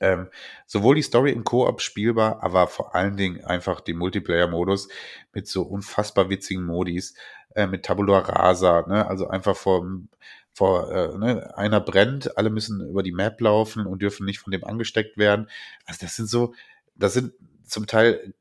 [0.00, 0.28] Ähm,
[0.66, 4.88] sowohl die Story im Koop spielbar, aber vor allen Dingen einfach die Multiplayer-Modus
[5.32, 7.14] mit so unfassbar witzigen Modis,
[7.54, 9.06] äh, mit Tabula Rasa, ne?
[9.06, 9.84] also einfach vor,
[10.52, 11.56] vor äh, ne?
[11.56, 15.48] einer brennt, alle müssen über die Map laufen und dürfen nicht von dem angesteckt werden.
[15.86, 16.54] Also das sind so,
[16.94, 17.32] das sind
[17.70, 18.34] zum Teil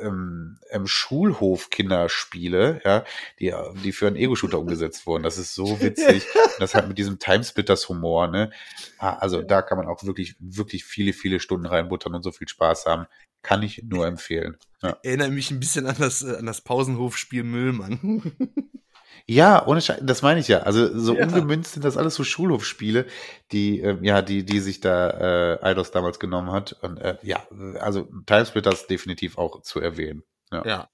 [0.00, 3.04] ähm, ähm, Schulhof-Kinderspiele, ja,
[3.38, 3.52] die,
[3.84, 5.22] die für einen Ego-Shooter umgesetzt wurden.
[5.22, 6.26] Das ist so witzig.
[6.58, 8.50] das hat mit diesem Timesplitters-Humor, ne?
[8.98, 12.48] Ah, also da kann man auch wirklich, wirklich viele, viele Stunden reinbuttern und so viel
[12.48, 13.06] Spaß haben.
[13.42, 14.56] Kann ich nur empfehlen.
[14.82, 14.98] Ja.
[15.02, 18.32] Erinnere mich ein bisschen an das, äh, an das Pausenhofspiel Müllmann.
[19.30, 20.62] Ja, ohne Scheiß, das meine ich ja.
[20.62, 21.24] Also so ja.
[21.24, 23.06] ungemünzt sind das alles so Schulhofspiele,
[23.52, 27.46] die äh, ja, die die sich da äh, Eidos damals genommen hat und äh, ja,
[27.78, 30.24] also Timesplitters definitiv auch zu erwähnen.
[30.50, 30.66] Ja.
[30.66, 30.90] ja.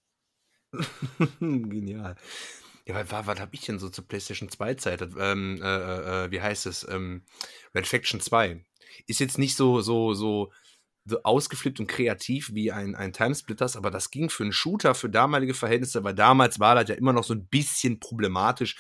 [1.41, 2.17] Genial.
[2.85, 5.01] Ja, was, was, was habe ich denn so zur PlayStation 2 Zeit?
[5.19, 6.87] Ähm, äh, äh, äh, wie heißt es?
[6.91, 7.23] Ähm,
[7.75, 8.63] Red Faction 2.
[9.07, 10.53] Ist jetzt nicht so, so so
[11.23, 15.55] ausgeflippt und kreativ wie ein, ein Timesplitters, aber das ging für einen Shooter, für damalige
[15.55, 18.77] Verhältnisse, weil damals war das ja immer noch so ein bisschen problematisch,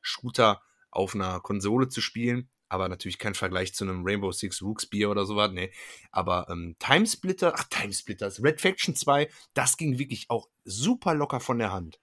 [0.00, 2.48] Shooter auf einer Konsole zu spielen.
[2.70, 5.70] Aber natürlich kein Vergleich zu einem Rainbow Six Rookspear oder sowas, ne.
[6.10, 11.58] Aber ähm, Timesplitter, ach, Timesplitters, Red Faction 2, das ging wirklich auch super locker von
[11.58, 11.98] der Hand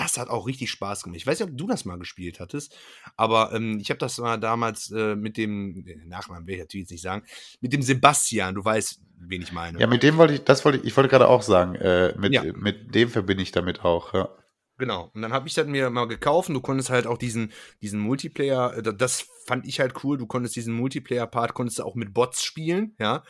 [0.00, 1.18] das hat auch richtig Spaß gemacht.
[1.18, 2.74] Ich weiß nicht, ob du das mal gespielt hattest,
[3.16, 6.84] aber ähm, ich habe das mal damals äh, mit dem, äh, Nachnamen will ich natürlich
[6.84, 7.22] jetzt nicht sagen,
[7.60, 9.78] mit dem Sebastian, du weißt, wen ich meine.
[9.78, 12.32] Ja, mit dem wollte ich, das wollte ich, ich wollte gerade auch sagen, äh, mit,
[12.32, 12.44] ja.
[12.54, 14.30] mit dem verbinde ich damit auch, ja.
[14.78, 15.10] Genau.
[15.12, 18.00] Und dann habe ich das mir mal gekauft und du konntest halt auch diesen, diesen
[18.00, 22.14] Multiplayer, äh, das fand ich halt cool, du konntest diesen Multiplayer-Part, konntest du auch mit
[22.14, 23.22] Bots spielen, ja.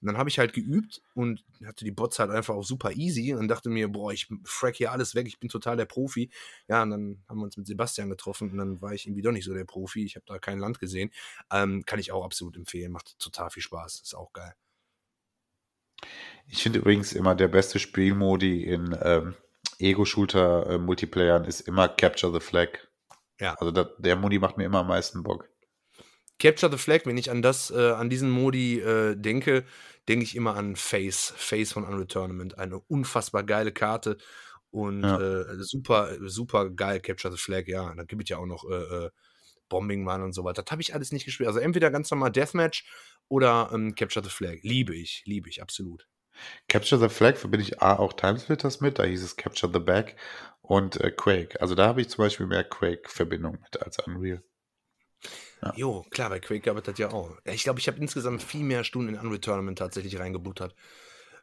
[0.00, 3.34] Und dann habe ich halt geübt und hatte die Bots halt einfach auch super easy
[3.34, 6.30] und dachte mir, boah, ich frack hier alles weg, ich bin total der Profi.
[6.68, 9.32] Ja, und dann haben wir uns mit Sebastian getroffen und dann war ich irgendwie doch
[9.32, 11.10] nicht so der Profi, ich habe da kein Land gesehen.
[11.52, 14.54] Ähm, kann ich auch absolut empfehlen, macht total viel Spaß, ist auch geil.
[16.46, 19.34] Ich finde übrigens immer der beste Spielmodi in ähm,
[19.78, 22.68] Ego-Shooter-Multiplayern ist immer Capture the Flag.
[23.40, 23.54] Ja.
[23.54, 25.48] Also da, der Modi macht mir immer am meisten Bock.
[26.38, 29.64] Capture the Flag, wenn ich an das, äh, an diesen Modi äh, denke,
[30.08, 32.58] denke ich immer an Face, Face von Unreal Tournament.
[32.58, 34.18] Eine unfassbar geile Karte
[34.70, 35.18] und ja.
[35.18, 37.92] äh, super, super geil Capture the Flag, ja.
[37.94, 39.10] Da gibt es ja auch noch äh, äh,
[39.68, 40.62] Bombing Run und so weiter.
[40.62, 41.48] Das habe ich alles nicht gespielt.
[41.48, 42.84] Also entweder ganz normal Deathmatch
[43.28, 44.58] oder ähm, Capture the Flag.
[44.62, 46.06] Liebe ich, liebe ich, absolut.
[46.68, 50.14] Capture the Flag verbinde ich A auch Timesplitters mit, da hieß es Capture the Bag
[50.60, 51.60] und äh, Quake.
[51.60, 54.42] Also da habe ich zum Beispiel mehr Quake-Verbindung mit als Unreal.
[55.62, 55.72] Ja.
[55.76, 57.36] Jo, klar, bei Quake gab es das ja auch.
[57.44, 60.74] Ich glaube, ich habe insgesamt viel mehr Stunden in Unreal Tournament tatsächlich reingebuttert.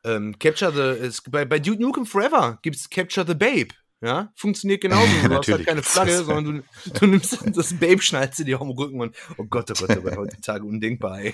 [0.03, 3.69] Ähm, Capture the, ist, bei, bei Duke Nukem Forever gibt es Capture the Babe.
[4.01, 5.07] Ja, funktioniert genauso.
[5.23, 8.77] Du hast halt keine Flagge, sondern du, du nimmst das Babe, schneidest dir auf den
[8.77, 11.33] Rücken und oh Gott, oh Gott, oh Gott, heutzutage undenkbar, ey.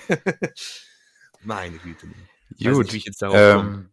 [1.42, 2.06] Meine Güte.
[2.62, 2.92] Gut.
[2.92, 3.88] Nicht, ähm,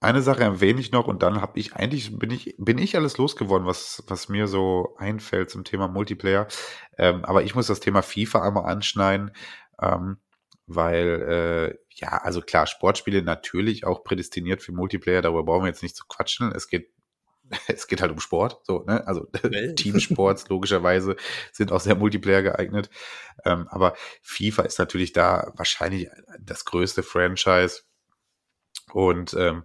[0.00, 3.16] eine Sache erwähne ich noch und dann habe ich eigentlich bin ich bin ich alles
[3.16, 6.48] losgeworden, was was mir so einfällt zum Thema Multiplayer.
[6.98, 9.32] Ähm, aber ich muss das Thema FIFA einmal anschneiden,
[9.80, 10.18] ähm,
[10.66, 15.22] weil äh, ja also klar Sportspiele natürlich auch prädestiniert für Multiplayer.
[15.22, 16.52] Darüber brauchen wir jetzt nicht zu quatschen.
[16.52, 16.90] Es geht
[17.68, 19.06] es geht halt um Sport, so, ne?
[19.06, 19.26] Also
[19.76, 21.16] Teamsports logischerweise
[21.52, 22.90] sind auch sehr Multiplayer geeignet.
[23.44, 26.08] Ähm, aber FIFA ist natürlich da wahrscheinlich
[26.40, 27.82] das größte Franchise.
[28.92, 29.64] Und ähm,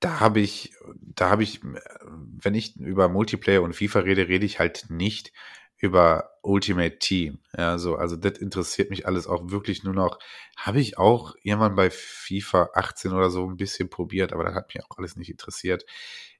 [0.00, 4.58] da habe ich, da habe ich, wenn ich über Multiplayer und FIFA rede, rede ich
[4.58, 5.32] halt nicht
[5.76, 7.38] über Ultimate Team.
[7.56, 10.18] Ja, so, also das interessiert mich alles auch wirklich nur noch.
[10.56, 14.74] Habe ich auch irgendwann bei FIFA 18 oder so ein bisschen probiert, aber das hat
[14.74, 15.84] mich auch alles nicht interessiert.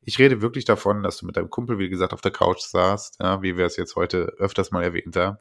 [0.03, 3.19] Ich rede wirklich davon, dass du mit deinem Kumpel, wie gesagt, auf der Couch saßt,
[3.21, 5.39] ja, wie wir es jetzt heute öfters mal erwähnt haben.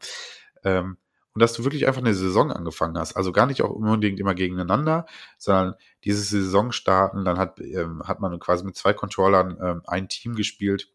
[0.64, 0.96] Ähm,
[1.38, 3.16] und dass du wirklich einfach eine Saison angefangen hast.
[3.16, 5.06] Also gar nicht auch unbedingt immer gegeneinander,
[5.38, 10.08] sondern diese Saison starten, dann hat, ähm, hat man quasi mit zwei Controllern ähm, ein
[10.08, 10.92] Team gespielt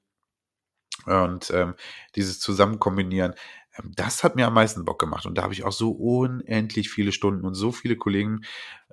[1.05, 1.75] und ähm,
[2.17, 3.35] dieses zusammen kombinieren,
[3.77, 5.25] ähm, das hat mir am meisten Bock gemacht.
[5.25, 8.41] Und da habe ich auch so unendlich viele Stunden und so viele Kollegen,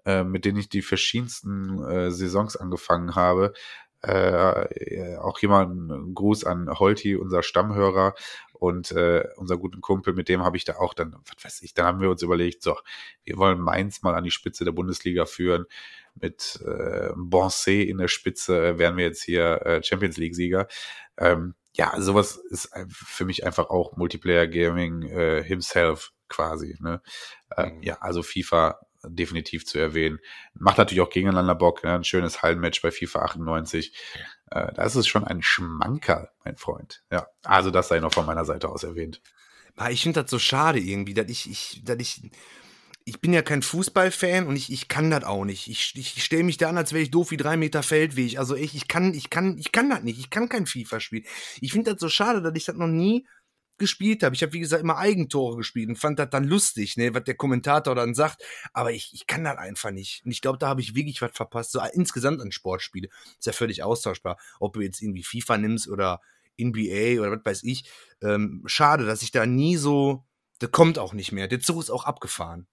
[0.05, 3.55] äh, mit denen ich die verschiedensten äh, Saisons angefangen habe.
[4.03, 8.15] Äh, auch jemand, einen Gruß an Holti, unser Stammhörer
[8.61, 11.73] und äh, unser guten Kumpel, mit dem habe ich da auch dann, was weiß ich,
[11.73, 12.77] dann haben wir uns überlegt, so,
[13.25, 15.65] wir wollen Mainz mal an die Spitze der Bundesliga führen.
[16.15, 20.69] Mit äh, Bonset in der Spitze wären wir jetzt hier äh, Champions League-Sieger.
[21.17, 26.77] Ähm, ja, sowas ist für mich einfach auch Multiplayer Gaming äh, himself quasi.
[26.81, 27.01] Ne?
[27.57, 27.83] Äh, mhm.
[27.83, 30.19] Ja, also FIFA definitiv zu erwähnen.
[30.53, 31.83] Macht natürlich auch gegeneinander Bock.
[31.85, 31.95] Ne?
[31.95, 33.97] Ein schönes Hallenmatch bei FIFA 98.
[34.51, 37.03] Äh, da ist schon ein Schmankerl, mein Freund.
[37.11, 39.21] Ja, also das sei noch von meiner Seite aus erwähnt.
[39.91, 42.31] Ich finde das so schade irgendwie, dass ich, ich, dass ich
[43.05, 45.69] ich bin ja kein Fußballfan und ich, ich kann das auch nicht.
[45.69, 48.39] Ich, ich stelle mich da an, als wäre ich doof wie drei Meter Feldweg.
[48.39, 50.19] Also ich, ich kann, ich kann, ich kann das nicht.
[50.19, 51.25] Ich kann kein FIFA spielen.
[51.61, 53.27] Ich finde das so schade, dass ich das noch nie
[53.81, 54.37] gespielt habe.
[54.37, 57.35] Ich habe, wie gesagt, immer Eigentore gespielt und fand das dann lustig, ne, was der
[57.35, 58.45] Kommentator dann sagt.
[58.73, 60.23] Aber ich, ich kann das einfach nicht.
[60.25, 61.73] Und ich glaube, da habe ich wirklich was verpasst.
[61.73, 63.09] So insgesamt an Sportspiele.
[63.39, 64.39] Ist ja völlig austauschbar.
[64.61, 66.21] Ob du jetzt irgendwie FIFA nimmst oder
[66.61, 67.91] NBA oder was weiß ich.
[68.23, 70.25] Ähm, schade, dass ich da nie so.
[70.61, 71.49] Das kommt auch nicht mehr.
[71.49, 72.69] Der Zug ist auch abgefahren.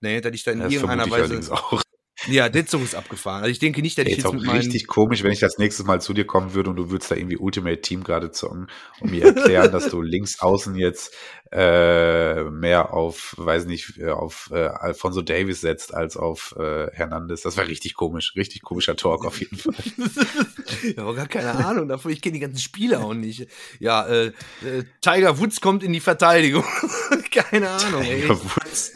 [0.00, 1.52] Nee, dass ich da in das irgendeiner Weise.
[1.52, 1.83] Auch.
[2.26, 3.42] Ja, der Zug ist abgefahren.
[3.42, 5.58] Also ich denke nicht, dass Ey, ich jetzt auch mit richtig komisch, wenn ich das
[5.58, 8.68] nächste Mal zu dir kommen würde und du würdest da irgendwie Ultimate Team gerade zocken
[9.00, 11.14] und mir erklären, dass du links außen jetzt
[11.54, 17.42] äh, mehr auf, weiß nicht, äh, auf äh, Alfonso Davis setzt als auf äh, Hernandez.
[17.42, 19.74] Das war richtig komisch, richtig komischer Talk auf jeden Fall.
[20.96, 22.10] ja, aber gar keine Ahnung davon.
[22.10, 23.46] Ich kenne die ganzen Spiele auch nicht.
[23.78, 26.64] Ja, äh, äh, Tiger Woods kommt in die Verteidigung.
[27.30, 28.02] keine Ahnung.
[28.02, 28.28] Tiger ey.
[28.30, 28.92] Woods.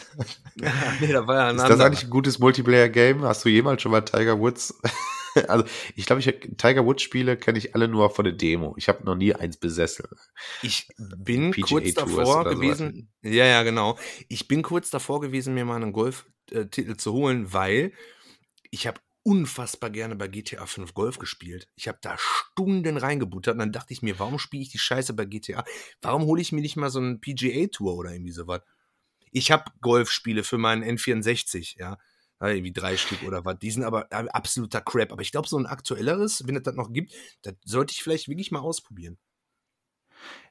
[0.61, 3.18] Ja, nee, da war ja ein Ist das eigentlich ein gutes Multiplayer-Game?
[3.23, 4.79] Hast du jemals schon mal Tiger Woods?
[5.49, 5.65] also,
[5.95, 6.27] ich glaube, ich
[6.57, 8.75] Tiger Woods Spiele kenne ich alle nur von der Demo.
[8.77, 10.07] Ich habe noch nie eins besessen.
[10.63, 13.11] Ich bin PGA kurz davor gewesen.
[13.23, 13.99] So ja, ja, genau.
[14.29, 17.93] Ich bin kurz davor gewesen, mir mal einen Golf-Titel zu holen, weil
[18.71, 21.69] ich habe unfassbar gerne bei GTA 5 Golf gespielt.
[21.77, 25.13] Ich habe da Stunden reingebuttert und dann dachte ich mir, warum spiele ich die Scheiße
[25.13, 25.65] bei GTA?
[26.01, 28.63] Warum hole ich mir nicht mal so einen PGA Tour oder irgendwie sowas?
[29.33, 31.99] ich habe Golfspiele für meinen N64, ja.
[32.41, 33.59] Irgendwie drei Stück oder was.
[33.59, 35.13] Die sind aber äh, absoluter Crap.
[35.13, 37.13] Aber ich glaube, so ein aktuelleres, wenn es das noch gibt,
[37.43, 39.19] das sollte ich vielleicht wirklich mal ausprobieren.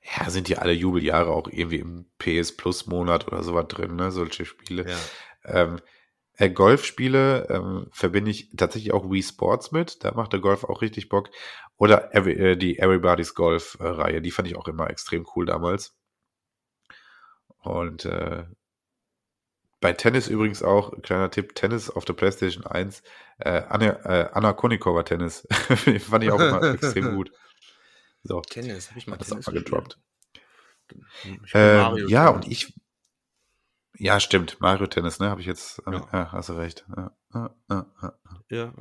[0.03, 4.11] Ja, sind ja alle Jubeljahre auch irgendwie im PS Plus Monat oder sowas drin, ne?
[4.11, 4.89] Solche Spiele.
[4.89, 4.97] Ja.
[5.43, 5.81] Ähm,
[6.33, 10.03] äh, Golfspiele ähm, verbinde ich tatsächlich auch Wii Sports mit.
[10.03, 11.29] Da macht der Golf auch richtig Bock.
[11.77, 14.21] Oder every, äh, die Everybody's Golf-Reihe.
[14.21, 15.95] die fand ich auch immer extrem cool damals.
[17.59, 18.45] Und äh,
[19.79, 23.03] bei Tennis übrigens auch, kleiner Tipp, Tennis auf der PlayStation 1,
[23.39, 25.47] äh, Anna, äh, Anna Konikova Tennis.
[25.51, 27.31] fand ich auch immer extrem gut.
[28.23, 28.41] So.
[28.41, 29.99] Tennis, habe ich mal das auch mal gedroppt.
[31.53, 32.73] Ähm, ja, und ich.
[33.99, 34.59] Ja, stimmt.
[34.59, 35.29] Mario Tennis, ne?
[35.29, 35.79] Habe ich jetzt.
[35.87, 36.09] Äh, ja.
[36.11, 36.31] ja.
[36.31, 36.85] hast du recht.
[36.95, 37.55] Ja, ja,
[38.49, 38.73] ja.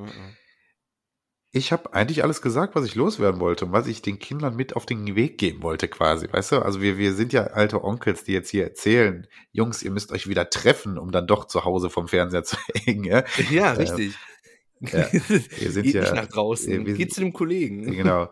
[1.56, 4.76] Ich habe eigentlich alles gesagt, was ich loswerden wollte und was ich den Kindern mit
[4.76, 6.28] auf den Weg geben wollte, quasi.
[6.30, 9.90] Weißt du, also wir, wir sind ja alte Onkels, die jetzt hier erzählen, Jungs, ihr
[9.90, 13.04] müsst euch wieder treffen, um dann doch zu Hause vom Fernseher zu hängen.
[13.04, 14.14] Ja, ja richtig.
[14.82, 17.90] Ähm, ja, wir sind Geht ja, nicht nach draußen, wir, geht zu dem Kollegen.
[17.90, 18.30] Genau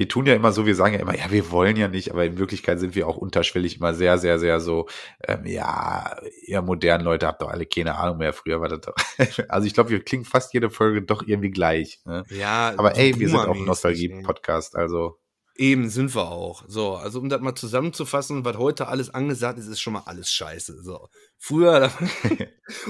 [0.00, 2.24] wir tun ja immer so, wir sagen ja immer, ja, wir wollen ja nicht, aber
[2.24, 4.88] in Wirklichkeit sind wir auch unterschwellig immer sehr, sehr, sehr so,
[5.28, 6.16] ähm, ja,
[6.46, 8.32] ihr modernen Leute habt doch alle keine Ahnung mehr.
[8.32, 8.94] Früher war das doch.
[9.50, 12.00] also ich glaube, wir klingen fast jede Folge doch irgendwie gleich.
[12.06, 12.24] Ne?
[12.30, 15.18] Ja, aber ey, wir sind auch ein Nostalgie-Podcast, also.
[15.56, 16.64] Eben sind wir auch.
[16.68, 20.32] So, also um das mal zusammenzufassen, was heute alles angesagt ist, ist schon mal alles
[20.32, 20.82] scheiße.
[20.82, 21.08] So.
[21.38, 21.92] Früher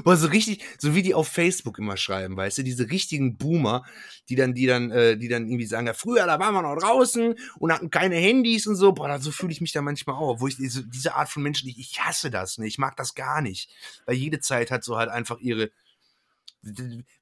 [0.05, 3.85] war so richtig, so wie die auf Facebook immer schreiben, weißt du, diese richtigen Boomer,
[4.29, 6.77] die dann, die dann, äh, die dann irgendwie sagen, ja, früher, da waren wir noch
[6.77, 8.93] draußen und hatten keine Handys und so.
[8.93, 10.41] Boah, so fühle ich mich da manchmal auch.
[10.41, 12.67] Wo ich diese, diese Art von Menschen, ich, ich hasse das, ne?
[12.67, 13.71] Ich mag das gar nicht.
[14.07, 15.71] Weil jede Zeit hat so halt einfach ihre,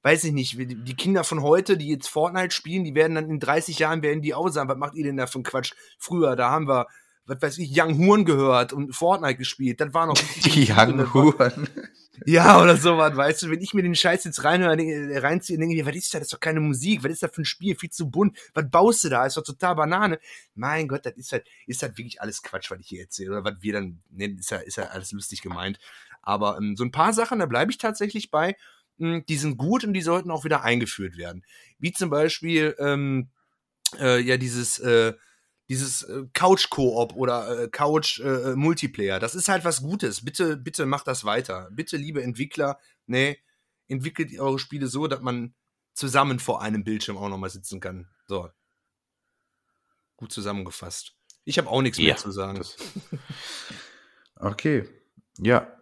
[0.03, 3.39] weiß ich nicht, die Kinder von heute, die jetzt Fortnite spielen, die werden dann in
[3.39, 5.73] 30 Jahren werden die auch sagen, was macht ihr denn da für Quatsch?
[5.97, 6.87] Früher, da haben wir,
[7.25, 9.79] was weiß ich, Young Huren gehört und Fortnite gespielt.
[9.79, 11.69] Das war noch die Young Huren.
[12.25, 14.75] Ja, oder sowas, weißt du, wenn ich mir den Scheiß jetzt reinhöre,
[15.21, 16.19] reinziehe, denke ich mir, was ist das?
[16.19, 17.75] Das ist doch keine Musik, was ist das für ein Spiel?
[17.75, 19.25] Viel zu bunt, was baust du da?
[19.25, 20.19] Ist doch total Banane.
[20.53, 23.43] Mein Gott, das ist halt, ist halt wirklich alles Quatsch, was ich hier erzähle, oder
[23.45, 25.79] was wir dann nennen, ist ja, ist ja alles lustig gemeint.
[26.21, 28.55] Aber ähm, so ein paar Sachen, da bleibe ich tatsächlich bei
[28.99, 31.43] die sind gut und die sollten auch wieder eingeführt werden.
[31.77, 33.29] Wie zum Beispiel ähm,
[33.97, 35.13] äh, ja dieses äh,
[35.69, 39.17] dieses äh, Couch-Koop oder äh, Couch-Multiplayer.
[39.17, 40.25] Äh, das ist halt was Gutes.
[40.25, 41.69] Bitte, bitte macht das weiter.
[41.71, 43.37] Bitte, liebe Entwickler, ne,
[43.87, 45.53] entwickelt eure Spiele so, dass man
[45.93, 48.07] zusammen vor einem Bildschirm auch nochmal sitzen kann.
[48.27, 48.49] So.
[50.17, 51.15] Gut zusammengefasst.
[51.45, 52.61] Ich habe auch nichts ja, mehr zu sagen.
[54.35, 54.89] okay.
[55.37, 55.78] Ja,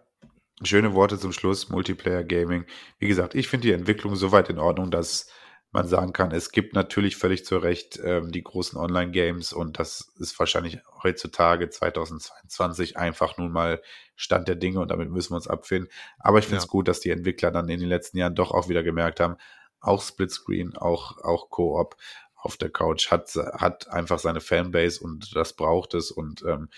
[0.62, 2.64] Schöne Worte zum Schluss, Multiplayer Gaming.
[2.98, 5.30] Wie gesagt, ich finde die Entwicklung soweit in Ordnung, dass
[5.70, 10.12] man sagen kann, es gibt natürlich völlig zu Recht ähm, die großen Online-Games und das
[10.18, 13.82] ist wahrscheinlich heutzutage 2022 einfach nun mal
[14.16, 15.90] Stand der Dinge und damit müssen wir uns abfinden.
[16.18, 16.70] Aber ich finde es ja.
[16.70, 19.36] gut, dass die Entwickler dann in den letzten Jahren doch auch wieder gemerkt haben,
[19.80, 21.96] auch Splitscreen, auch, auch Co-op
[22.34, 26.68] auf der Couch hat, hat einfach seine Fanbase und das braucht es und ähm,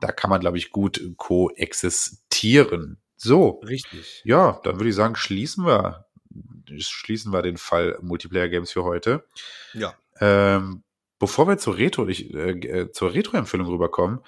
[0.00, 2.98] da kann man, glaube ich, gut koexistieren.
[3.22, 3.60] So.
[3.66, 4.22] Richtig.
[4.24, 6.06] Ja, dann würde ich sagen, schließen wir,
[6.78, 9.26] schließen wir den Fall Multiplayer Games für heute.
[9.74, 9.94] Ja.
[10.20, 10.82] Ähm,
[11.18, 14.20] bevor wir zur Retro, ich, äh, äh zur Retro-Empfehlung rüberkommen,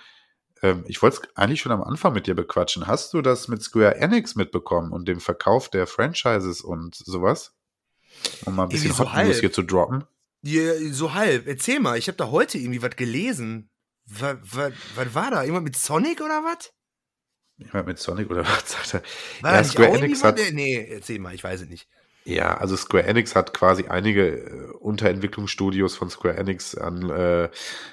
[0.63, 2.87] ähm, ich wollte es eigentlich schon am Anfang mit dir bequatschen.
[2.87, 7.55] Hast du das mit Square Enix mitbekommen und dem Verkauf der Franchises und sowas?
[8.45, 10.05] Um mal ein bisschen so Hot News hier zu droppen.
[10.43, 11.47] Ja, so halb.
[11.47, 13.71] Erzähl mal, ich habe da heute irgendwie was gelesen.
[14.05, 14.37] Was
[15.15, 15.43] war da?
[15.43, 16.73] Irgendwas mit Sonic oder was?
[17.73, 19.03] Meine, mit Sonic oder was sagt er?
[19.43, 20.41] War ja, Square Enix hat.
[20.53, 21.89] Nee, erzähl mal, ich weiß es nicht.
[22.25, 27.49] Ja, also Square Enix hat quasi einige äh, Unterentwicklungsstudios von Square Enix an äh,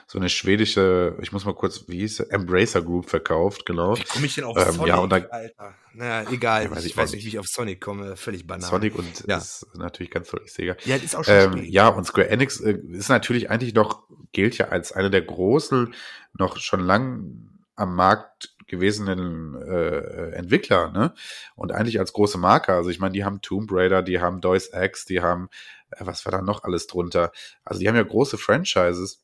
[0.06, 3.98] so eine schwedische, ich muss mal kurz, wie hieß es, Embracer Group verkauft, genau.
[3.98, 5.74] Wie komme ich denn auf ähm, Sonic, ja, und da, Alter?
[5.94, 8.70] Naja, egal, ja, weiß ich, ich weiß nicht, wie ich auf Sonic komme, völlig banal.
[8.70, 9.38] Sonic und ja.
[9.38, 10.76] ist natürlich ganz völlig Sega.
[10.86, 14.60] Ja, ist auch schon ähm, Ja, und Square Enix äh, ist natürlich eigentlich noch, gilt
[14.60, 15.96] ja als eine der großen,
[16.38, 21.14] noch schon lang am Markt gewesenen äh, Entwickler, ne?
[21.56, 22.74] Und eigentlich als große Marke.
[22.74, 25.50] Also ich meine, die haben Tomb Raider, die haben Deus Ex, die haben,
[25.92, 27.32] äh, was war da noch alles drunter?
[27.64, 29.24] Also die haben ja große Franchises.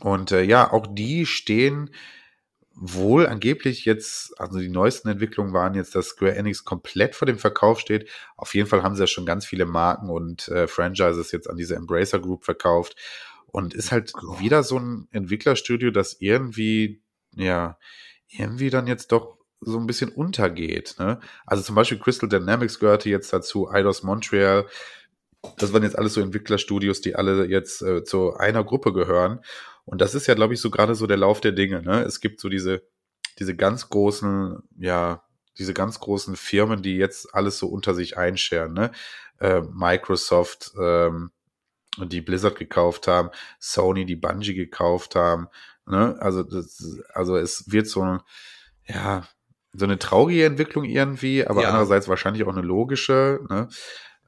[0.00, 1.90] Und äh, ja, auch die stehen
[2.80, 7.38] wohl angeblich jetzt, also die neuesten Entwicklungen waren jetzt, dass Square Enix komplett vor dem
[7.38, 8.08] Verkauf steht.
[8.36, 11.56] Auf jeden Fall haben sie ja schon ganz viele Marken und äh, Franchises jetzt an
[11.56, 12.94] diese Embracer Group verkauft.
[13.50, 14.38] Und ist halt oh.
[14.38, 17.02] wieder so ein Entwicklerstudio, das irgendwie,
[17.34, 17.78] ja,
[18.28, 20.96] irgendwie dann jetzt doch so ein bisschen untergeht.
[20.98, 21.20] Ne?
[21.46, 24.66] Also zum Beispiel Crystal Dynamics gehörte jetzt dazu, Eidos Montreal.
[25.56, 29.40] Das waren jetzt alles so Entwicklerstudios, die alle jetzt äh, zu einer Gruppe gehören.
[29.84, 31.82] Und das ist ja, glaube ich, so gerade so der Lauf der Dinge.
[31.82, 32.02] Ne?
[32.02, 32.82] Es gibt so diese,
[33.38, 35.24] diese ganz großen, ja,
[35.58, 38.92] diese ganz großen Firmen, die jetzt alles so unter sich einscheren, ne?
[39.40, 41.30] Äh, Microsoft, ähm,
[41.96, 45.48] die Blizzard gekauft haben, Sony, die Bungie gekauft haben,
[45.88, 46.16] ne?
[46.20, 48.20] Also, das, also es wird so ein,
[48.86, 49.26] ja,
[49.72, 51.68] so eine traurige Entwicklung irgendwie, aber ja.
[51.68, 53.68] andererseits wahrscheinlich auch eine logische, ne?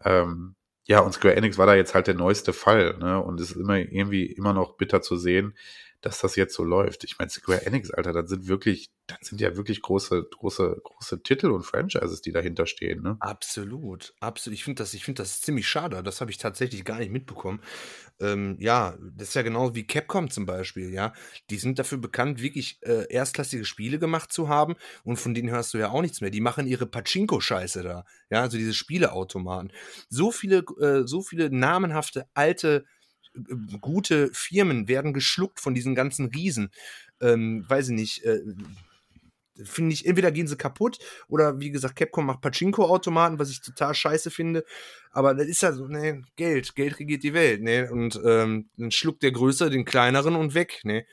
[0.05, 0.55] Ähm,
[0.87, 3.23] ja, und Square Enix war da jetzt halt der neueste Fall, ne?
[3.23, 5.55] Und es ist immer irgendwie immer noch bitter zu sehen,
[6.01, 7.05] dass das jetzt so läuft.
[7.05, 11.22] Ich meine, Square Enix, Alter, das sind wirklich, das sind ja wirklich große, große, große
[11.22, 13.16] Titel und Franchises, die dahinter stehen, ne?
[13.20, 14.56] Absolut, absolut.
[14.56, 16.02] Ich finde das, ich finde das ziemlich schade.
[16.02, 17.60] Das habe ich tatsächlich gar nicht mitbekommen.
[18.20, 21.12] Ähm, ja, das ist ja genau wie Capcom zum Beispiel, ja.
[21.51, 25.74] Die sind dafür bekannt, wirklich äh, erstklassige Spiele gemacht zu haben und von denen hörst
[25.74, 26.31] du ja auch nichts mehr.
[26.31, 29.72] Die machen ihre Pachinko-Scheiße da, ja, also diese Spieleautomaten.
[30.09, 32.85] So viele, äh, so viele namenhafte alte
[33.81, 36.70] gute Firmen werden geschluckt von diesen ganzen Riesen.
[37.20, 38.24] Ähm, weiß ich nicht.
[38.24, 38.40] Äh,
[39.65, 40.98] finde ich, entweder gehen sie kaputt
[41.28, 44.65] oder wie gesagt, Capcom macht Pachinko-Automaten, was ich total scheiße finde.
[45.11, 47.90] Aber das ist ja so, ne, Geld, Geld regiert die Welt, ne?
[47.90, 51.07] Und ähm, dann schluckt der Größere den kleineren und weg, ne?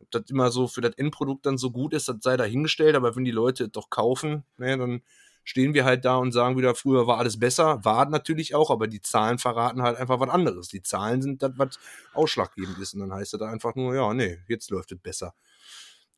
[0.00, 3.16] Ob das immer so für das Endprodukt dann so gut ist, das sei dahingestellt, aber
[3.16, 5.02] wenn die Leute doch kaufen, ne, dann
[5.46, 7.82] stehen wir halt da und sagen wieder, früher war alles besser.
[7.84, 10.68] War natürlich auch, aber die Zahlen verraten halt einfach was anderes.
[10.68, 11.78] Die Zahlen sind das, was
[12.12, 12.94] ausschlaggebend ist.
[12.94, 15.34] Und dann heißt es einfach nur, ja, nee, jetzt läuft es besser.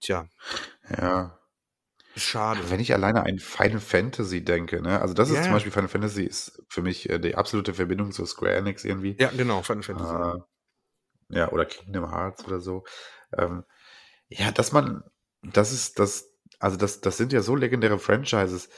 [0.01, 0.27] Tja.
[0.99, 1.39] Ja.
[2.17, 2.71] Schade.
[2.71, 5.01] Wenn ich alleine an Final Fantasy denke, ne?
[5.01, 5.39] Also das yeah.
[5.39, 8.85] ist zum Beispiel Final Fantasy ist für mich äh, die absolute Verbindung zu Square Enix
[8.85, 9.15] irgendwie.
[9.21, 10.15] Ja, genau, Final Fantasy.
[10.15, 12.85] Äh, ja, oder Kingdom Hearts oder so.
[13.37, 13.65] Ähm,
[14.29, 15.05] ja, dass man,
[15.43, 18.71] das ist, das, also das, das sind ja so legendäre Franchises.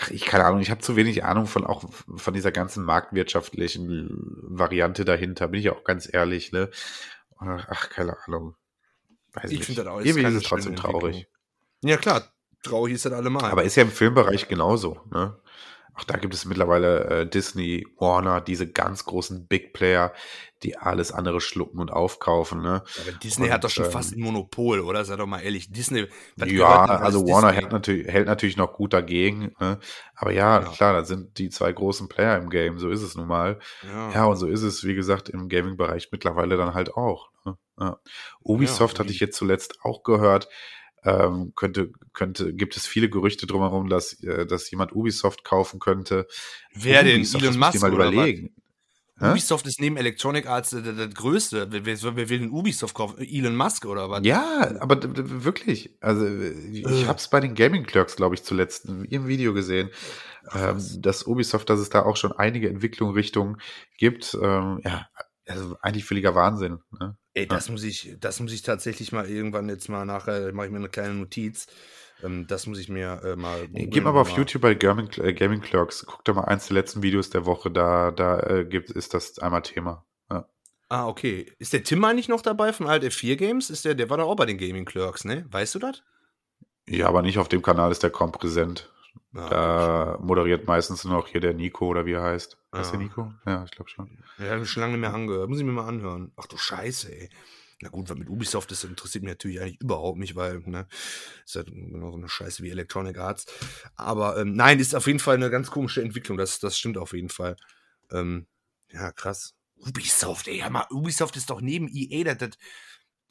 [0.00, 1.84] Ach, ich keine Ahnung, ich habe zu wenig Ahnung von auch
[2.16, 6.70] von dieser ganzen marktwirtschaftlichen Variante dahinter, bin ich auch ganz ehrlich, ne?
[7.38, 8.54] Ach, keine Ahnung.
[9.32, 11.28] Weiß ich finde das auch Irgendwie ist es trotzdem traurig.
[11.82, 13.50] Ja, klar, traurig ist das allemal.
[13.50, 15.38] Aber ist ja im Filmbereich genauso, ne?
[15.98, 20.12] Auch da gibt es mittlerweile äh, Disney, Warner, diese ganz großen Big Player,
[20.62, 22.62] die alles andere schlucken und aufkaufen.
[22.62, 22.84] Ne?
[23.00, 25.04] Aber Disney und, hat doch schon ähm, fast ein Monopol, oder?
[25.04, 25.72] Sei doch mal ehrlich.
[25.72, 26.06] Disney.
[26.36, 29.52] Ja, also Warner hält natürlich, hält natürlich noch gut dagegen.
[29.58, 29.80] Ne?
[30.14, 32.78] Aber ja, ja, klar, das sind die zwei großen Player im Game.
[32.78, 33.58] So ist es nun mal.
[33.82, 37.30] Ja, ja und so ist es, wie gesagt, im Gaming-Bereich mittlerweile dann halt auch.
[37.44, 37.58] Ne?
[37.80, 37.98] Ja.
[38.40, 40.48] Ubisoft hatte ich jetzt zuletzt auch gehört
[41.04, 46.26] ähm, könnte, könnte, gibt es viele Gerüchte drumherum, dass, äh, dass jemand Ubisoft kaufen könnte.
[46.74, 47.22] Wer denn?
[47.22, 48.54] Elon Musk mal überlegen.
[49.20, 51.68] Ubisoft ist neben Electronic Arts das, das größte.
[51.70, 53.18] Wer, wer, will den Ubisoft kaufen?
[53.18, 54.24] Elon Musk oder was?
[54.24, 55.96] Ja, aber wirklich.
[56.00, 57.06] Also ich äh.
[57.06, 59.90] habe es bei den Gaming Clerks, glaube ich, zuletzt in ihrem Video gesehen,
[60.54, 63.60] ähm, dass Ubisoft, dass es da auch schon einige Entwicklungsrichtungen
[63.96, 64.38] gibt.
[64.40, 65.08] Ähm, ja,
[65.48, 66.80] also eigentlich völliger Wahnsinn.
[66.98, 67.16] Ne?
[67.34, 67.72] Ey, das ja.
[67.72, 70.88] muss ich, das muss ich tatsächlich mal irgendwann jetzt mal nachher, mache ich mir eine
[70.88, 71.66] kleine Notiz.
[72.22, 73.68] Ähm, das muss ich mir äh, mal.
[73.68, 77.02] Gib mal auf YouTube bei Gaming, äh, Gaming Clerks, guck da mal eins der letzten
[77.02, 80.04] Videos der Woche, da, da äh, gibt, ist das einmal Thema.
[80.30, 80.48] Ja.
[80.88, 81.52] Ah, okay.
[81.58, 83.70] Ist der Tim eigentlich noch dabei von Alt F4 Games?
[83.70, 85.46] Ist der, der war da auch bei den Gaming Clerks, ne?
[85.50, 86.02] Weißt du das?
[86.88, 88.90] Ja, aber nicht auf dem Kanal ist der kaum präsent.
[89.34, 92.56] Ah, da moderiert meistens nur noch hier der Nico oder wie er heißt.
[92.70, 92.80] Ah.
[92.80, 93.32] Ist der Nico?
[93.46, 94.18] Ja, ich glaube schon.
[94.38, 95.48] Ja, habe ich schon lange nicht mehr angehört.
[95.48, 96.32] Muss ich mir mal anhören.
[96.36, 97.28] Ach du Scheiße, ey.
[97.80, 100.88] Na gut, weil mit Ubisoft das interessiert mich natürlich eigentlich überhaupt nicht, weil, ne,
[101.44, 103.46] ist halt genau so eine Scheiße wie Electronic Arts.
[103.94, 106.38] Aber ähm, nein, ist auf jeden Fall eine ganz komische Entwicklung.
[106.38, 107.56] Das, das stimmt auf jeden Fall.
[108.10, 108.46] Ähm,
[108.90, 109.54] ja, krass.
[109.76, 112.50] Ubisoft, ey, ja mal, Ubisoft ist doch neben EA das, das,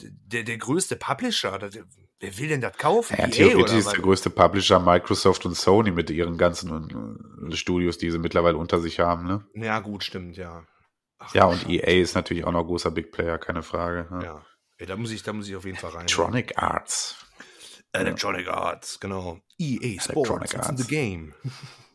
[0.02, 1.57] der, der größte Publisher.
[1.60, 1.78] Das,
[2.19, 3.15] Wer will denn das kaufen?
[3.19, 8.10] Ja, theoretisch ist der größte Publisher Microsoft und Sony mit ihren ganzen äh, Studios, die
[8.10, 9.28] sie mittlerweile unter sich haben.
[9.28, 9.45] Ne?
[9.53, 10.65] Ja, gut, stimmt, ja.
[11.19, 14.07] Ach, ja, und EA ist natürlich auch noch großer Big Player, keine Frage.
[14.11, 14.24] Ne?
[14.24, 14.45] Ja,
[14.80, 16.02] ja da, muss ich, da muss ich auf jeden Fall rein.
[16.02, 17.18] Electronic Arts.
[17.91, 19.40] Electronic Arts, genau.
[19.60, 20.69] EA Sports, Electronic Arts.
[20.69, 21.34] in the game.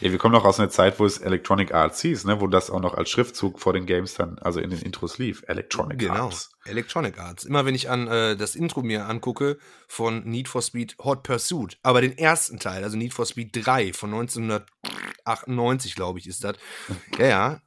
[0.00, 2.70] Ja, wir kommen noch aus einer Zeit, wo es Electronic Arts hieß, ne, wo das
[2.70, 5.42] auch noch als Schriftzug vor den Games dann, also in den Intros lief.
[5.46, 6.26] Electronic genau.
[6.26, 6.50] Arts.
[6.64, 7.44] Electronic Arts.
[7.44, 9.58] Immer wenn ich an äh, das Intro mir angucke
[9.88, 13.92] von Need for Speed Hot Pursuit, aber den ersten Teil, also Need for Speed 3
[13.92, 16.56] von 1998, glaube ich, ist das.
[17.18, 17.60] Ja, ja.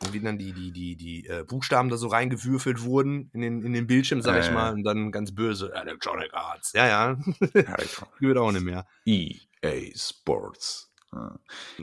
[0.00, 3.62] Und wie dann die, die, die, die äh, Buchstaben da so reingewürfelt wurden in den,
[3.62, 6.72] in den Bildschirm, sag ich mal, und dann ganz böse Electronic Arts.
[6.74, 7.16] Ja, ja.
[8.20, 8.86] Gehört auch nicht mehr.
[9.06, 10.93] EA Sports.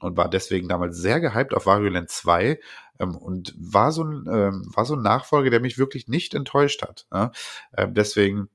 [0.00, 2.60] und war deswegen damals sehr gehypt auf Wario Land 2
[3.00, 6.82] ähm, und war so, ein, ähm, war so ein Nachfolger, der mich wirklich nicht enttäuscht
[6.82, 7.06] hat.
[7.10, 7.28] Äh.
[7.76, 8.48] Ähm, deswegen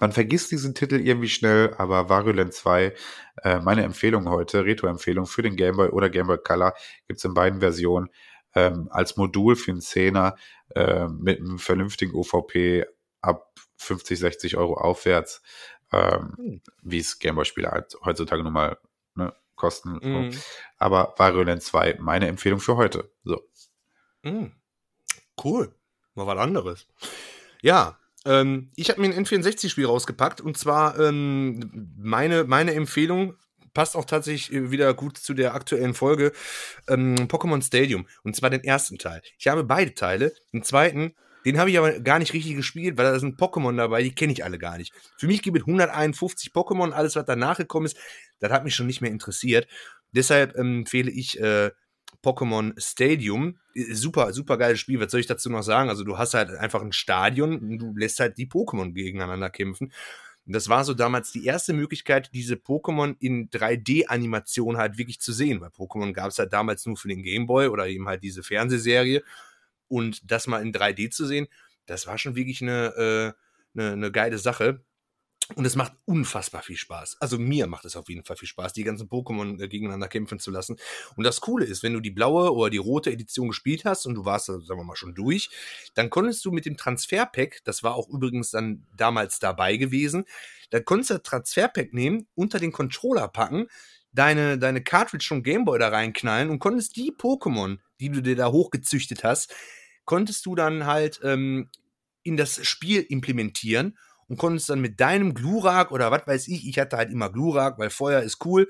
[0.00, 2.94] man vergisst diesen Titel irgendwie schnell, aber Wario Land 2,
[3.42, 6.74] äh, meine Empfehlung heute, Retro-Empfehlung für den Game Boy oder Game Boy Color,
[7.06, 8.08] gibt's in beiden Versionen
[8.54, 10.34] ähm, als Modul für einen Zehner
[10.74, 12.86] äh, mit einem vernünftigen UVP
[13.20, 15.42] ab 50, 60 Euro aufwärts,
[15.92, 16.62] ähm, mhm.
[16.82, 18.78] wie es Gameboy-Spiele halt heutzutage nun mal
[19.14, 19.98] ne, kosten.
[20.02, 20.32] Mhm.
[20.32, 20.38] So.
[20.78, 23.10] Aber Wario Land 2, meine Empfehlung für heute.
[23.24, 23.40] So.
[24.22, 24.52] Mhm.
[25.42, 25.74] Cool.
[26.14, 26.86] Mal was anderes.
[27.62, 33.36] Ja, ähm, ich habe mir ein N64-Spiel rausgepackt und zwar ähm, meine, meine Empfehlung
[33.74, 36.32] passt auch tatsächlich äh, wieder gut zu der aktuellen Folge
[36.88, 39.20] ähm, Pokémon Stadium und zwar den ersten Teil.
[39.38, 40.32] Ich habe beide Teile.
[40.52, 41.14] Den zweiten,
[41.44, 44.32] den habe ich aber gar nicht richtig gespielt, weil da sind Pokémon dabei, die kenne
[44.32, 44.92] ich alle gar nicht.
[45.18, 47.96] Für mich gibt es 151 Pokémon, alles was danach gekommen ist,
[48.40, 49.68] das hat mich schon nicht mehr interessiert.
[50.12, 51.70] Deshalb empfehle ich äh,
[52.22, 53.58] Pokémon Stadium.
[53.74, 55.00] Super, super geiles Spiel.
[55.00, 55.88] Was soll ich dazu noch sagen?
[55.88, 59.92] Also, du hast halt einfach ein Stadion und du lässt halt die Pokémon gegeneinander kämpfen.
[60.46, 65.32] Und das war so damals die erste Möglichkeit, diese Pokémon in 3D-Animation halt wirklich zu
[65.32, 68.42] sehen, weil Pokémon gab es halt damals nur für den Gameboy oder eben halt diese
[68.42, 69.22] Fernsehserie.
[69.88, 71.46] Und das mal in 3D zu sehen,
[71.86, 73.34] das war schon wirklich eine,
[73.74, 74.84] äh, eine, eine geile Sache.
[75.56, 77.18] Und es macht unfassbar viel Spaß.
[77.20, 80.38] Also mir macht es auf jeden Fall viel Spaß, die ganzen Pokémon äh, gegeneinander kämpfen
[80.38, 80.78] zu lassen.
[81.16, 84.14] Und das Coole ist, wenn du die blaue oder die rote Edition gespielt hast und
[84.14, 85.50] du warst, sagen wir mal, schon durch,
[85.94, 90.24] dann konntest du mit dem Transferpack, das war auch übrigens dann damals dabei gewesen,
[90.70, 93.66] dann konntest du das Transferpack nehmen, unter den Controller packen,
[94.12, 98.50] deine, deine Cartridge vom Gameboy da reinknallen und konntest die Pokémon, die du dir da
[98.50, 99.54] hochgezüchtet hast,
[100.04, 101.70] konntest du dann halt ähm,
[102.22, 103.98] in das Spiel implementieren
[104.28, 107.78] und konntest dann mit deinem Glurak oder was weiß ich, ich hatte halt immer Glurak,
[107.78, 108.68] weil Feuer ist cool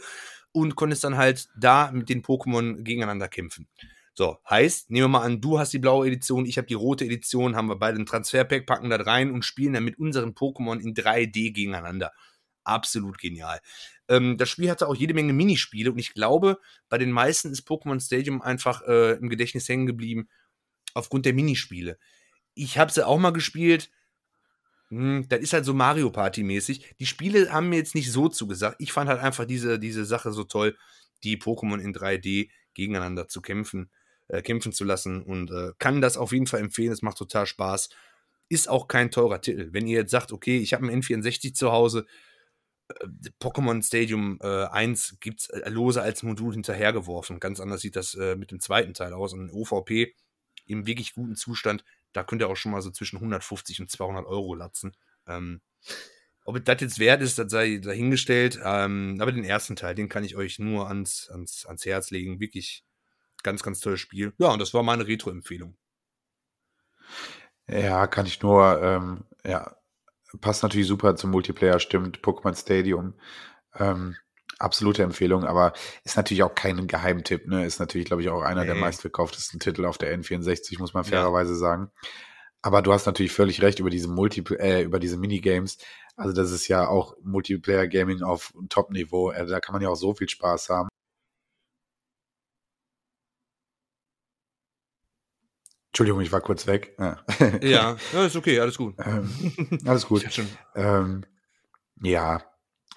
[0.53, 3.69] und konntest dann halt da mit den Pokémon gegeneinander kämpfen.
[4.17, 7.05] So, heißt, nehmen wir mal an, du hast die blaue Edition, ich habe die rote
[7.05, 10.79] Edition, haben wir beide ein Transferpack, packen da rein und spielen dann mit unseren Pokémon
[10.81, 12.13] in 3D gegeneinander.
[12.63, 13.61] Absolut genial.
[14.09, 16.59] Ähm, das Spiel hatte auch jede Menge Minispiele und ich glaube,
[16.89, 20.29] bei den meisten ist Pokémon Stadium einfach äh, im Gedächtnis hängen geblieben
[20.95, 21.99] aufgrund der Minispiele.
[22.55, 23.91] Ich habe sie auch mal gespielt,
[24.91, 26.95] hm, das ist halt so Mario Party-mäßig.
[27.01, 28.77] Die Spiele haben mir jetzt nicht so zugesagt.
[28.79, 30.77] Ich fand halt einfach diese, diese Sache so toll,
[31.25, 33.91] die Pokémon in 3D gegeneinander zu kämpfen,
[34.29, 36.93] äh, kämpfen zu lassen und äh, kann das auf jeden Fall empfehlen.
[36.93, 37.89] Es macht total Spaß.
[38.49, 39.71] Ist auch kein teurer Titel.
[39.73, 42.07] Wenn ihr jetzt sagt, okay, ich habe einen N64 zu Hause,
[43.41, 47.41] Pokémon Stadium äh, 1 gibt es äh, lose als Modul hinterhergeworfen.
[47.41, 49.33] Ganz anders sieht das äh, mit dem zweiten Teil aus.
[49.33, 50.15] Und OVP
[50.67, 51.85] im wirklich guten Zustand
[52.15, 54.97] da könnt ihr auch schon mal so zwischen 150 und 200 Euro latzen.
[55.27, 55.61] Ähm,
[56.45, 58.59] ob das jetzt wert ist, das sei dahingestellt.
[58.63, 62.41] Ähm, aber den ersten Teil, den kann ich euch nur ans, ans, ans Herz legen.
[62.41, 62.85] Wirklich
[63.43, 64.33] ganz, ganz tolles Spiel.
[64.39, 65.77] Ja, und das war meine Retro-Empfehlung.
[67.67, 69.77] Ja, kann ich nur, ähm, ja,
[70.41, 72.21] passt natürlich super zum Multiplayer, stimmt.
[72.21, 73.15] Pokémon Stadium.
[73.77, 74.17] Ähm,
[74.59, 75.73] absolute Empfehlung, aber
[76.05, 77.67] ist natürlich auch kein Geheimtipp, ne?
[77.67, 78.69] Ist natürlich, glaube ich, auch einer nee.
[78.69, 81.59] der meistverkauftesten Titel auf der N64, muss man fairerweise ja.
[81.59, 81.91] sagen.
[82.63, 85.79] Aber du hast natürlich völlig recht über diese Multi äh, über diese Minigames.
[86.17, 89.33] Also das ist ja auch Multiplayer Gaming auf Top-Niveau.
[89.33, 90.89] Äh, da kann man ja auch so viel Spaß haben.
[95.95, 96.95] Entschuldigung, ich war kurz weg.
[96.99, 97.25] Ja,
[97.63, 98.95] ja, ja ist okay, alles gut.
[98.99, 99.31] Ähm,
[99.87, 100.25] alles gut.
[100.77, 101.25] Ähm,
[102.03, 102.43] ja,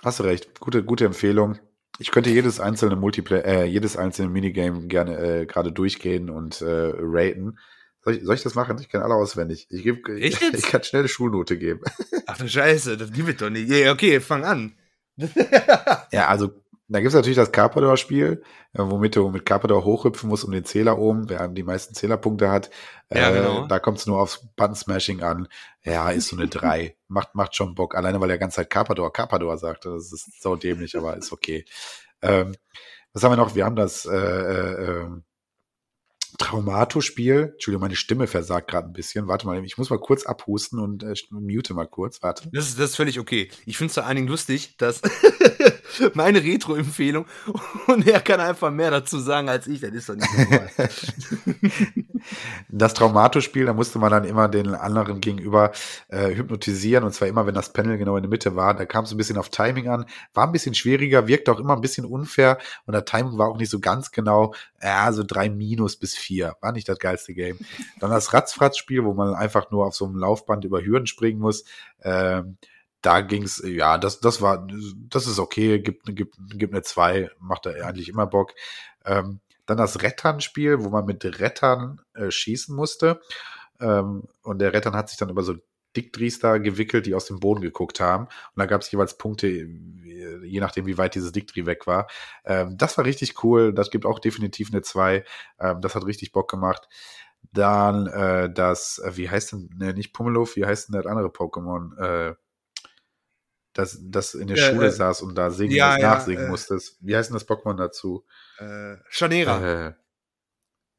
[0.04, 0.60] Hast du recht.
[0.60, 1.58] Gute, gute Empfehlung.
[2.00, 6.94] Ich könnte jedes einzelne Multiplayer, äh, jedes einzelne Minigame gerne äh, gerade durchgehen und äh,
[6.96, 7.58] raten.
[8.04, 8.78] Soll ich, soll ich das machen?
[8.80, 9.68] Ich kann alle auswendig.
[9.72, 11.82] Ich, geb, ich, ich kann schnell eine Schulnote geben.
[12.28, 13.70] Ach du Scheiße, das gibt es doch nicht.
[13.70, 14.78] Yeah, okay, fang an.
[16.12, 16.52] ja, also
[16.90, 18.44] da gibt es natürlich das Carpador-Spiel,
[18.74, 22.50] äh, womit du mit Carpador hochhüpfen musst um den Zähler oben, wer die meisten Zählerpunkte
[22.50, 22.70] hat.
[23.10, 23.68] Ja, äh, genau.
[23.68, 25.48] Da kommt es nur aufs Button-Smashing an.
[25.84, 26.96] Ja, ist so eine 3.
[27.08, 27.96] macht, macht schon Bock.
[27.96, 29.86] Alleine, weil er ganz halt Carpador, Carpador sagt.
[29.86, 31.66] Das ist so dämlich, aber ist okay.
[32.22, 32.56] Ähm,
[33.14, 33.56] was haben wir noch?
[33.56, 35.24] Wir haben das, äh, äh, ähm,
[36.38, 37.52] Traumato-Spiel.
[37.54, 39.28] Entschuldigung, meine Stimme versagt gerade ein bisschen.
[39.28, 42.22] Warte mal, ich muss mal kurz abhusten und äh, mute mal kurz.
[42.22, 42.50] Warte.
[42.52, 43.50] Das ist, das ist völlig okay.
[43.66, 45.02] Ich finde es vor allen Dingen lustig, dass
[46.14, 47.26] meine Retro-Empfehlung
[47.88, 49.82] und er kann einfach mehr dazu sagen als ich.
[49.82, 50.70] Das ist doch nicht normal.
[52.70, 55.72] das Traumato-Spiel, da musste man dann immer den anderen gegenüber
[56.10, 58.74] äh, hypnotisieren und zwar immer, wenn das Panel genau in der Mitte war.
[58.74, 61.76] Da kam es ein bisschen auf Timing an, war ein bisschen schwieriger, wirkte auch immer
[61.76, 64.54] ein bisschen unfair und der Timing war auch nicht so ganz genau.
[64.82, 66.56] Ja, so drei Minus bis vier.
[66.62, 67.58] War nicht das geilste Game.
[68.00, 71.64] Dann das Ratzfratz-Spiel, wo man einfach nur auf so einem Laufband über Hürden springen muss.
[72.04, 72.58] Ähm,
[73.08, 74.68] da ging's, ja, das, das war,
[75.10, 78.54] das ist okay, gibt, gibt, gibt eine zwei, macht da eigentlich immer Bock.
[79.06, 83.22] Ähm, dann das Rettern-Spiel, wo man mit Rettern äh, schießen musste.
[83.80, 85.56] Ähm, und der Rettern hat sich dann über so
[85.96, 88.26] Dickdries gewickelt, die aus dem Boden geguckt haben.
[88.26, 92.08] Und da gab es jeweils Punkte, je nachdem, wie weit dieses Dickdrie weg war.
[92.44, 93.74] Ähm, das war richtig cool.
[93.74, 95.24] Das gibt auch definitiv eine 2.
[95.62, 96.90] Ähm, das hat richtig Bock gemacht.
[97.54, 101.30] Dann äh, das, äh, wie heißt denn, ne, nicht Pummeluff, wie heißt denn das andere
[101.30, 101.98] Pokémon?
[101.98, 102.36] Äh,
[103.78, 106.50] das, das in der äh, Schule äh, saß und da singen, ja, ja, nachsingen äh,
[106.50, 106.98] musstest.
[107.00, 108.26] Wie heißt denn das Pokémon dazu?
[108.58, 109.88] Äh, Chanera.
[109.88, 109.94] Äh,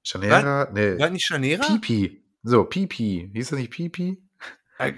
[0.02, 0.44] Chanera?
[0.44, 0.98] War, nee.
[0.98, 1.64] War nicht Chanera?
[1.66, 2.24] Pipi.
[2.42, 3.30] So, Pipi.
[3.34, 4.22] Hieß das nicht Pipi?
[4.78, 4.92] Äh,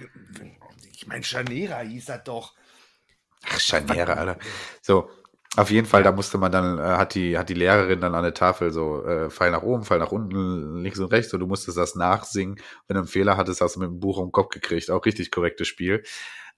[0.93, 2.55] ich meine, Chanera hieß das doch.
[3.49, 4.39] Ach, Chanera, Alter.
[4.83, 5.09] So,
[5.57, 8.23] auf jeden Fall, da musste man dann, äh, hat die, hat die Lehrerin dann an
[8.23, 11.47] der Tafel so, äh, Pfeil nach oben, Pfeil nach unten, links und rechts, und du
[11.47, 12.57] musstest das nachsingen.
[12.87, 14.91] Wenn du einen Fehler hattest, hast du mit dem Buch um den Kopf gekriegt.
[14.91, 16.05] Auch richtig korrektes Spiel.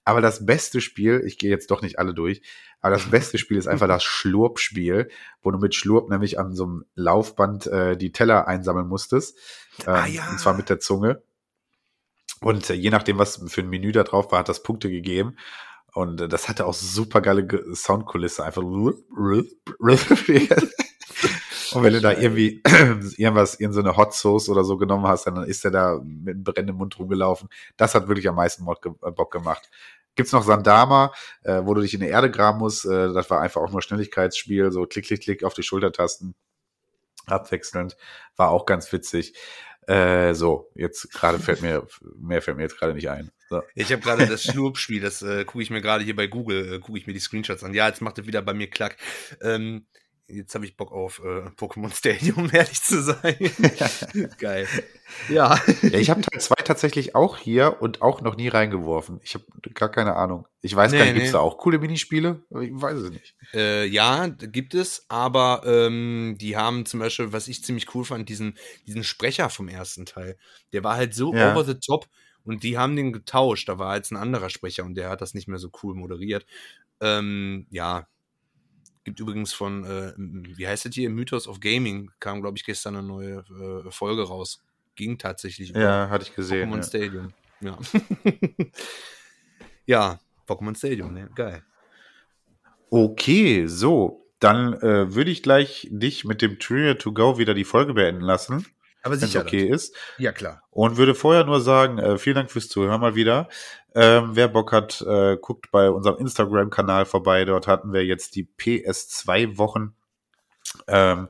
[0.05, 2.41] Aber das beste Spiel, ich gehe jetzt doch nicht alle durch,
[2.81, 5.09] aber das beste Spiel ist einfach das Schlurp-Spiel,
[5.41, 9.37] wo du mit Schlurp nämlich an so einem Laufband äh, die Teller einsammeln musstest.
[9.85, 10.29] Ah, ähm, ah, ja.
[10.29, 11.21] Und zwar mit der Zunge.
[12.41, 15.37] Und äh, je nachdem, was für ein Menü da drauf war, hat das Punkte gegeben.
[15.93, 18.43] Und äh, das hatte auch super geile Soundkulisse.
[18.43, 18.63] Einfach.
[21.75, 22.61] Und wenn du da irgendwie
[23.17, 26.77] irgendwas, irgendeine Hot Sauce oder so genommen hast, dann ist der da mit einem brennenden
[26.77, 27.49] Mund rumgelaufen.
[27.77, 29.69] Das hat wirklich am meisten äh, Bock gemacht.
[30.15, 31.11] Gibt's noch Sandama,
[31.43, 32.85] äh, wo du dich in die Erde graben musst.
[32.85, 36.35] Äh, das war einfach auch nur Schnelligkeitsspiel, so klick, klick, klick auf die Schultertasten.
[37.25, 37.95] Abwechselnd.
[38.35, 39.33] War auch ganz witzig.
[39.87, 41.85] Äh, so, jetzt gerade fällt mir,
[42.17, 43.31] mehr fällt mir jetzt gerade nicht ein.
[43.49, 43.61] So.
[43.75, 46.79] Ich habe gerade das Schlurp-Spiel, das äh, gucke ich mir gerade hier bei Google, äh,
[46.79, 47.73] gucke ich mir die Screenshots an.
[47.73, 48.97] Ja, jetzt macht er wieder bei mir Klack.
[49.41, 49.85] Ähm,
[50.33, 53.37] Jetzt habe ich Bock auf äh, Pokémon Stadium, um ehrlich zu sein.
[54.39, 54.67] Geil.
[55.29, 55.59] Ja.
[55.81, 59.19] ja ich habe Teil 2 tatsächlich auch hier und auch noch nie reingeworfen.
[59.23, 60.47] Ich habe gar keine Ahnung.
[60.61, 61.19] Ich weiß nee, gar nicht, nee.
[61.19, 62.43] gibt es da auch coole Minispiele?
[62.61, 63.35] Ich weiß es nicht.
[63.53, 68.27] Äh, ja, gibt es, aber ähm, die haben zum Beispiel, was ich ziemlich cool fand,
[68.29, 68.57] diesen,
[68.87, 70.37] diesen Sprecher vom ersten Teil.
[70.71, 71.51] Der war halt so ja.
[71.51, 72.07] over the top
[72.43, 73.69] und die haben den getauscht.
[73.69, 76.45] Da war jetzt ein anderer Sprecher und der hat das nicht mehr so cool moderiert.
[77.01, 78.07] Ähm, ja,
[79.03, 82.95] Gibt übrigens von, äh, wie heißt das hier, Mythos of Gaming, kam, glaube ich, gestern
[82.95, 83.43] eine neue
[83.85, 84.63] äh, Folge raus.
[84.95, 85.71] Ging tatsächlich.
[85.71, 86.69] Ja, hatte ich gesehen.
[86.69, 86.83] Pokémon ja.
[86.83, 87.33] Stadium.
[87.59, 87.77] Ja.
[89.85, 91.29] ja, Pokémon Stadium, ne?
[91.35, 91.63] geil.
[92.89, 94.19] Okay, so.
[94.39, 98.21] Dann äh, würde ich gleich dich mit dem Trivia to Go wieder die Folge beenden
[98.21, 98.65] lassen.
[99.03, 99.41] Aber sicher.
[99.41, 99.89] okay das.
[99.89, 99.95] ist.
[100.17, 100.63] Ja, klar.
[100.71, 103.49] Und würde vorher nur sagen, äh, vielen Dank fürs Zuhören mal wieder.
[103.93, 107.45] Ähm, wer Bock hat, äh, guckt bei unserem Instagram-Kanal vorbei.
[107.45, 109.93] Dort hatten wir jetzt die PS2-Wochen.
[110.87, 111.27] Ähm,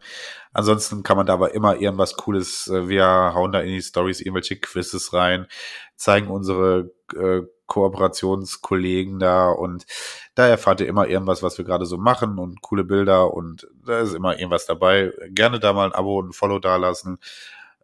[0.53, 2.67] ansonsten kann man da aber immer irgendwas Cooles.
[2.67, 5.47] Äh, wir hauen da in die Stories irgendwelche Quizzes rein,
[5.95, 9.85] zeigen unsere äh, Kooperationskollegen da und
[10.35, 14.01] da erfahrt ihr immer irgendwas, was wir gerade so machen und coole Bilder und da
[14.01, 15.11] ist immer irgendwas dabei.
[15.29, 17.19] Gerne da mal ein Abo und ein Follow da lassen.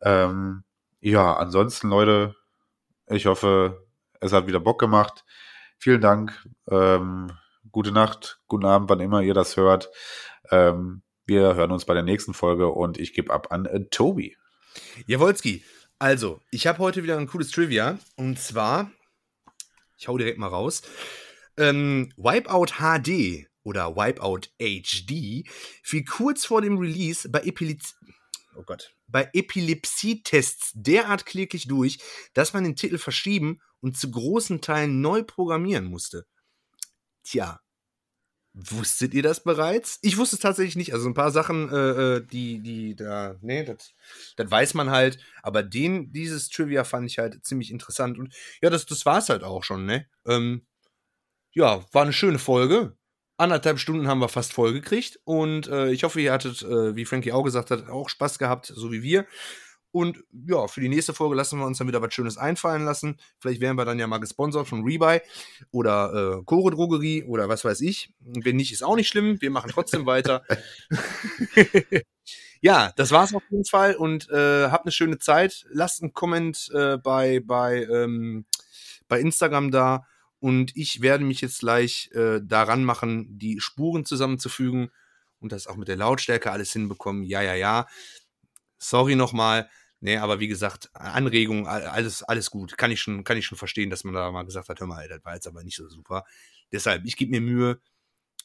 [0.01, 0.63] Ähm,
[1.01, 2.35] ja, ansonsten, Leute,
[3.07, 3.87] ich hoffe,
[4.19, 5.25] es hat wieder Bock gemacht.
[5.77, 6.47] Vielen Dank.
[6.69, 7.31] Ähm,
[7.71, 9.89] gute Nacht, guten Abend, wann immer ihr das hört.
[10.51, 14.35] Ähm, wir hören uns bei der nächsten Folge und ich gebe ab an äh, Tobi.
[15.07, 15.63] Jawolski.
[15.99, 17.99] Also, ich habe heute wieder ein cooles Trivia.
[18.15, 18.91] Und zwar,
[19.97, 20.81] ich hau direkt mal raus.
[21.57, 25.47] Ähm, Wipeout HD oder Wipeout HD
[25.83, 27.95] fiel kurz vor dem Release bei Epilepsie.
[28.55, 31.99] Oh Gott, bei Epilepsie-Tests derart kläglich durch,
[32.33, 36.25] dass man den Titel verschieben und zu großen Teilen neu programmieren musste.
[37.23, 37.59] Tja,
[38.53, 39.99] wusstet ihr das bereits?
[40.01, 40.93] Ich wusste es tatsächlich nicht.
[40.93, 41.75] Also ein paar Sachen, äh,
[42.15, 43.93] äh die, die da, nee, das,
[44.35, 45.19] das weiß man halt.
[45.43, 48.17] Aber den, dieses Trivia fand ich halt ziemlich interessant.
[48.17, 50.07] Und ja, das, das war es halt auch schon, ne?
[50.25, 50.65] Ähm,
[51.51, 52.97] ja, war eine schöne Folge
[53.39, 55.19] anderthalb Stunden haben wir fast voll gekriegt.
[55.23, 58.67] Und äh, ich hoffe, ihr hattet, äh, wie Frankie auch gesagt hat, auch Spaß gehabt,
[58.67, 59.25] so wie wir.
[59.91, 63.17] Und ja, für die nächste Folge lassen wir uns dann wieder was Schönes einfallen lassen.
[63.39, 65.19] Vielleicht werden wir dann ja mal gesponsert von Rebuy
[65.71, 68.13] oder äh, Chore Drogerie oder was weiß ich.
[68.19, 69.41] Wenn nicht, ist auch nicht schlimm.
[69.41, 70.43] Wir machen trotzdem weiter.
[72.61, 75.65] Ja, das war's auf jeden Fall und äh, habt eine schöne Zeit.
[75.71, 78.45] Lasst einen Comment äh, bei, bei, ähm,
[79.07, 80.05] bei Instagram da
[80.39, 84.91] und ich werde mich jetzt gleich äh, daran machen, die Spuren zusammenzufügen
[85.39, 87.23] und das auch mit der Lautstärke alles hinbekommen.
[87.23, 87.87] Ja, ja, ja.
[88.77, 89.69] Sorry nochmal.
[90.01, 92.77] Nee, aber wie gesagt, Anregungen, alles, alles gut.
[92.77, 95.07] Kann ich schon, kann ich schon verstehen, dass man da mal gesagt hat, hör mal,
[95.09, 96.23] das war jetzt aber nicht so super.
[96.71, 97.81] Deshalb, ich gebe mir Mühe.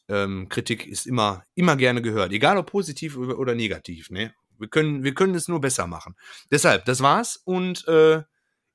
[0.08, 2.32] Ähm, Kritik ist immer, immer gerne gehört.
[2.32, 4.34] Egal ob positiv oder negativ, ne?
[4.58, 6.16] Wir können, wir können es nur besser machen.
[6.50, 8.22] Deshalb, das war's und äh,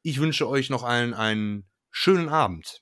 [0.02, 2.82] ich wünsche euch noch allen einen schönen Abend.